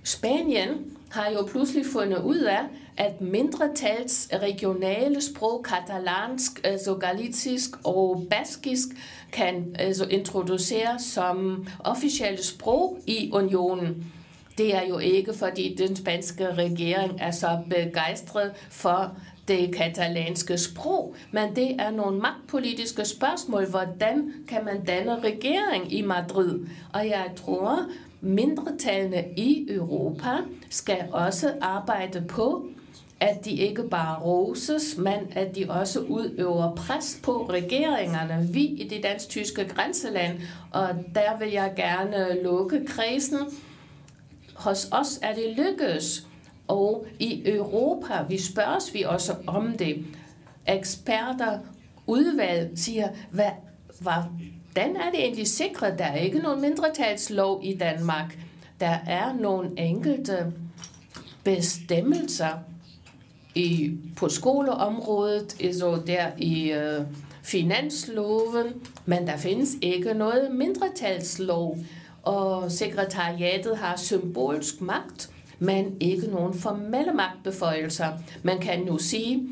[0.03, 0.69] Spanien
[1.09, 2.61] har jo pludselig fundet ud af,
[2.97, 8.87] at mindretals regionale sprog, katalansk, øh, altså galicisk og baskisk,
[9.31, 14.13] kan altså introduceres som officielle sprog i unionen.
[14.57, 19.17] Det er jo ikke, fordi den spanske regering er så begejstret for
[19.47, 23.65] det katalanske sprog, men det er nogle magtpolitiske spørgsmål.
[23.69, 26.59] Hvordan kan man danne regering i Madrid?
[26.93, 27.79] Og jeg tror,
[28.21, 30.37] mindretallene i Europa
[30.69, 32.67] skal også arbejde på,
[33.19, 38.47] at de ikke bare roses, men at de også udøver pres på regeringerne.
[38.51, 40.37] Vi i det dansk-tyske grænseland,
[40.71, 43.39] og der vil jeg gerne lukke kredsen,
[44.55, 46.27] hos os er det lykkedes,
[46.67, 50.05] og i Europa, vi spørges vi også om det.
[50.67, 51.59] Eksperter,
[52.07, 53.51] udvalg siger, hvad,
[53.99, 54.13] hvad,
[54.73, 55.99] hvordan er det egentlig sikret?
[55.99, 58.37] Der er ikke nogen mindretalslov i Danmark.
[58.79, 60.53] Der er nogle enkelte
[61.43, 62.59] bestemmelser
[63.55, 67.01] i, på skoleområdet, så der i øh,
[67.43, 68.65] finansloven,
[69.05, 71.77] men der findes ikke noget mindretalslov
[72.23, 75.29] og sekretariatet har symbolsk magt,
[75.59, 78.07] men ikke nogen formelle magtbeføjelser.
[78.43, 79.49] Man kan nu sige,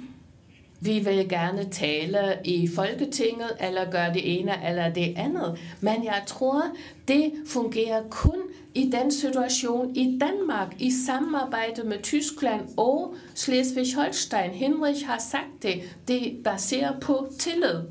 [0.79, 5.59] vi vil gerne tale i Folketinget, eller gøre det ene eller det andet.
[5.81, 6.63] Men jeg tror,
[7.07, 8.41] det fungerer kun
[8.73, 14.51] i den situation i Danmark, i samarbejde med Tyskland og Slesvig-Holstein.
[14.51, 15.81] Henrik har sagt det.
[16.07, 17.81] Det baserer på tillid.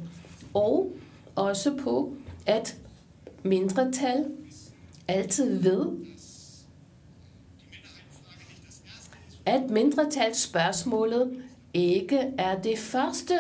[0.55, 0.93] Og
[1.36, 2.15] også på,
[2.47, 2.77] at
[3.43, 4.24] mindretal
[5.10, 5.86] altid ved,
[9.46, 11.42] at mindretalsspørgsmålet
[11.74, 13.38] ikke er det første,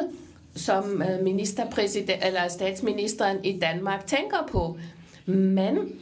[0.54, 4.78] som øh, ministerpræsident eller statsministeren i Danmark tænker på,
[5.26, 6.00] men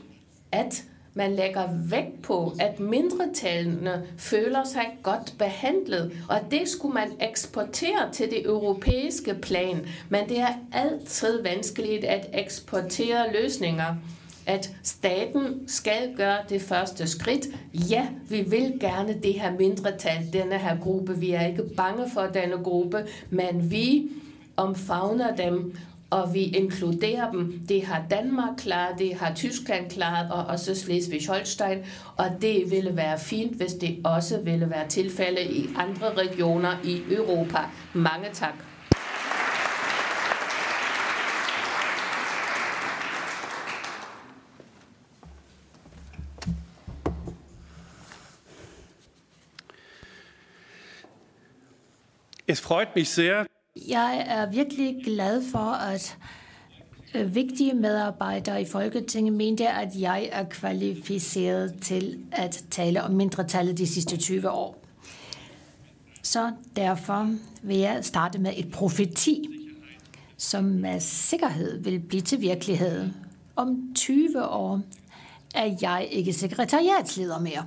[0.52, 0.84] at
[1.14, 8.12] man lægger vægt på, at mindretallene føler sig godt behandlet, og det skulle man eksportere
[8.12, 9.86] til det europæiske plan.
[10.08, 13.94] Men det er altid vanskeligt at eksportere løsninger
[14.48, 17.46] at staten skal gøre det første skridt.
[17.74, 21.18] Ja, vi vil gerne det her mindretal, denne her gruppe.
[21.18, 24.08] Vi er ikke bange for denne gruppe, men vi
[24.56, 25.76] omfavner dem,
[26.10, 27.60] og vi inkluderer dem.
[27.68, 31.78] Det har Danmark klaret, det har Tyskland klaret, og også Slesvig-Holstein,
[32.16, 37.02] og det ville være fint, hvis det også ville være tilfælde i andre regioner i
[37.10, 37.58] Europa.
[37.94, 38.54] Mange tak.
[52.48, 53.44] Es freut mich sehr.
[53.88, 56.16] Jeg er virkelig glad for, at
[57.14, 63.78] øh, vigtige medarbejdere i Folketinget mente, at jeg er kvalificeret til at tale om mindretallet
[63.78, 64.84] de sidste 20 år.
[66.22, 69.48] Så derfor vil jeg starte med et profeti,
[70.36, 73.10] som med sikkerhed vil blive til virkelighed.
[73.56, 74.80] Om 20 år
[75.54, 77.66] er jeg ikke sekretariatsleder mere.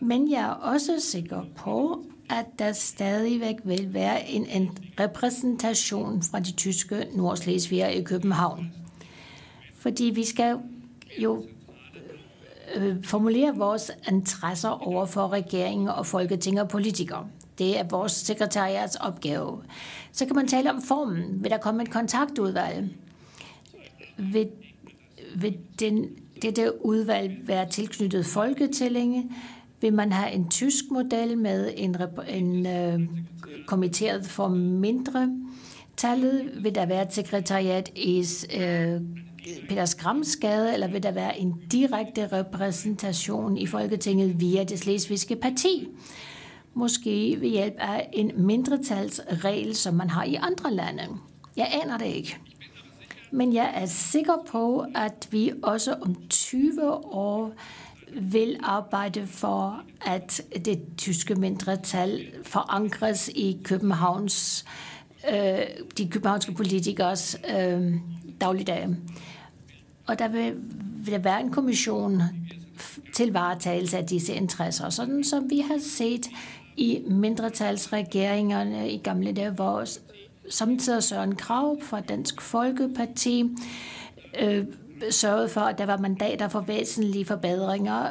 [0.00, 6.40] Men jeg er også sikker på, at der stadigvæk vil være en, en repræsentation fra
[6.40, 8.72] de tyske nordslesviger i København.
[9.74, 10.58] Fordi vi skal
[11.18, 11.44] jo
[12.74, 17.26] øh, formulere vores interesser over for regeringen og folketing og politikere.
[17.58, 19.62] Det er vores sekretariats opgave.
[20.12, 21.42] Så kan man tale om formen.
[21.42, 22.88] Vil der komme et kontaktudvalg?
[24.16, 24.48] Vil,
[25.36, 26.08] vil den,
[26.42, 29.30] dette udvalg være tilknyttet Folketællinge?
[29.80, 31.96] Vil man have en tysk model med en,
[32.28, 33.00] en øh,
[33.66, 35.30] kommitteret for mindre
[35.96, 36.50] tallet?
[36.62, 38.24] Vil der være et sekretariat i
[38.60, 39.00] øh,
[39.68, 45.88] Peter Skramsgade, eller vil der være en direkte repræsentation i Folketinget via det slesvigske parti?
[46.74, 51.02] Måske ved hjælp af en mindretalsregel, som man har i andre lande.
[51.56, 52.38] Jeg aner det ikke.
[53.30, 57.52] Men jeg er sikker på, at vi også om 20 år
[58.12, 64.64] vil arbejde for, at det tyske mindretal forankres i Københavns,
[65.32, 65.58] øh,
[65.98, 67.94] de københavnske politikers øh,
[68.40, 68.88] dagligdag.
[70.06, 70.54] Og der vil,
[71.04, 72.22] vil der være en kommission
[73.14, 76.26] til varetagelse af disse interesser, sådan som vi har set
[76.76, 79.84] i mindretalsregeringerne i gamle dage, hvor
[80.50, 83.56] samtidig Søren Krav fra Dansk Folkeparti
[84.40, 84.64] øh,
[85.10, 88.10] sørgede for, at der var mandater for væsentlige forbedringer,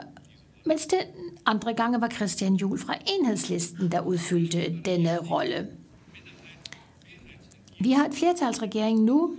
[0.66, 1.00] mens den
[1.46, 5.68] andre gange var Christian Juhl fra Enhedslisten, der udfyldte denne rolle.
[7.80, 9.36] Vi har et flertalsregering nu,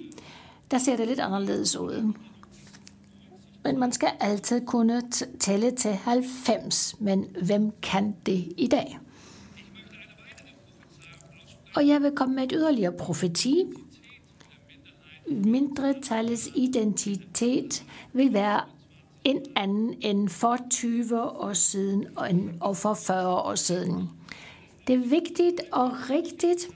[0.70, 2.12] der ser det lidt anderledes ud.
[3.64, 5.02] Men man skal altid kunne
[5.40, 8.98] tælle til 90, men hvem kan det i dag?
[11.76, 13.64] Og jeg vil komme med et yderligere profeti.
[15.30, 18.60] Mindretallets identitet vil være
[19.24, 22.06] en anden end for 20 år siden
[22.60, 24.08] og for 40 år siden.
[24.86, 26.68] Det er vigtigt og rigtigt,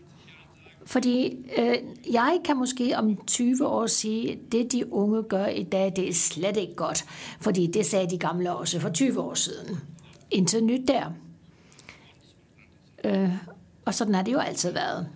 [0.85, 1.77] fordi øh,
[2.12, 6.09] jeg kan måske om 20 år sige, at det de unge gør i dag, det
[6.09, 7.05] er slet ikke godt.
[7.41, 9.79] Fordi det sagde de gamle også for 20 år siden.
[10.31, 11.12] Intet nyt der.
[13.05, 13.31] Øh,
[13.85, 15.09] og sådan har det jo altid været.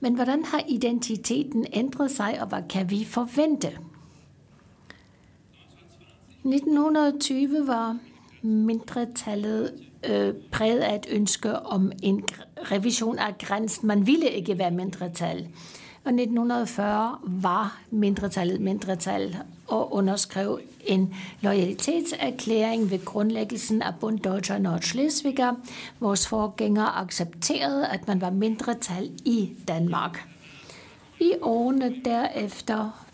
[0.00, 3.78] Men hvordan har identiteten ændret sig, og hvad kan vi forvente?
[6.44, 7.98] 1920 var
[8.42, 9.72] mindretallet
[10.04, 12.24] øh, præget af et ønske om en
[12.56, 13.88] revision af grænsen.
[13.88, 15.48] Man ville ikke være mindretal.
[16.04, 25.54] Og 1940 var mindretallet mindretal og underskrev en loyalitetserklæring ved grundlæggelsen af Bund Deutscher Nordschleswiger.
[26.00, 30.28] Vores forgængere accepterede, at man var mindretal i Danmark.
[31.20, 33.06] I årene derefter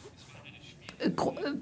[1.05, 1.11] øh,
[1.47, 1.55] øh,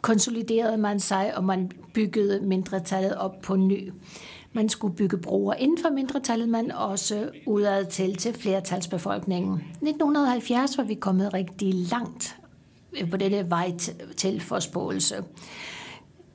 [0.00, 3.92] konsoliderede man sig, og man byggede mindretallet op på ny.
[4.52, 9.54] Man skulle bygge broer inden for mindretallet, men også udad til til flertalsbefolkningen.
[9.54, 12.36] 1970 var vi kommet rigtig langt
[13.00, 13.72] øh, på dette vej
[14.16, 15.24] til forspåelse.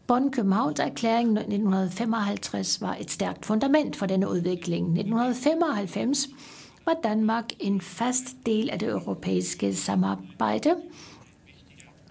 [0.07, 4.85] Bonn Københavns erklæring 1955 var et stærkt fundament for denne udvikling.
[4.85, 6.27] 1995
[6.85, 10.76] var Danmark en fast del af det europæiske samarbejde,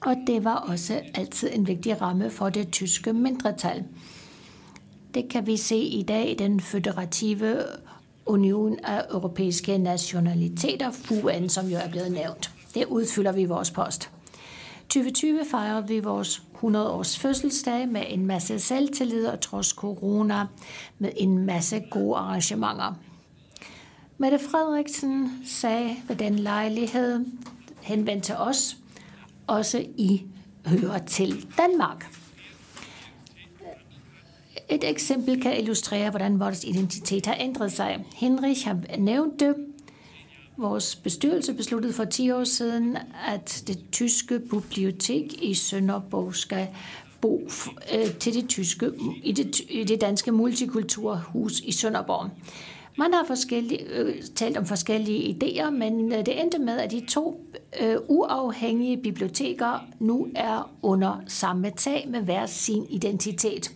[0.00, 3.84] og det var også altid en vigtig ramme for det tyske mindretal.
[5.16, 7.62] Det kan vi se i dag i den føderative
[8.26, 12.50] union af europæiske nationaliteter, FUN, som jo er blevet nævnt.
[12.74, 14.10] Det udfylder vi vores post.
[14.80, 20.46] 2020 fejrer vi vores 100-års fødselsdag med en masse selvtillid og trods corona
[20.98, 22.94] med en masse gode arrangementer.
[24.18, 27.24] Mette Frederiksen sagde ved den lejlighed,
[27.80, 28.76] henvendt til os,
[29.46, 30.22] også I
[30.66, 32.15] hører til Danmark.
[34.68, 38.04] Et eksempel kan illustrere, hvordan vores identitet har ændret sig.
[38.14, 39.54] Henrik har nævnt det.
[40.56, 46.68] Vores bestyrelse besluttede for 10 år siden, at det tyske bibliotek i Sønderborg skal
[47.20, 47.48] bo
[47.94, 52.30] øh, til det tyske, i, det, i det danske multikulturhus i Sønderborg.
[52.98, 57.06] Man har forskellige, øh, talt om forskellige idéer, men øh, det endte med, at de
[57.06, 57.40] to
[57.80, 63.72] øh, uafhængige biblioteker nu er under samme tag med hver sin identitet.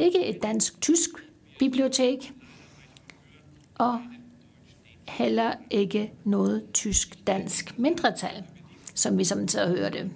[0.00, 1.10] Ikke et dansk-tysk
[1.58, 2.32] bibliotek,
[3.74, 4.00] og
[5.08, 8.44] heller ikke noget tysk-dansk mindretal,
[8.94, 10.10] som vi samtidig hører hørte.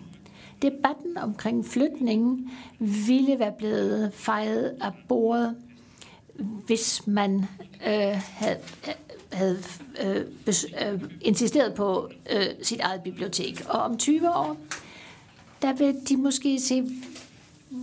[0.63, 5.57] Debatten omkring flytningen ville være blevet fejret af bordet,
[6.67, 7.45] hvis man
[7.87, 8.59] øh, havde,
[9.33, 9.59] havde
[10.05, 13.67] øh, bes, øh, insisteret på øh, sit eget bibliotek.
[13.69, 14.57] Og om 20 år,
[15.63, 16.85] der vil de måske se,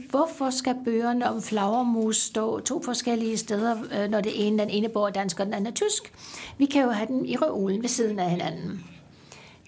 [0.10, 4.90] Hvorfor skal bøgerne om flagermus stå to forskellige steder, øh, når det ene, den ene
[4.90, 6.14] bor dansk og den anden er tysk?
[6.58, 8.86] Vi kan jo have den i reolen ved siden af hinanden.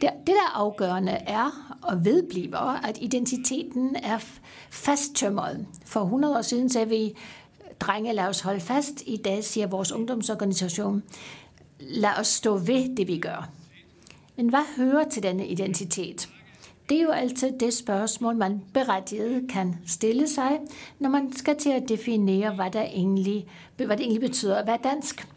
[0.02, 4.20] Det, det der afgørende er og vedbliver, at identiteten er
[4.70, 5.66] fasttømret.
[5.86, 7.14] For 100 år siden sagde vi,
[7.80, 9.04] drenge, lad os holde fast.
[9.06, 11.04] I dag siger vores ungdomsorganisation,
[11.80, 13.50] lad os stå ved det, vi gør.
[14.36, 16.30] Men hvad hører til denne identitet?
[16.90, 20.60] Det er jo altid det spørgsmål, man berettiget kan stille sig,
[21.00, 23.48] når man skal til at definere, hvad, der egentlig,
[23.78, 25.28] hvad det egentlig betyder at være dansk.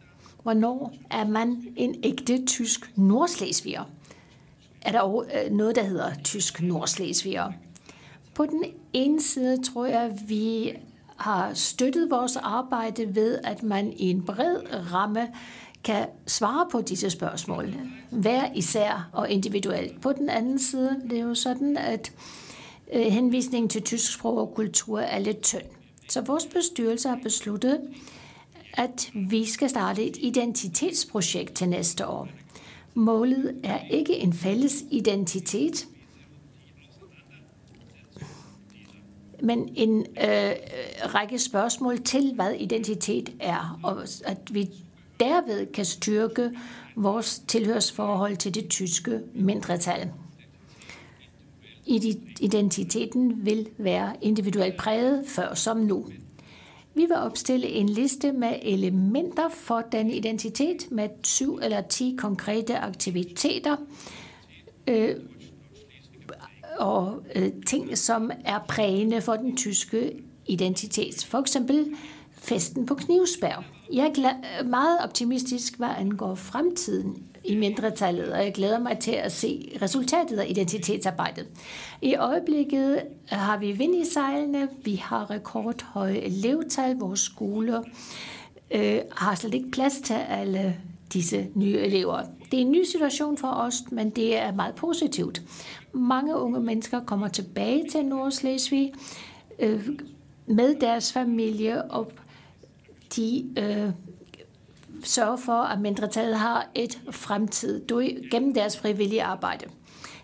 [0.42, 3.84] Hvornår er man en ægte tysk nordslesviger?
[4.82, 7.52] Er der øh, noget, der hedder tysk nordslesviger?
[8.34, 10.72] På den ene side tror jeg, at vi
[11.16, 14.56] har støttet vores arbejde ved, at man i en bred
[14.92, 15.28] ramme
[15.86, 17.74] kan svare på disse spørgsmål,
[18.10, 20.00] hver især og individuelt.
[20.00, 22.12] På den anden side, det er jo sådan, at
[22.92, 25.62] øh, henvisningen til tysk sprog og kultur er lidt tynd.
[26.08, 27.80] Så vores bestyrelse har besluttet,
[28.74, 32.28] at vi skal starte et identitetsprojekt til næste år.
[32.94, 35.86] Målet er ikke en fælles identitet,
[39.42, 40.52] men en øh,
[41.14, 44.70] række spørgsmål til, hvad identitet er, og at vi
[45.20, 46.50] derved kan styrke
[46.96, 50.10] vores tilhørsforhold til det tyske mindretal.
[52.40, 56.06] Identiteten vil være individuelt præget før som nu.
[56.94, 62.78] Vi vil opstille en liste med elementer for den identitet med syv eller ti konkrete
[62.78, 63.76] aktiviteter
[64.86, 65.16] øh,
[66.78, 70.12] og øh, ting, som er prægende for den tyske
[70.46, 71.24] identitet.
[71.24, 71.86] For eksempel
[72.32, 73.64] festen på Knivsberg.
[73.92, 79.32] Jeg er meget optimistisk, hvad angår fremtiden i mindretallet, og jeg glæder mig til at
[79.32, 81.46] se resultatet af identitetsarbejdet.
[82.02, 87.82] I øjeblikket har vi vind i sejlene, vi har rekordhøje elevtal, vores skoler
[88.70, 90.76] øh, har slet ikke plads til alle
[91.12, 92.22] disse nye elever.
[92.50, 95.42] Det er en ny situation for os, men det er meget positivt.
[95.92, 98.92] Mange unge mennesker kommer tilbage til Nordslesvig
[99.58, 99.88] øh,
[100.46, 102.12] med deres familie og
[103.16, 103.90] de øh,
[105.04, 107.86] sørger for, at mindretallet har et fremtid
[108.30, 109.64] gennem deres frivillige arbejde.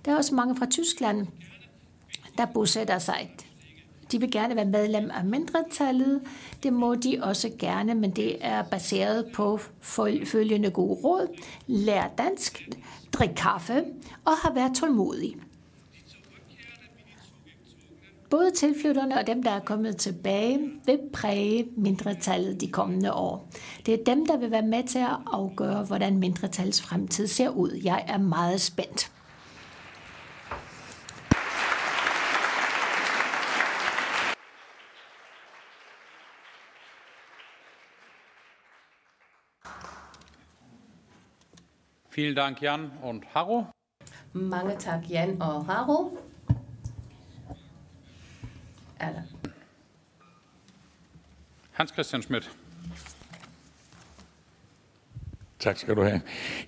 [0.05, 1.27] Der er også mange fra Tyskland,
[2.39, 3.36] der bosætter sig.
[4.12, 6.20] De vil gerne være medlem af mindretallet.
[6.62, 9.60] Det må de også gerne, men det er baseret på
[10.24, 11.28] følgende gode råd.
[11.66, 12.69] Lær dansk,
[13.12, 13.85] drik kaffe
[14.24, 15.36] og har været tålmodig.
[18.32, 23.50] Både tilflytterne og dem, der er kommet tilbage, vil præge mindretallet de kommende år.
[23.86, 27.80] Det er dem, der vil være med til at afgøre, hvordan mindretals fremtid ser ud.
[27.84, 29.12] Jeg er meget spændt.
[42.16, 43.62] Vielen Dank, Jan und Harro.
[44.32, 46.18] Mange tak, Jan og Harro.
[51.82, 52.50] Hans Christian Schmidt.
[55.59, 56.20] Tak skal du have.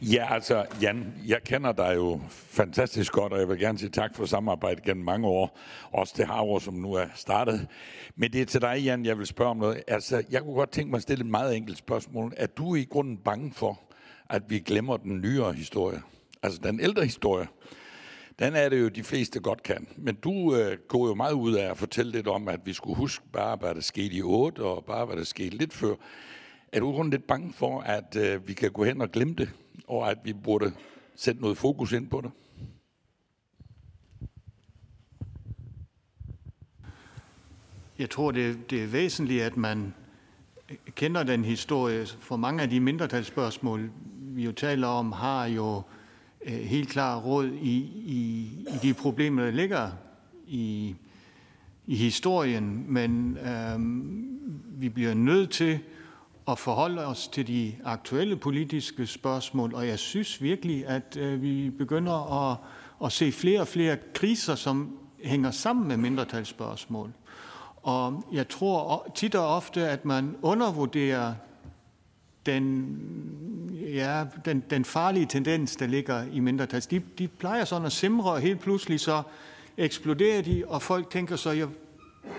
[0.02, 4.14] Ja, altså, Jan, jeg kender dig jo fantastisk godt, og jeg vil gerne sige tak
[4.14, 5.58] for samarbejdet gennem mange år.
[5.92, 7.68] Også det Havre, som nu er startet.
[8.16, 9.82] Men det er til dig, Jan, jeg vil spørge om noget.
[9.88, 12.32] Altså, jeg kunne godt tænke mig at stille et meget enkelt spørgsmål.
[12.36, 13.80] Er du i grunden bange for,
[14.30, 16.02] at vi glemmer den nyere historie?
[16.42, 17.46] Altså den ældre historie?
[18.38, 19.86] Den er det jo de fleste godt kan.
[19.96, 22.96] Men du øh, går jo meget ud af at fortælle lidt om, at vi skulle
[22.96, 25.94] huske bare, hvad der skete i 8, og bare, hvad der skete lidt før.
[26.72, 29.50] Er du kun lidt bange for, at øh, vi kan gå hen og glemme det,
[29.86, 30.72] og at vi burde
[31.16, 32.30] sætte noget fokus ind på det?
[37.98, 39.94] Jeg tror, det, det er væsentligt, at man
[40.94, 42.06] kender den historie.
[42.06, 43.90] For mange af de mindretalsspørgsmål,
[44.20, 45.93] vi jo taler om, har jo Øh,
[46.44, 47.76] Øh, helt klar råd i,
[48.06, 49.90] i, i de problemer, der ligger
[50.46, 50.94] i,
[51.86, 53.78] i historien, men øh,
[54.80, 55.78] vi bliver nødt til
[56.48, 61.70] at forholde os til de aktuelle politiske spørgsmål, og jeg synes virkelig, at øh, vi
[61.70, 62.56] begynder at,
[63.04, 67.12] at se flere og flere kriser, som hænger sammen med mindretalsspørgsmål.
[67.82, 71.34] Og jeg tror tit og ofte, at man undervurderer
[72.46, 72.98] den,
[73.94, 76.86] ja, den, den farlige tendens, der ligger i mindretals.
[76.86, 79.22] De, de plejer sådan at simre, og helt pludselig så
[79.76, 81.66] eksploderer de, og folk tænker så, ja,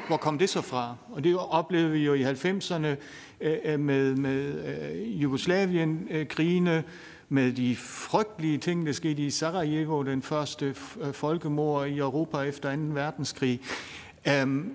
[0.07, 0.95] hvor kom det så fra?
[1.09, 2.85] Og det oplevede vi jo i 90'erne
[3.41, 6.83] øh, øh, med, med øh, Jugoslavien-krigene, øh,
[7.29, 12.75] med de frygtelige ting, der skete i Sarajevo, den første øh, folkemord i Europa efter
[12.75, 12.81] 2.
[12.81, 13.61] verdenskrig.
[14.43, 14.73] Um,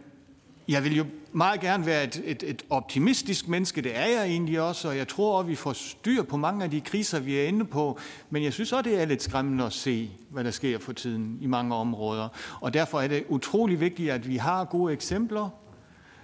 [0.68, 4.60] jeg vil jo meget gerne være et, et, et optimistisk menneske, det er jeg egentlig
[4.60, 7.44] også, og jeg tror, at vi får styr på mange af de kriser, vi er
[7.44, 7.98] inde på,
[8.30, 11.38] men jeg synes også, det er lidt skræmmende at se, hvad der sker for tiden
[11.40, 12.28] i mange områder.
[12.60, 15.48] Og derfor er det utrolig vigtigt, at vi har gode eksempler,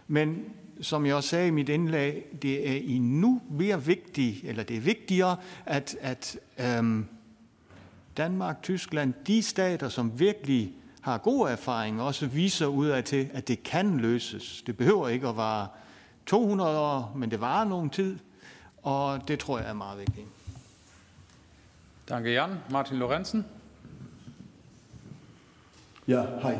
[0.08, 0.44] men
[0.80, 4.80] som jeg også sagde i mit indlæg, det er endnu mere vigtigt, eller det er
[4.80, 7.06] vigtigere, at, at øhm,
[8.16, 10.72] Danmark, Tyskland, de stater, som virkelig
[11.06, 14.62] har gode erfaringer, også viser ud af til, at det kan løses.
[14.66, 15.68] Det behøver ikke at vare
[16.26, 18.18] 200 år, men det varer nogen tid,
[18.82, 20.26] og det tror jeg er meget vigtigt.
[22.08, 22.50] Danke Jan.
[22.70, 23.44] Martin Lorentzen.
[26.08, 26.58] Ja, hej.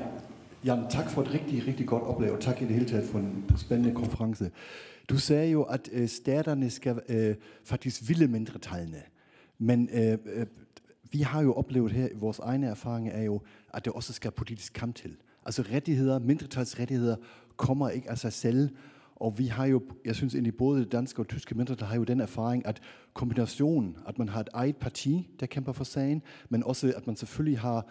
[0.65, 3.19] Jan, tak for et rigtig, rigtig godt oplæg, og tak i det hele taget for
[3.19, 4.51] en spændende konference.
[5.09, 9.03] Du sagde jo, at øh, staterne skal øh, faktisk ville mindretallene.
[9.59, 10.47] Men øh, øh,
[11.13, 13.41] vi har jo oplevet her, vores egne erfaringer er jo,
[13.77, 15.17] at det også skal politisk kamp til.
[15.47, 17.17] Altså rettigheder, mindretalsrettigheder
[17.57, 18.69] kommer ikke af sig selv,
[19.17, 22.21] og vi har jo, jeg synes egentlig både danske og tyske mindretal har jo den
[22.21, 22.81] erfaring, at
[23.15, 27.17] kombinationen, at man har et eget parti, der kæmper for sagen, men også at man
[27.17, 27.87] selvfølgelig har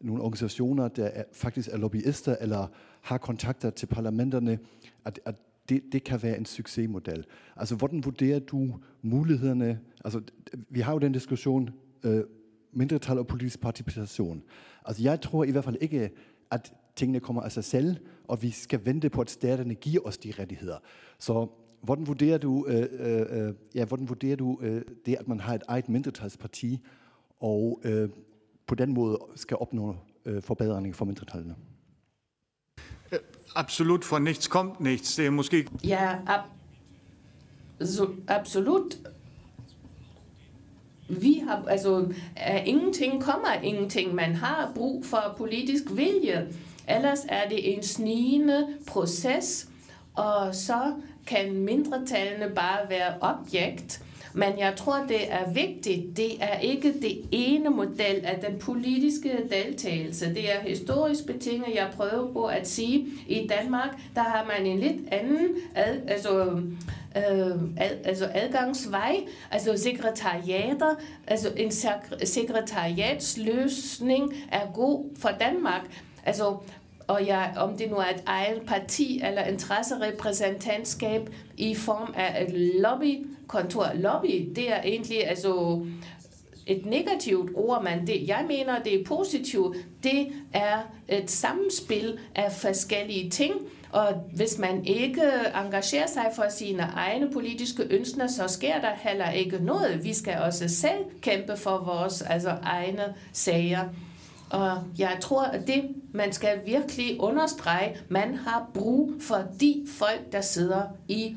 [0.00, 2.66] nogle organisationer, der er, faktisk er lobbyister eller
[3.00, 4.58] har kontakter til parlamenterne,
[5.04, 5.34] at, at
[5.68, 7.24] det, det kan være en succesmodel.
[7.56, 9.80] Altså, hvordan vurderer du mulighederne?
[10.04, 10.20] Altså,
[10.68, 11.70] vi har jo den diskussion,
[12.04, 12.24] øh,
[12.72, 14.42] mindretal og politisk participation.
[14.84, 16.10] Altså, jeg tror i hvert fald ikke,
[16.50, 17.96] at tingene kommer af sig selv,
[18.28, 20.78] og vi skal vente på, at staterne giver os de rettigheder.
[21.18, 21.48] Så
[21.82, 25.54] hvordan vurderer du, øh, øh, øh, ja, hvordan vurderer du øh, det, at man har
[25.54, 26.80] et eget mindretalsparti,
[27.40, 28.08] og øh,
[28.66, 31.54] på den måde skal opnå øh, forbedringer for mindretallene?
[33.54, 35.16] Absolut, for nichts kommt nichts.
[35.16, 35.68] Det er måske...
[35.84, 36.40] Ja, ab
[37.84, 38.98] så absolut.
[41.10, 42.06] Vi har, altså,
[42.36, 44.14] af ingenting kommer ingenting.
[44.14, 46.48] Man har brug for politisk vilje.
[46.88, 49.68] Ellers er det en snigende proces,
[50.14, 50.92] og så
[51.26, 54.02] kan mindretallene bare være objekt.
[54.34, 56.16] Men jeg tror, det er vigtigt.
[56.16, 60.34] Det er ikke det ene model af den politiske deltagelse.
[60.34, 61.74] Det er historisk betinget.
[61.74, 66.62] Jeg prøver på at sige, i Danmark, der har man en lidt anden ad, altså,
[67.16, 69.16] øh, ad, altså adgangsvej,
[69.50, 70.94] altså sekretariater,
[71.26, 71.72] altså en
[72.24, 75.82] sekretariatsløsning er god for Danmark.
[76.26, 76.56] Altså,
[77.06, 82.52] og jeg, om det nu er et eget parti eller interesserepræsentantskab i form af et
[82.54, 83.26] lobby
[83.94, 85.80] Lobby, det er egentlig altså
[86.66, 89.76] et negativt ord, men det, jeg mener, det er positivt.
[90.02, 90.78] Det er
[91.08, 93.54] et samspil af forskellige ting,
[93.92, 95.22] og hvis man ikke
[95.64, 100.04] engagerer sig for sine egne politiske ønsker, så sker der heller ikke noget.
[100.04, 103.84] Vi skal også selv kæmpe for vores altså, egne sager.
[104.50, 105.82] Og jeg tror, at det,
[106.12, 111.36] man skal virkelig understrege, man har brug for de folk, der sidder i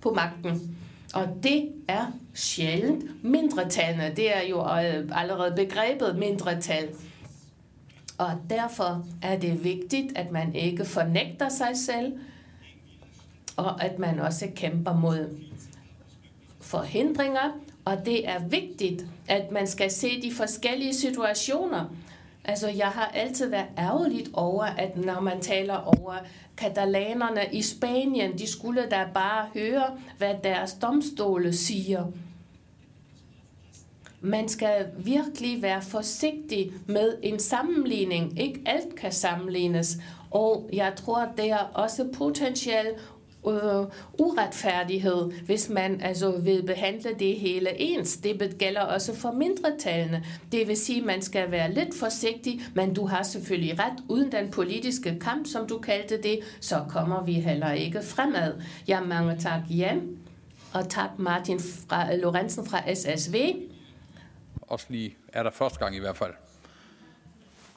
[0.00, 0.76] på magten.
[1.16, 4.12] Og det er sjældent mindretallene.
[4.16, 6.88] Det er jo øh, allerede begrebet mindretal.
[8.18, 12.12] Og derfor er det vigtigt, at man ikke fornægter sig selv,
[13.56, 15.36] og at man også kæmper mod
[16.60, 17.60] forhindringer.
[17.84, 21.84] Og det er vigtigt, at man skal se de forskellige situationer.
[22.44, 26.14] Altså, jeg har altid været ærgerligt over, at når man taler over
[26.56, 32.06] katalanerne i Spanien, de skulle da bare høre, hvad deres domstole siger.
[34.20, 38.40] Man skal virkelig være forsigtig med en sammenligning.
[38.40, 39.96] Ikke alt kan sammenlignes.
[40.30, 42.96] Og jeg tror, det er også potentielt
[43.48, 43.86] øh,
[44.18, 48.16] uretfærdighed, hvis man altså vil behandle det hele ens.
[48.16, 50.24] Det gælder også for mindretallene.
[50.52, 54.02] Det vil sige, at man skal være lidt forsigtig, men du har selvfølgelig ret.
[54.08, 58.62] Uden den politiske kamp, som du kaldte det, så kommer vi heller ikke fremad.
[58.88, 60.18] Ja, mange tak, Jan.
[60.74, 63.34] Og tak, Martin fra, Lorentzen fra SSV.
[64.62, 66.32] Også lige er der første gang i hvert fald.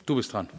[0.08, 0.50] Du bist dran.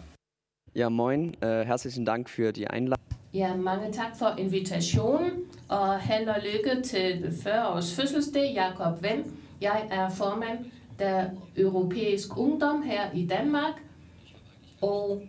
[0.75, 1.35] Ja, moin.
[1.43, 3.20] Uh, herzlichen Dank für die Einladung.
[3.35, 5.31] Ja, mange tak for invitationen,
[5.69, 9.25] og held og lykke til 40 års fødselsdag, Jakob Venn.
[9.61, 10.59] Jeg er formand
[10.99, 11.25] der
[11.57, 13.75] Europæisk Ungdom her i Danmark,
[14.81, 15.23] og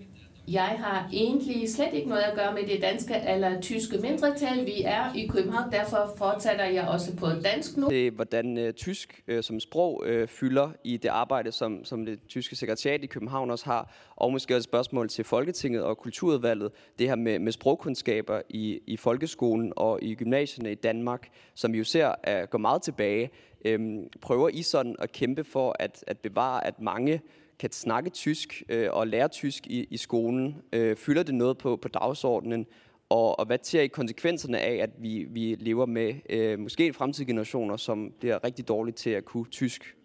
[0.47, 4.65] jeg har egentlig slet ikke noget at gøre med det danske eller tyske mindretal.
[4.65, 7.89] Vi er i København, derfor fortsætter jeg også på dansk nu.
[7.89, 12.05] Det er, hvordan uh, tysk uh, som sprog uh, fylder i det arbejde, som, som
[12.05, 15.97] det tyske sekretariat i København også har, og måske også et spørgsmål til Folketinget og
[15.97, 16.71] Kulturudvalget.
[16.99, 21.77] Det her med, med sprogkundskaber i, i folkeskolen og i gymnasierne i Danmark, som vi
[21.77, 23.29] jo ser uh, går meget tilbage.
[23.75, 27.21] Um, prøver I sådan at kæmpe for at, at bevare, at mange
[27.61, 30.61] kan snakke tysk øh, og lære tysk i, i skolen?
[30.73, 32.65] Øh, fylder det noget på, på dagsordenen?
[33.09, 37.27] Og, og hvad ser I konsekvenserne af, at vi, vi lever med øh, måske fremtidige
[37.27, 39.95] generationer, som bliver rigtig dårlige til at kunne tysk?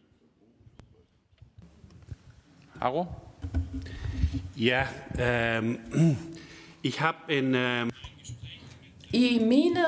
[2.81, 3.05] Aro?
[4.61, 4.87] Ja,
[5.21, 5.79] øh,
[6.83, 7.55] ich habe en...
[7.55, 7.91] Øh...
[9.13, 9.85] I mine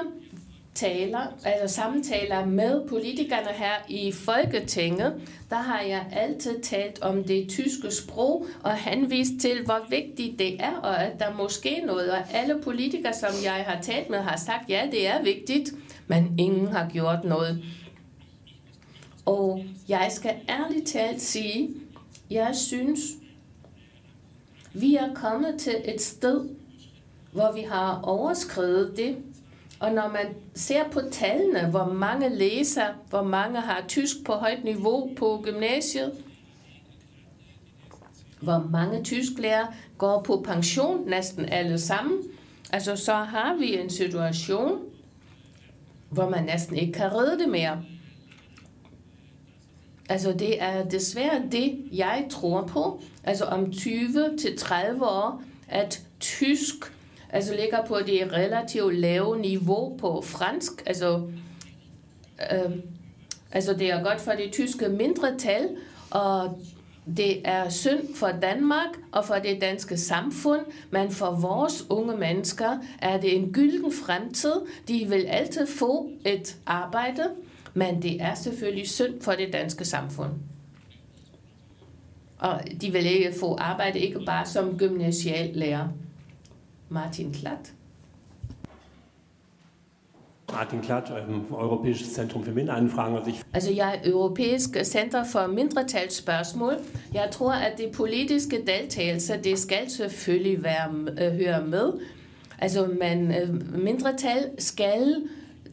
[0.78, 5.14] taler, altså samtaler med politikerne her i Folketinget,
[5.50, 10.62] der har jeg altid talt om det tyske sprog og henvist til, hvor vigtigt det
[10.62, 14.36] er, og at der måske noget, og alle politikere, som jeg har talt med, har
[14.36, 15.72] sagt, ja, det er vigtigt,
[16.06, 17.64] men ingen har gjort noget.
[19.26, 21.70] Og jeg skal ærligt talt sige,
[22.30, 23.00] jeg synes,
[24.72, 26.48] vi er kommet til et sted,
[27.32, 29.16] hvor vi har overskrevet det,
[29.80, 34.64] og når man ser på tallene, hvor mange læser, hvor mange har tysk på højt
[34.64, 36.12] niveau på gymnasiet,
[38.40, 39.66] hvor mange tysklærer
[39.98, 42.22] går på pension, næsten alle sammen,
[42.72, 44.78] altså så har vi en situation,
[46.10, 47.82] hvor man næsten ikke kan redde det mere.
[50.08, 53.00] Altså det er desværre det, jeg tror på.
[53.24, 56.92] Altså om 20 til 30 år, at tysk
[57.30, 60.82] altså ligger på det relativt lave niveau på fransk.
[60.86, 61.22] Altså,
[62.52, 62.72] øh,
[63.52, 65.68] altså det er godt for det tyske mindretal,
[66.10, 66.62] og
[67.16, 70.60] det er synd for Danmark og for det danske samfund,
[70.90, 74.52] men for vores unge mennesker er det en gylden fremtid.
[74.88, 77.22] De vil altid få et arbejde,
[77.74, 80.30] men det er selvfølgelig synd for det danske samfund.
[82.38, 85.88] Og de vil ikke få arbejde, ikke bare som gymnasial lærer.
[86.88, 87.72] Martin Klatt.
[90.52, 93.16] Martin Klatt, ähm, Europäisches Zentrum für Minderanfragen.
[93.16, 96.74] Altså, altså jeg er Europæisk Center for Mindretalsspørgsmål.
[97.14, 100.90] Jeg tror, at det politiske deltagelse, det skal selvfølgelig være,
[101.20, 101.92] øh, høre med.
[102.58, 105.16] Altså man, øh, mindretal skal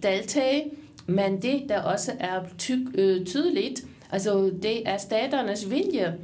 [0.04, 0.72] deltage,
[1.08, 6.16] men det, der også er ty- øh, tydeligt, altså det er staternes vilje.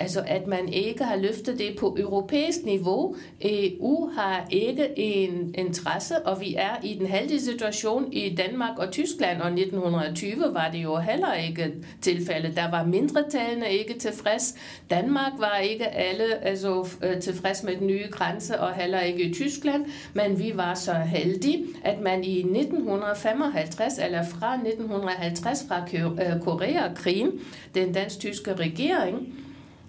[0.00, 3.16] Altså at man ikke har løftet det på europæisk niveau.
[3.42, 8.90] EU har ikke en interesse, og vi er i den heldige situation i Danmark og
[8.90, 12.52] Tyskland, og 1920 var det jo heller ikke tilfælde.
[12.56, 14.54] Der var mindretallene ikke tilfreds.
[14.90, 19.34] Danmark var ikke alle altså, øh, tilfreds med den nye grænse, og heller ikke i
[19.34, 26.42] Tyskland, men vi var så heldige, at man i 1955, eller fra 1950, fra øh,
[26.42, 27.32] Koreakrigen,
[27.74, 29.34] den dansk-tyske regering,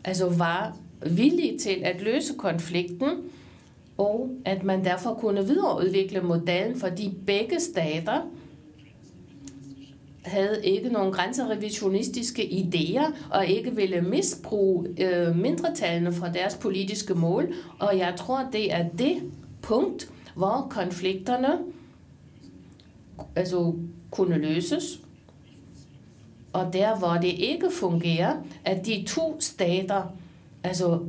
[0.04, 3.10] altså var villig til at løse konflikten,
[3.98, 8.22] og at man derfor kunne videreudvikle modellen, fordi begge stater
[10.26, 17.54] havde ikke nogen grænserevisionistiske idéer og ikke ville misbruge øh, mindretallene fra deres politiske mål.
[17.80, 19.18] Og jeg tror, det er det
[19.62, 21.58] punkt, hvor konflikterne
[23.36, 23.74] altså,
[24.12, 25.00] kunne løses.
[26.54, 28.36] Og der, hvor det ikke fungerer,
[28.66, 30.04] at de to stater
[30.64, 31.00] altså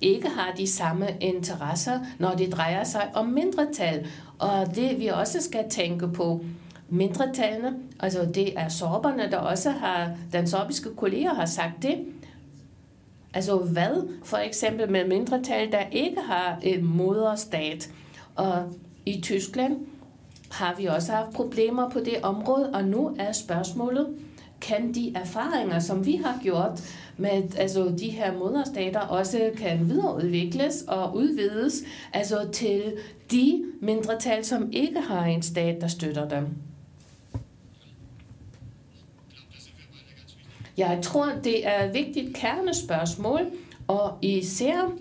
[0.00, 4.06] ikke har de samme interesser, når det drejer sig om mindretal.
[4.38, 6.44] Og det vi også skal tænke på,
[6.88, 11.98] mindretallene, altså det er sorberne, der også har, den sorbiske kolleger har sagt det,
[13.34, 17.90] Altså hvad for eksempel med mindretal, der ikke har en moderstat.
[18.34, 18.72] Og
[19.06, 19.76] i Tyskland
[20.50, 24.08] har vi også haft problemer på det område, og nu er spørgsmålet,
[24.62, 26.80] kan de erfaringer, som vi har gjort
[27.16, 31.82] med altså de her moderstater, også kan videreudvikles og udvides
[32.12, 32.82] altså til
[33.30, 36.46] de mindretal, som ikke har en stat, der støtter dem.
[40.76, 43.40] Jeg tror, det er et vigtigt kernespørgsmål,
[43.88, 44.92] og især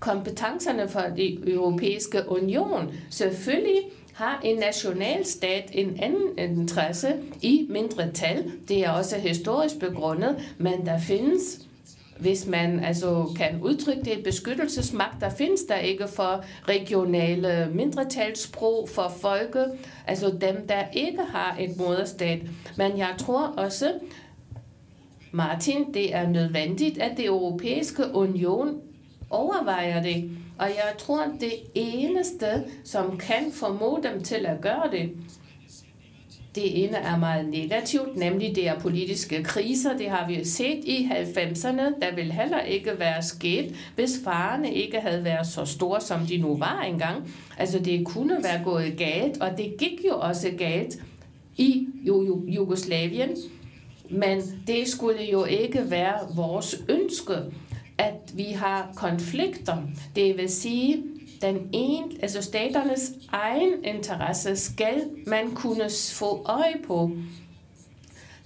[0.00, 2.92] kompetencerne for den europæiske union.
[3.10, 3.78] Selvfølgelig
[4.14, 8.52] har en nationalstat en anden interesse i mindretal.
[8.68, 11.60] Det er også historisk begrundet, men der findes
[12.22, 19.12] hvis man altså kan udtrykke det beskyttelsesmagt, der findes der ikke for regionale mindretalssprog, for
[19.20, 19.64] folke,
[20.06, 22.40] altså dem, der ikke har et moderstat.
[22.76, 23.92] Men jeg tror også,
[25.32, 28.80] Martin, det er nødvendigt, at det europæiske union
[29.30, 30.30] overvejer det.
[30.58, 35.10] Og jeg tror, det eneste, som kan formå dem til at gøre det,
[36.54, 39.96] det ene er meget negativt, nemlig det er politiske kriser.
[39.96, 42.00] Det har vi set i 90'erne.
[42.00, 46.36] Der vil heller ikke være sket, hvis farerne ikke havde været så store, som de
[46.36, 47.34] nu var engang.
[47.58, 50.98] Altså det kunne være gået galt, og det gik jo også galt
[51.56, 51.86] i
[52.46, 53.30] Jugoslavien.
[54.10, 57.34] Men det skulle jo ikke være vores ønske
[58.02, 59.76] at vi har konflikter.
[60.16, 61.02] Det vil sige,
[61.42, 67.10] den ene, altså staternes egen interesse skal man kunne få øje på.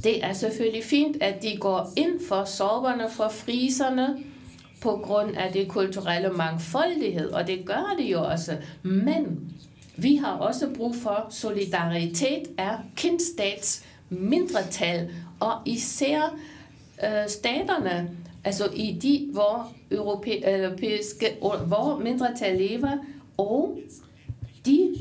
[0.04, 4.16] Det er selvfølgelig fint, at de går ind for sorberne, for friserne,
[4.80, 8.56] på grund af det kulturelle mangfoldighed, og det gør de jo også.
[8.82, 9.52] Men
[9.98, 15.10] Vi har også brug for solidaritet af kindstats mindretal,
[15.40, 16.36] og især
[17.04, 18.10] øh, staterne,
[18.46, 21.26] altså i de, hvor europæ- europæiske,
[21.66, 22.98] hvor mindretal lever,
[23.36, 23.78] og
[24.66, 24.94] de,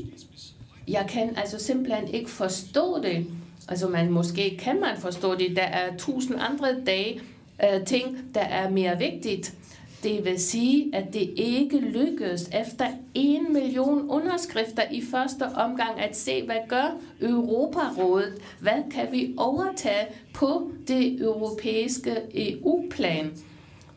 [0.88, 3.26] jeg kan altså simpelthen ikke forstå det.
[3.68, 5.56] Altså man, måske kan man forstå det.
[5.56, 7.20] Der er tusind andre dage,
[7.64, 9.54] øh, ting, der er mere vigtigt.
[10.02, 16.16] Det vil sige, at det ikke lykkedes efter en million underskrifter i første omgang at
[16.16, 18.42] se, hvad gør Europarådet?
[18.60, 23.32] Hvad kan vi overtage på det europæiske EU-plan?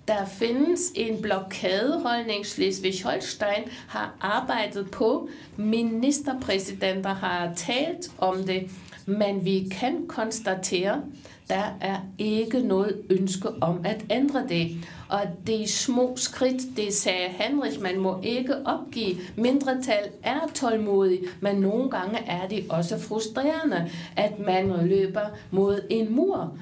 [0.08, 5.30] Der findes en blokadeholdning, Schleswig-Holstein har arbejdet på.
[5.58, 8.72] Ministerpræsidenter har talt om det,
[9.06, 11.04] men vi kan konstatere,
[11.50, 14.78] der er ikke noget ønske om at ændre det.
[15.10, 19.16] Og det er små skridt, det sagde Henrik, man må ikke opgive.
[19.36, 26.16] Mindretal er tålmodig, men nogle gange er det også frustrerende, at man løber mod en
[26.16, 26.58] mur.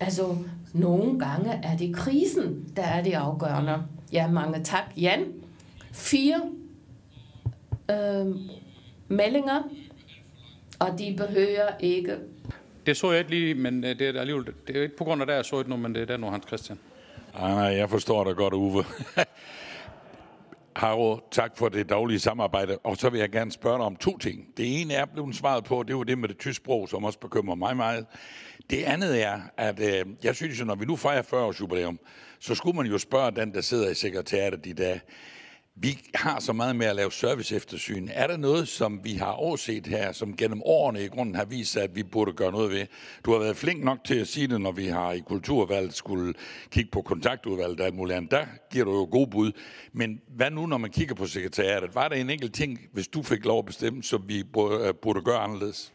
[0.00, 0.36] Altså,
[0.72, 3.82] nogle gange er det krisen, der er det afgørende.
[4.12, 4.84] Ja, mange tak.
[4.96, 5.24] Jan,
[5.92, 6.40] fire
[7.90, 8.36] øh,
[9.08, 9.62] meldinger,
[10.78, 12.16] og de behøver ikke
[12.86, 15.20] det så jeg ikke lige, men øh, det er alligevel, det er ikke på grund
[15.20, 16.78] af det, jeg så ikke nu, men det er der nu, Hans Christian.
[17.34, 18.84] Nej, nej, jeg forstår dig godt, Uwe.
[20.76, 22.78] Haro, tak for det daglige samarbejde.
[22.78, 24.46] Og så vil jeg gerne spørge dig om to ting.
[24.56, 27.18] Det ene er blevet svaret på, det var det med det tyske sprog, som også
[27.18, 28.06] bekymrer mig meget.
[28.70, 31.98] Det andet er, at øh, jeg synes jo, når vi nu fejrer 40 års jubilæum,
[32.40, 35.00] så skulle man jo spørge den, der sidder i sekretariatet i dag,
[35.76, 38.08] vi har så meget med at lave service eftersyn.
[38.12, 41.72] Er der noget, som vi har overset her, som gennem årene i grunden har vist
[41.72, 42.86] sig, at vi burde gøre noget ved?
[43.24, 46.34] Du har været flink nok til at sige det, når vi har i kulturvalget skulle
[46.70, 48.30] kigge på kontaktudvalget og alt muligt andet.
[48.30, 49.52] Der giver du jo god bud.
[49.92, 51.94] Men hvad nu, når man kigger på sekretariatet?
[51.94, 55.24] Var der en enkelt ting, hvis du fik lov at bestemme, som vi burde øh,
[55.24, 55.92] gøre anderledes?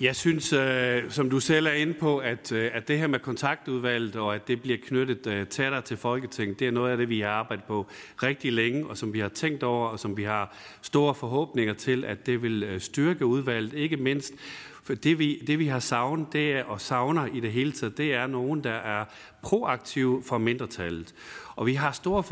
[0.00, 3.18] Jeg synes, øh, som du selv er inde på, at, øh, at det her med
[3.18, 7.08] kontaktudvalget og at det bliver knyttet øh, tættere til Folketinget, det er noget af det,
[7.08, 7.86] vi har arbejdet på
[8.22, 12.04] rigtig længe, og som vi har tænkt over, og som vi har store forhåbninger til,
[12.04, 14.32] at det vil øh, styrke udvalget, ikke mindst
[14.84, 17.98] for det vi, det vi har savnet, det er, og savner i det hele taget,
[17.98, 19.04] det er nogen, der er
[19.42, 21.14] proaktive for mindretallet.
[21.56, 22.22] Og vi har store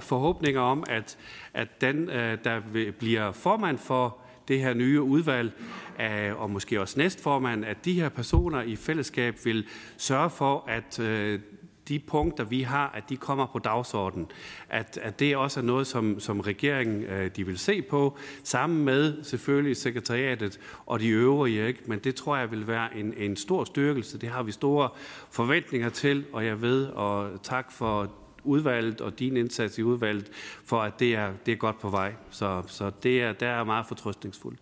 [0.00, 1.18] forhåbninger om, at,
[1.54, 2.60] at den, øh, der
[2.98, 4.18] bliver formand for
[4.48, 5.52] det her nye udvalg,
[6.00, 9.66] øh, og måske også næstformand, at de her personer i fællesskab vil
[9.96, 11.40] sørge for, at øh,
[11.88, 14.30] de punkter, vi har, at de kommer på dagsordenen.
[14.68, 18.84] At, at det også er noget, som, som regeringen øh, de vil se på, sammen
[18.84, 21.66] med selvfølgelig sekretariatet og de øvrige.
[21.66, 21.80] Ikke?
[21.86, 24.18] Men det tror jeg vil være en, en stor styrkelse.
[24.18, 24.88] Det har vi store
[25.30, 28.12] forventninger til, og jeg ved, og tak for
[28.48, 30.30] udvalget og din indsats i udvalget,
[30.64, 32.14] for at det er, det er godt på vej.
[32.30, 34.58] Så, så det er, der er meget fortrøstningsfuldt.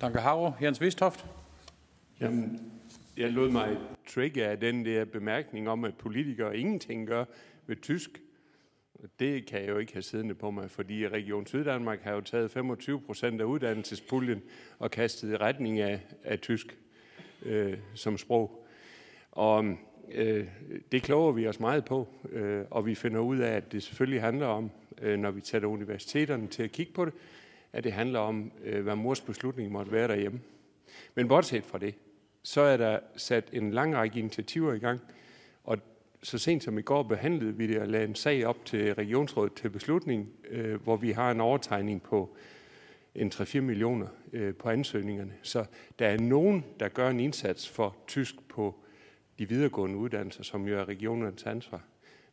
[0.00, 0.52] Danke, Haro.
[0.62, 1.26] Jens Visthoft.
[2.20, 2.72] Jamen,
[3.16, 3.76] jeg lod mig
[4.08, 7.24] trigge af den der bemærkning om, at politikere ingenting gør
[7.66, 8.20] ved tysk.
[9.18, 12.50] Det kan jeg jo ikke have siddende på mig, fordi Region Syddanmark har jo taget
[12.50, 14.42] 25 procent af uddannelsespuljen
[14.78, 16.76] og kastet i retning af, af tysk
[17.42, 18.66] øh, som sprog.
[19.32, 19.64] Og
[20.12, 20.46] øh,
[20.92, 24.20] det kloger vi os meget på, øh, og vi finder ud af, at det selvfølgelig
[24.20, 24.70] handler om,
[25.02, 27.12] øh, når vi tager universiteterne til at kigge på det,
[27.72, 30.40] at det handler om, øh, hvad mors beslutning måtte være derhjemme.
[31.14, 31.94] Men bortset fra det,
[32.42, 35.00] så er der sat en lang række initiativer i gang,
[35.64, 35.78] og
[36.22, 39.52] så sent som i går behandlede vi det og lagde en sag op til regionsrådet
[39.52, 42.36] til beslutning, øh, hvor vi har en overtegning på
[43.14, 45.32] en 3-4 millioner øh, på ansøgningerne.
[45.42, 45.64] Så
[45.98, 48.74] der er nogen, der gør en indsats for tysk på
[49.38, 51.80] de videregående uddannelser, som jo er regionernes ansvar.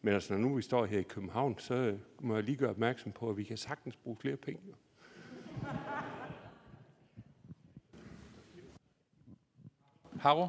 [0.02, 3.12] Men altså, når nu vi står her i København, så må jeg lige gøre opmærksom
[3.12, 4.62] på, at vi kan sagtens bruge flere penge.
[10.20, 10.48] Harro?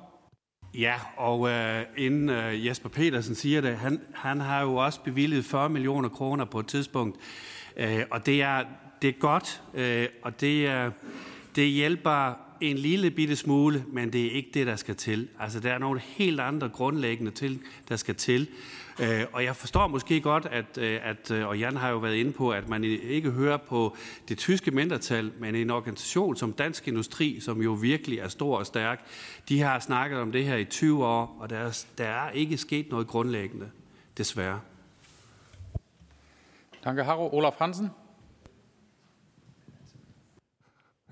[0.74, 5.44] Ja, og øh, inden øh, Jesper Petersen siger det, han, han har jo også bevilget
[5.44, 7.18] 40 millioner kroner på et tidspunkt,
[7.76, 8.64] øh, og det er,
[9.02, 10.92] det er godt, øh, og det, øh,
[11.56, 15.28] det hjælper en lille bitte smule, men det er ikke det, der skal til.
[15.40, 18.48] Altså, der er nogle helt andre grundlæggende til, der skal til.
[19.00, 22.14] Øh, og jeg forstår måske godt, at, øh, at, øh, og Jan har jo været
[22.14, 23.96] inde på, at man ikke hører på
[24.28, 28.66] det tyske mindretal, men en organisation som Dansk Industri, som jo virkelig er stor og
[28.66, 29.06] stærk,
[29.48, 32.56] de har snakket om det her i 20 år, og der er, der er ikke
[32.56, 33.70] sket noget grundlæggende,
[34.18, 34.60] desværre.
[36.84, 37.34] Danke, Haro.
[37.34, 37.90] Olaf Hansen.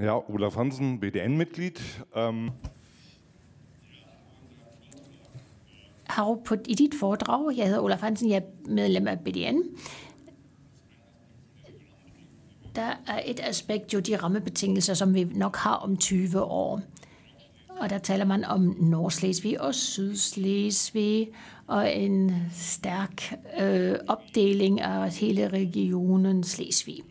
[0.00, 1.80] Ja, Olaf Hansen, BDN-Mitglied.
[2.16, 2.50] Ähm
[6.04, 9.58] har på, i dit foredrag, jeg hedder Olaf Hansen, jeg er medlem af BDN,
[12.74, 16.80] der er et aspekt jo de rammebetingelser, som vi nok har om 20 år.
[17.68, 21.28] Og der taler man om Nordslesvig og Sydslesvig
[21.66, 27.02] og en stærk øh, opdeling af hele regionen Slesvig.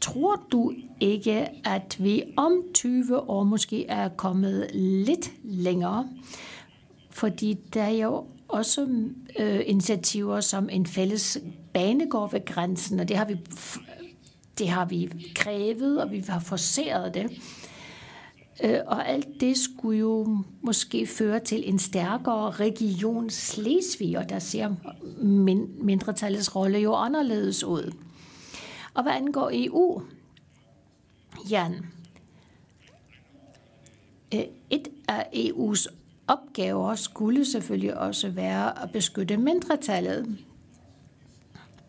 [0.00, 6.08] Tror du ikke, at vi om 20 år måske er kommet lidt længere?
[7.10, 8.88] Fordi der er jo også
[9.38, 11.38] øh, initiativer som en fælles
[11.74, 13.36] banegård ved grænsen, og det har vi,
[14.58, 17.42] det har vi krævet, og vi har forseret det.
[18.64, 24.38] Øh, og alt det skulle jo måske føre til en stærkere region Slesvig, og der
[24.38, 24.74] ser
[25.84, 27.92] mindretallets rolle jo anderledes ud.
[28.94, 30.02] Og hvad angår EU,
[31.50, 31.86] Jan,
[34.34, 34.40] øh,
[34.70, 35.86] et af EU's
[36.26, 40.38] opgaver skulle selvfølgelig også være at beskytte mindretallet.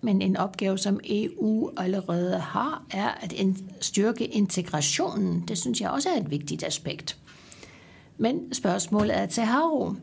[0.02, 3.34] Men en opgave, som EU allerede har, er at
[3.82, 5.48] styrke integrationen.
[5.48, 7.18] Det synes jeg også er et vigtigt aspekt.
[8.18, 9.94] Men spørgsmålet er til Haro.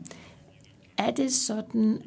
[0.97, 2.01] Er det sådan,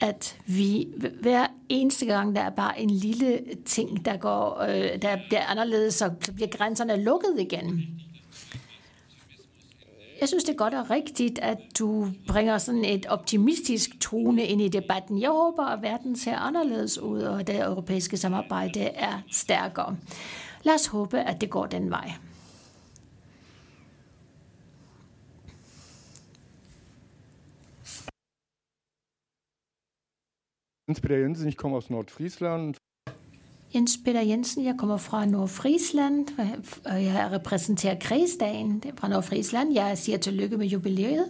[0.00, 0.88] at vi
[1.20, 5.94] hver eneste gang, der er bare en lille ting, der, går, øh, der bliver anderledes,
[5.94, 7.86] så bliver grænserne lukket igen?
[10.20, 14.60] Jeg synes, det er godt og rigtigt, at du bringer sådan et optimistisk tone ind
[14.60, 15.20] i debatten.
[15.20, 19.96] Jeg håber, at verden ser anderledes ud, og det europæiske samarbejde er stærkere.
[20.62, 22.12] Lad os håbe, at det går den vej.
[30.88, 32.74] Jens Peter Jensen, ich komme aus Nordfriesland.
[33.74, 36.28] Jens Peter Jensen, jeg kommer fra Nordfriesland,
[36.88, 39.72] øh, jeg repræsenterer kredsdagen fra Nordfriesland.
[39.72, 41.26] Jeg siger tillykke med jubilæet.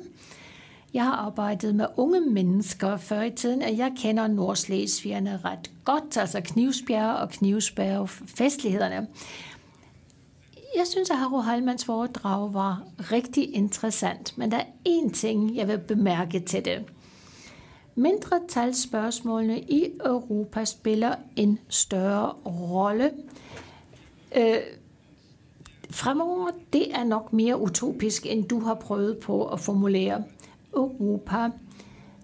[0.94, 6.16] Jeg har arbejdet med unge mennesker før i tiden, og jeg kender Nordslesvigerne ret godt,
[6.16, 9.06] altså Knivsbjerg og Knivsbjerg festlighederne.
[10.76, 15.68] Jeg synes, at Harro Heilmanns foredrag var rigtig interessant, men der er én ting, jeg
[15.68, 16.84] vil bemærke til det.
[17.94, 23.12] Mindretalsspørgsmålene i Europa spiller en større rolle.
[24.36, 24.56] Øh,
[25.90, 30.24] fremover, det er nok mere utopisk, end du har prøvet på at formulere.
[30.76, 31.50] Europa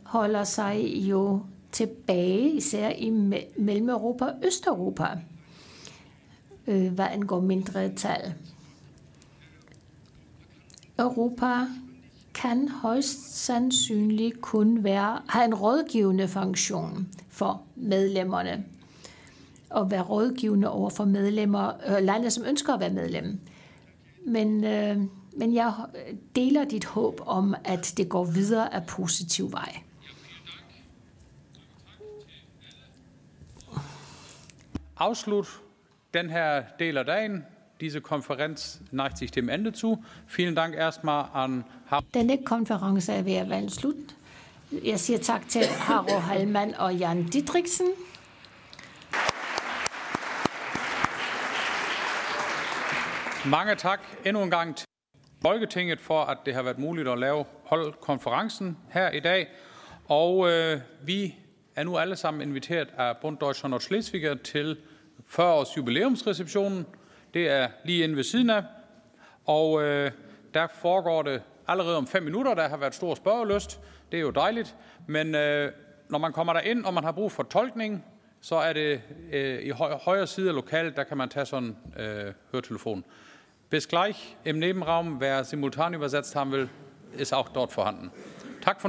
[0.05, 1.41] holder sig jo
[1.73, 3.11] tilbage, især i
[3.57, 5.09] Mellem-Europa og Østeuropa,
[6.67, 8.35] øh, hvad angår mindretal.
[10.99, 11.67] Europa
[12.35, 18.65] kan højst sandsynligt kun være, have en rådgivende funktion for medlemmerne
[19.70, 23.40] og være rådgivende over for medlemmer, øh, lande, som ønsker at være medlem.
[24.27, 24.97] Men, øh,
[25.36, 25.73] men jeg
[26.36, 29.77] deler dit håb om, at det går videre af positiv vej.
[34.97, 35.61] Afslut
[36.15, 37.44] den her del af dagen
[37.81, 40.05] Diese Konferenz neigt sich dem Ende zu.
[40.27, 41.65] Vielen Dank erstmal an
[42.15, 43.97] Denne konference er ved at være slut.
[44.85, 47.86] Jeg siger tak til Haro Halman og Jan Didriksen.
[53.47, 54.86] Mange tak endnu en gang til
[55.43, 59.48] Folketinget for, at det har været muligt at lave holde konferencen her i dag.
[60.09, 61.35] Og øh, vi
[61.77, 64.77] er nu alle sammen inviteret af Bund Deutschland og Schleswiger til
[65.28, 66.86] 40-års jubilæumsreceptionen
[67.35, 68.62] det er lige inde ved siden af.
[69.47, 70.11] Og øh,
[70.55, 72.55] der foregår det allerede om fem minutter.
[72.55, 73.81] Der har været stor spørgeløst.
[74.12, 74.77] Det er jo dejligt.
[75.07, 75.73] Men øh,
[76.09, 78.05] når man kommer der ind, og man har brug for tolkning,
[78.40, 79.02] så er det
[79.32, 79.70] øh, i
[80.05, 83.05] højre side af lokalet, der kan man tage sådan en øh, Hørtelefon.
[83.70, 86.69] Bis gleich im Nebenraum, wer simultan übersetzt haben will,
[87.19, 88.11] ist auch dort vorhanden.
[88.62, 88.89] Tak for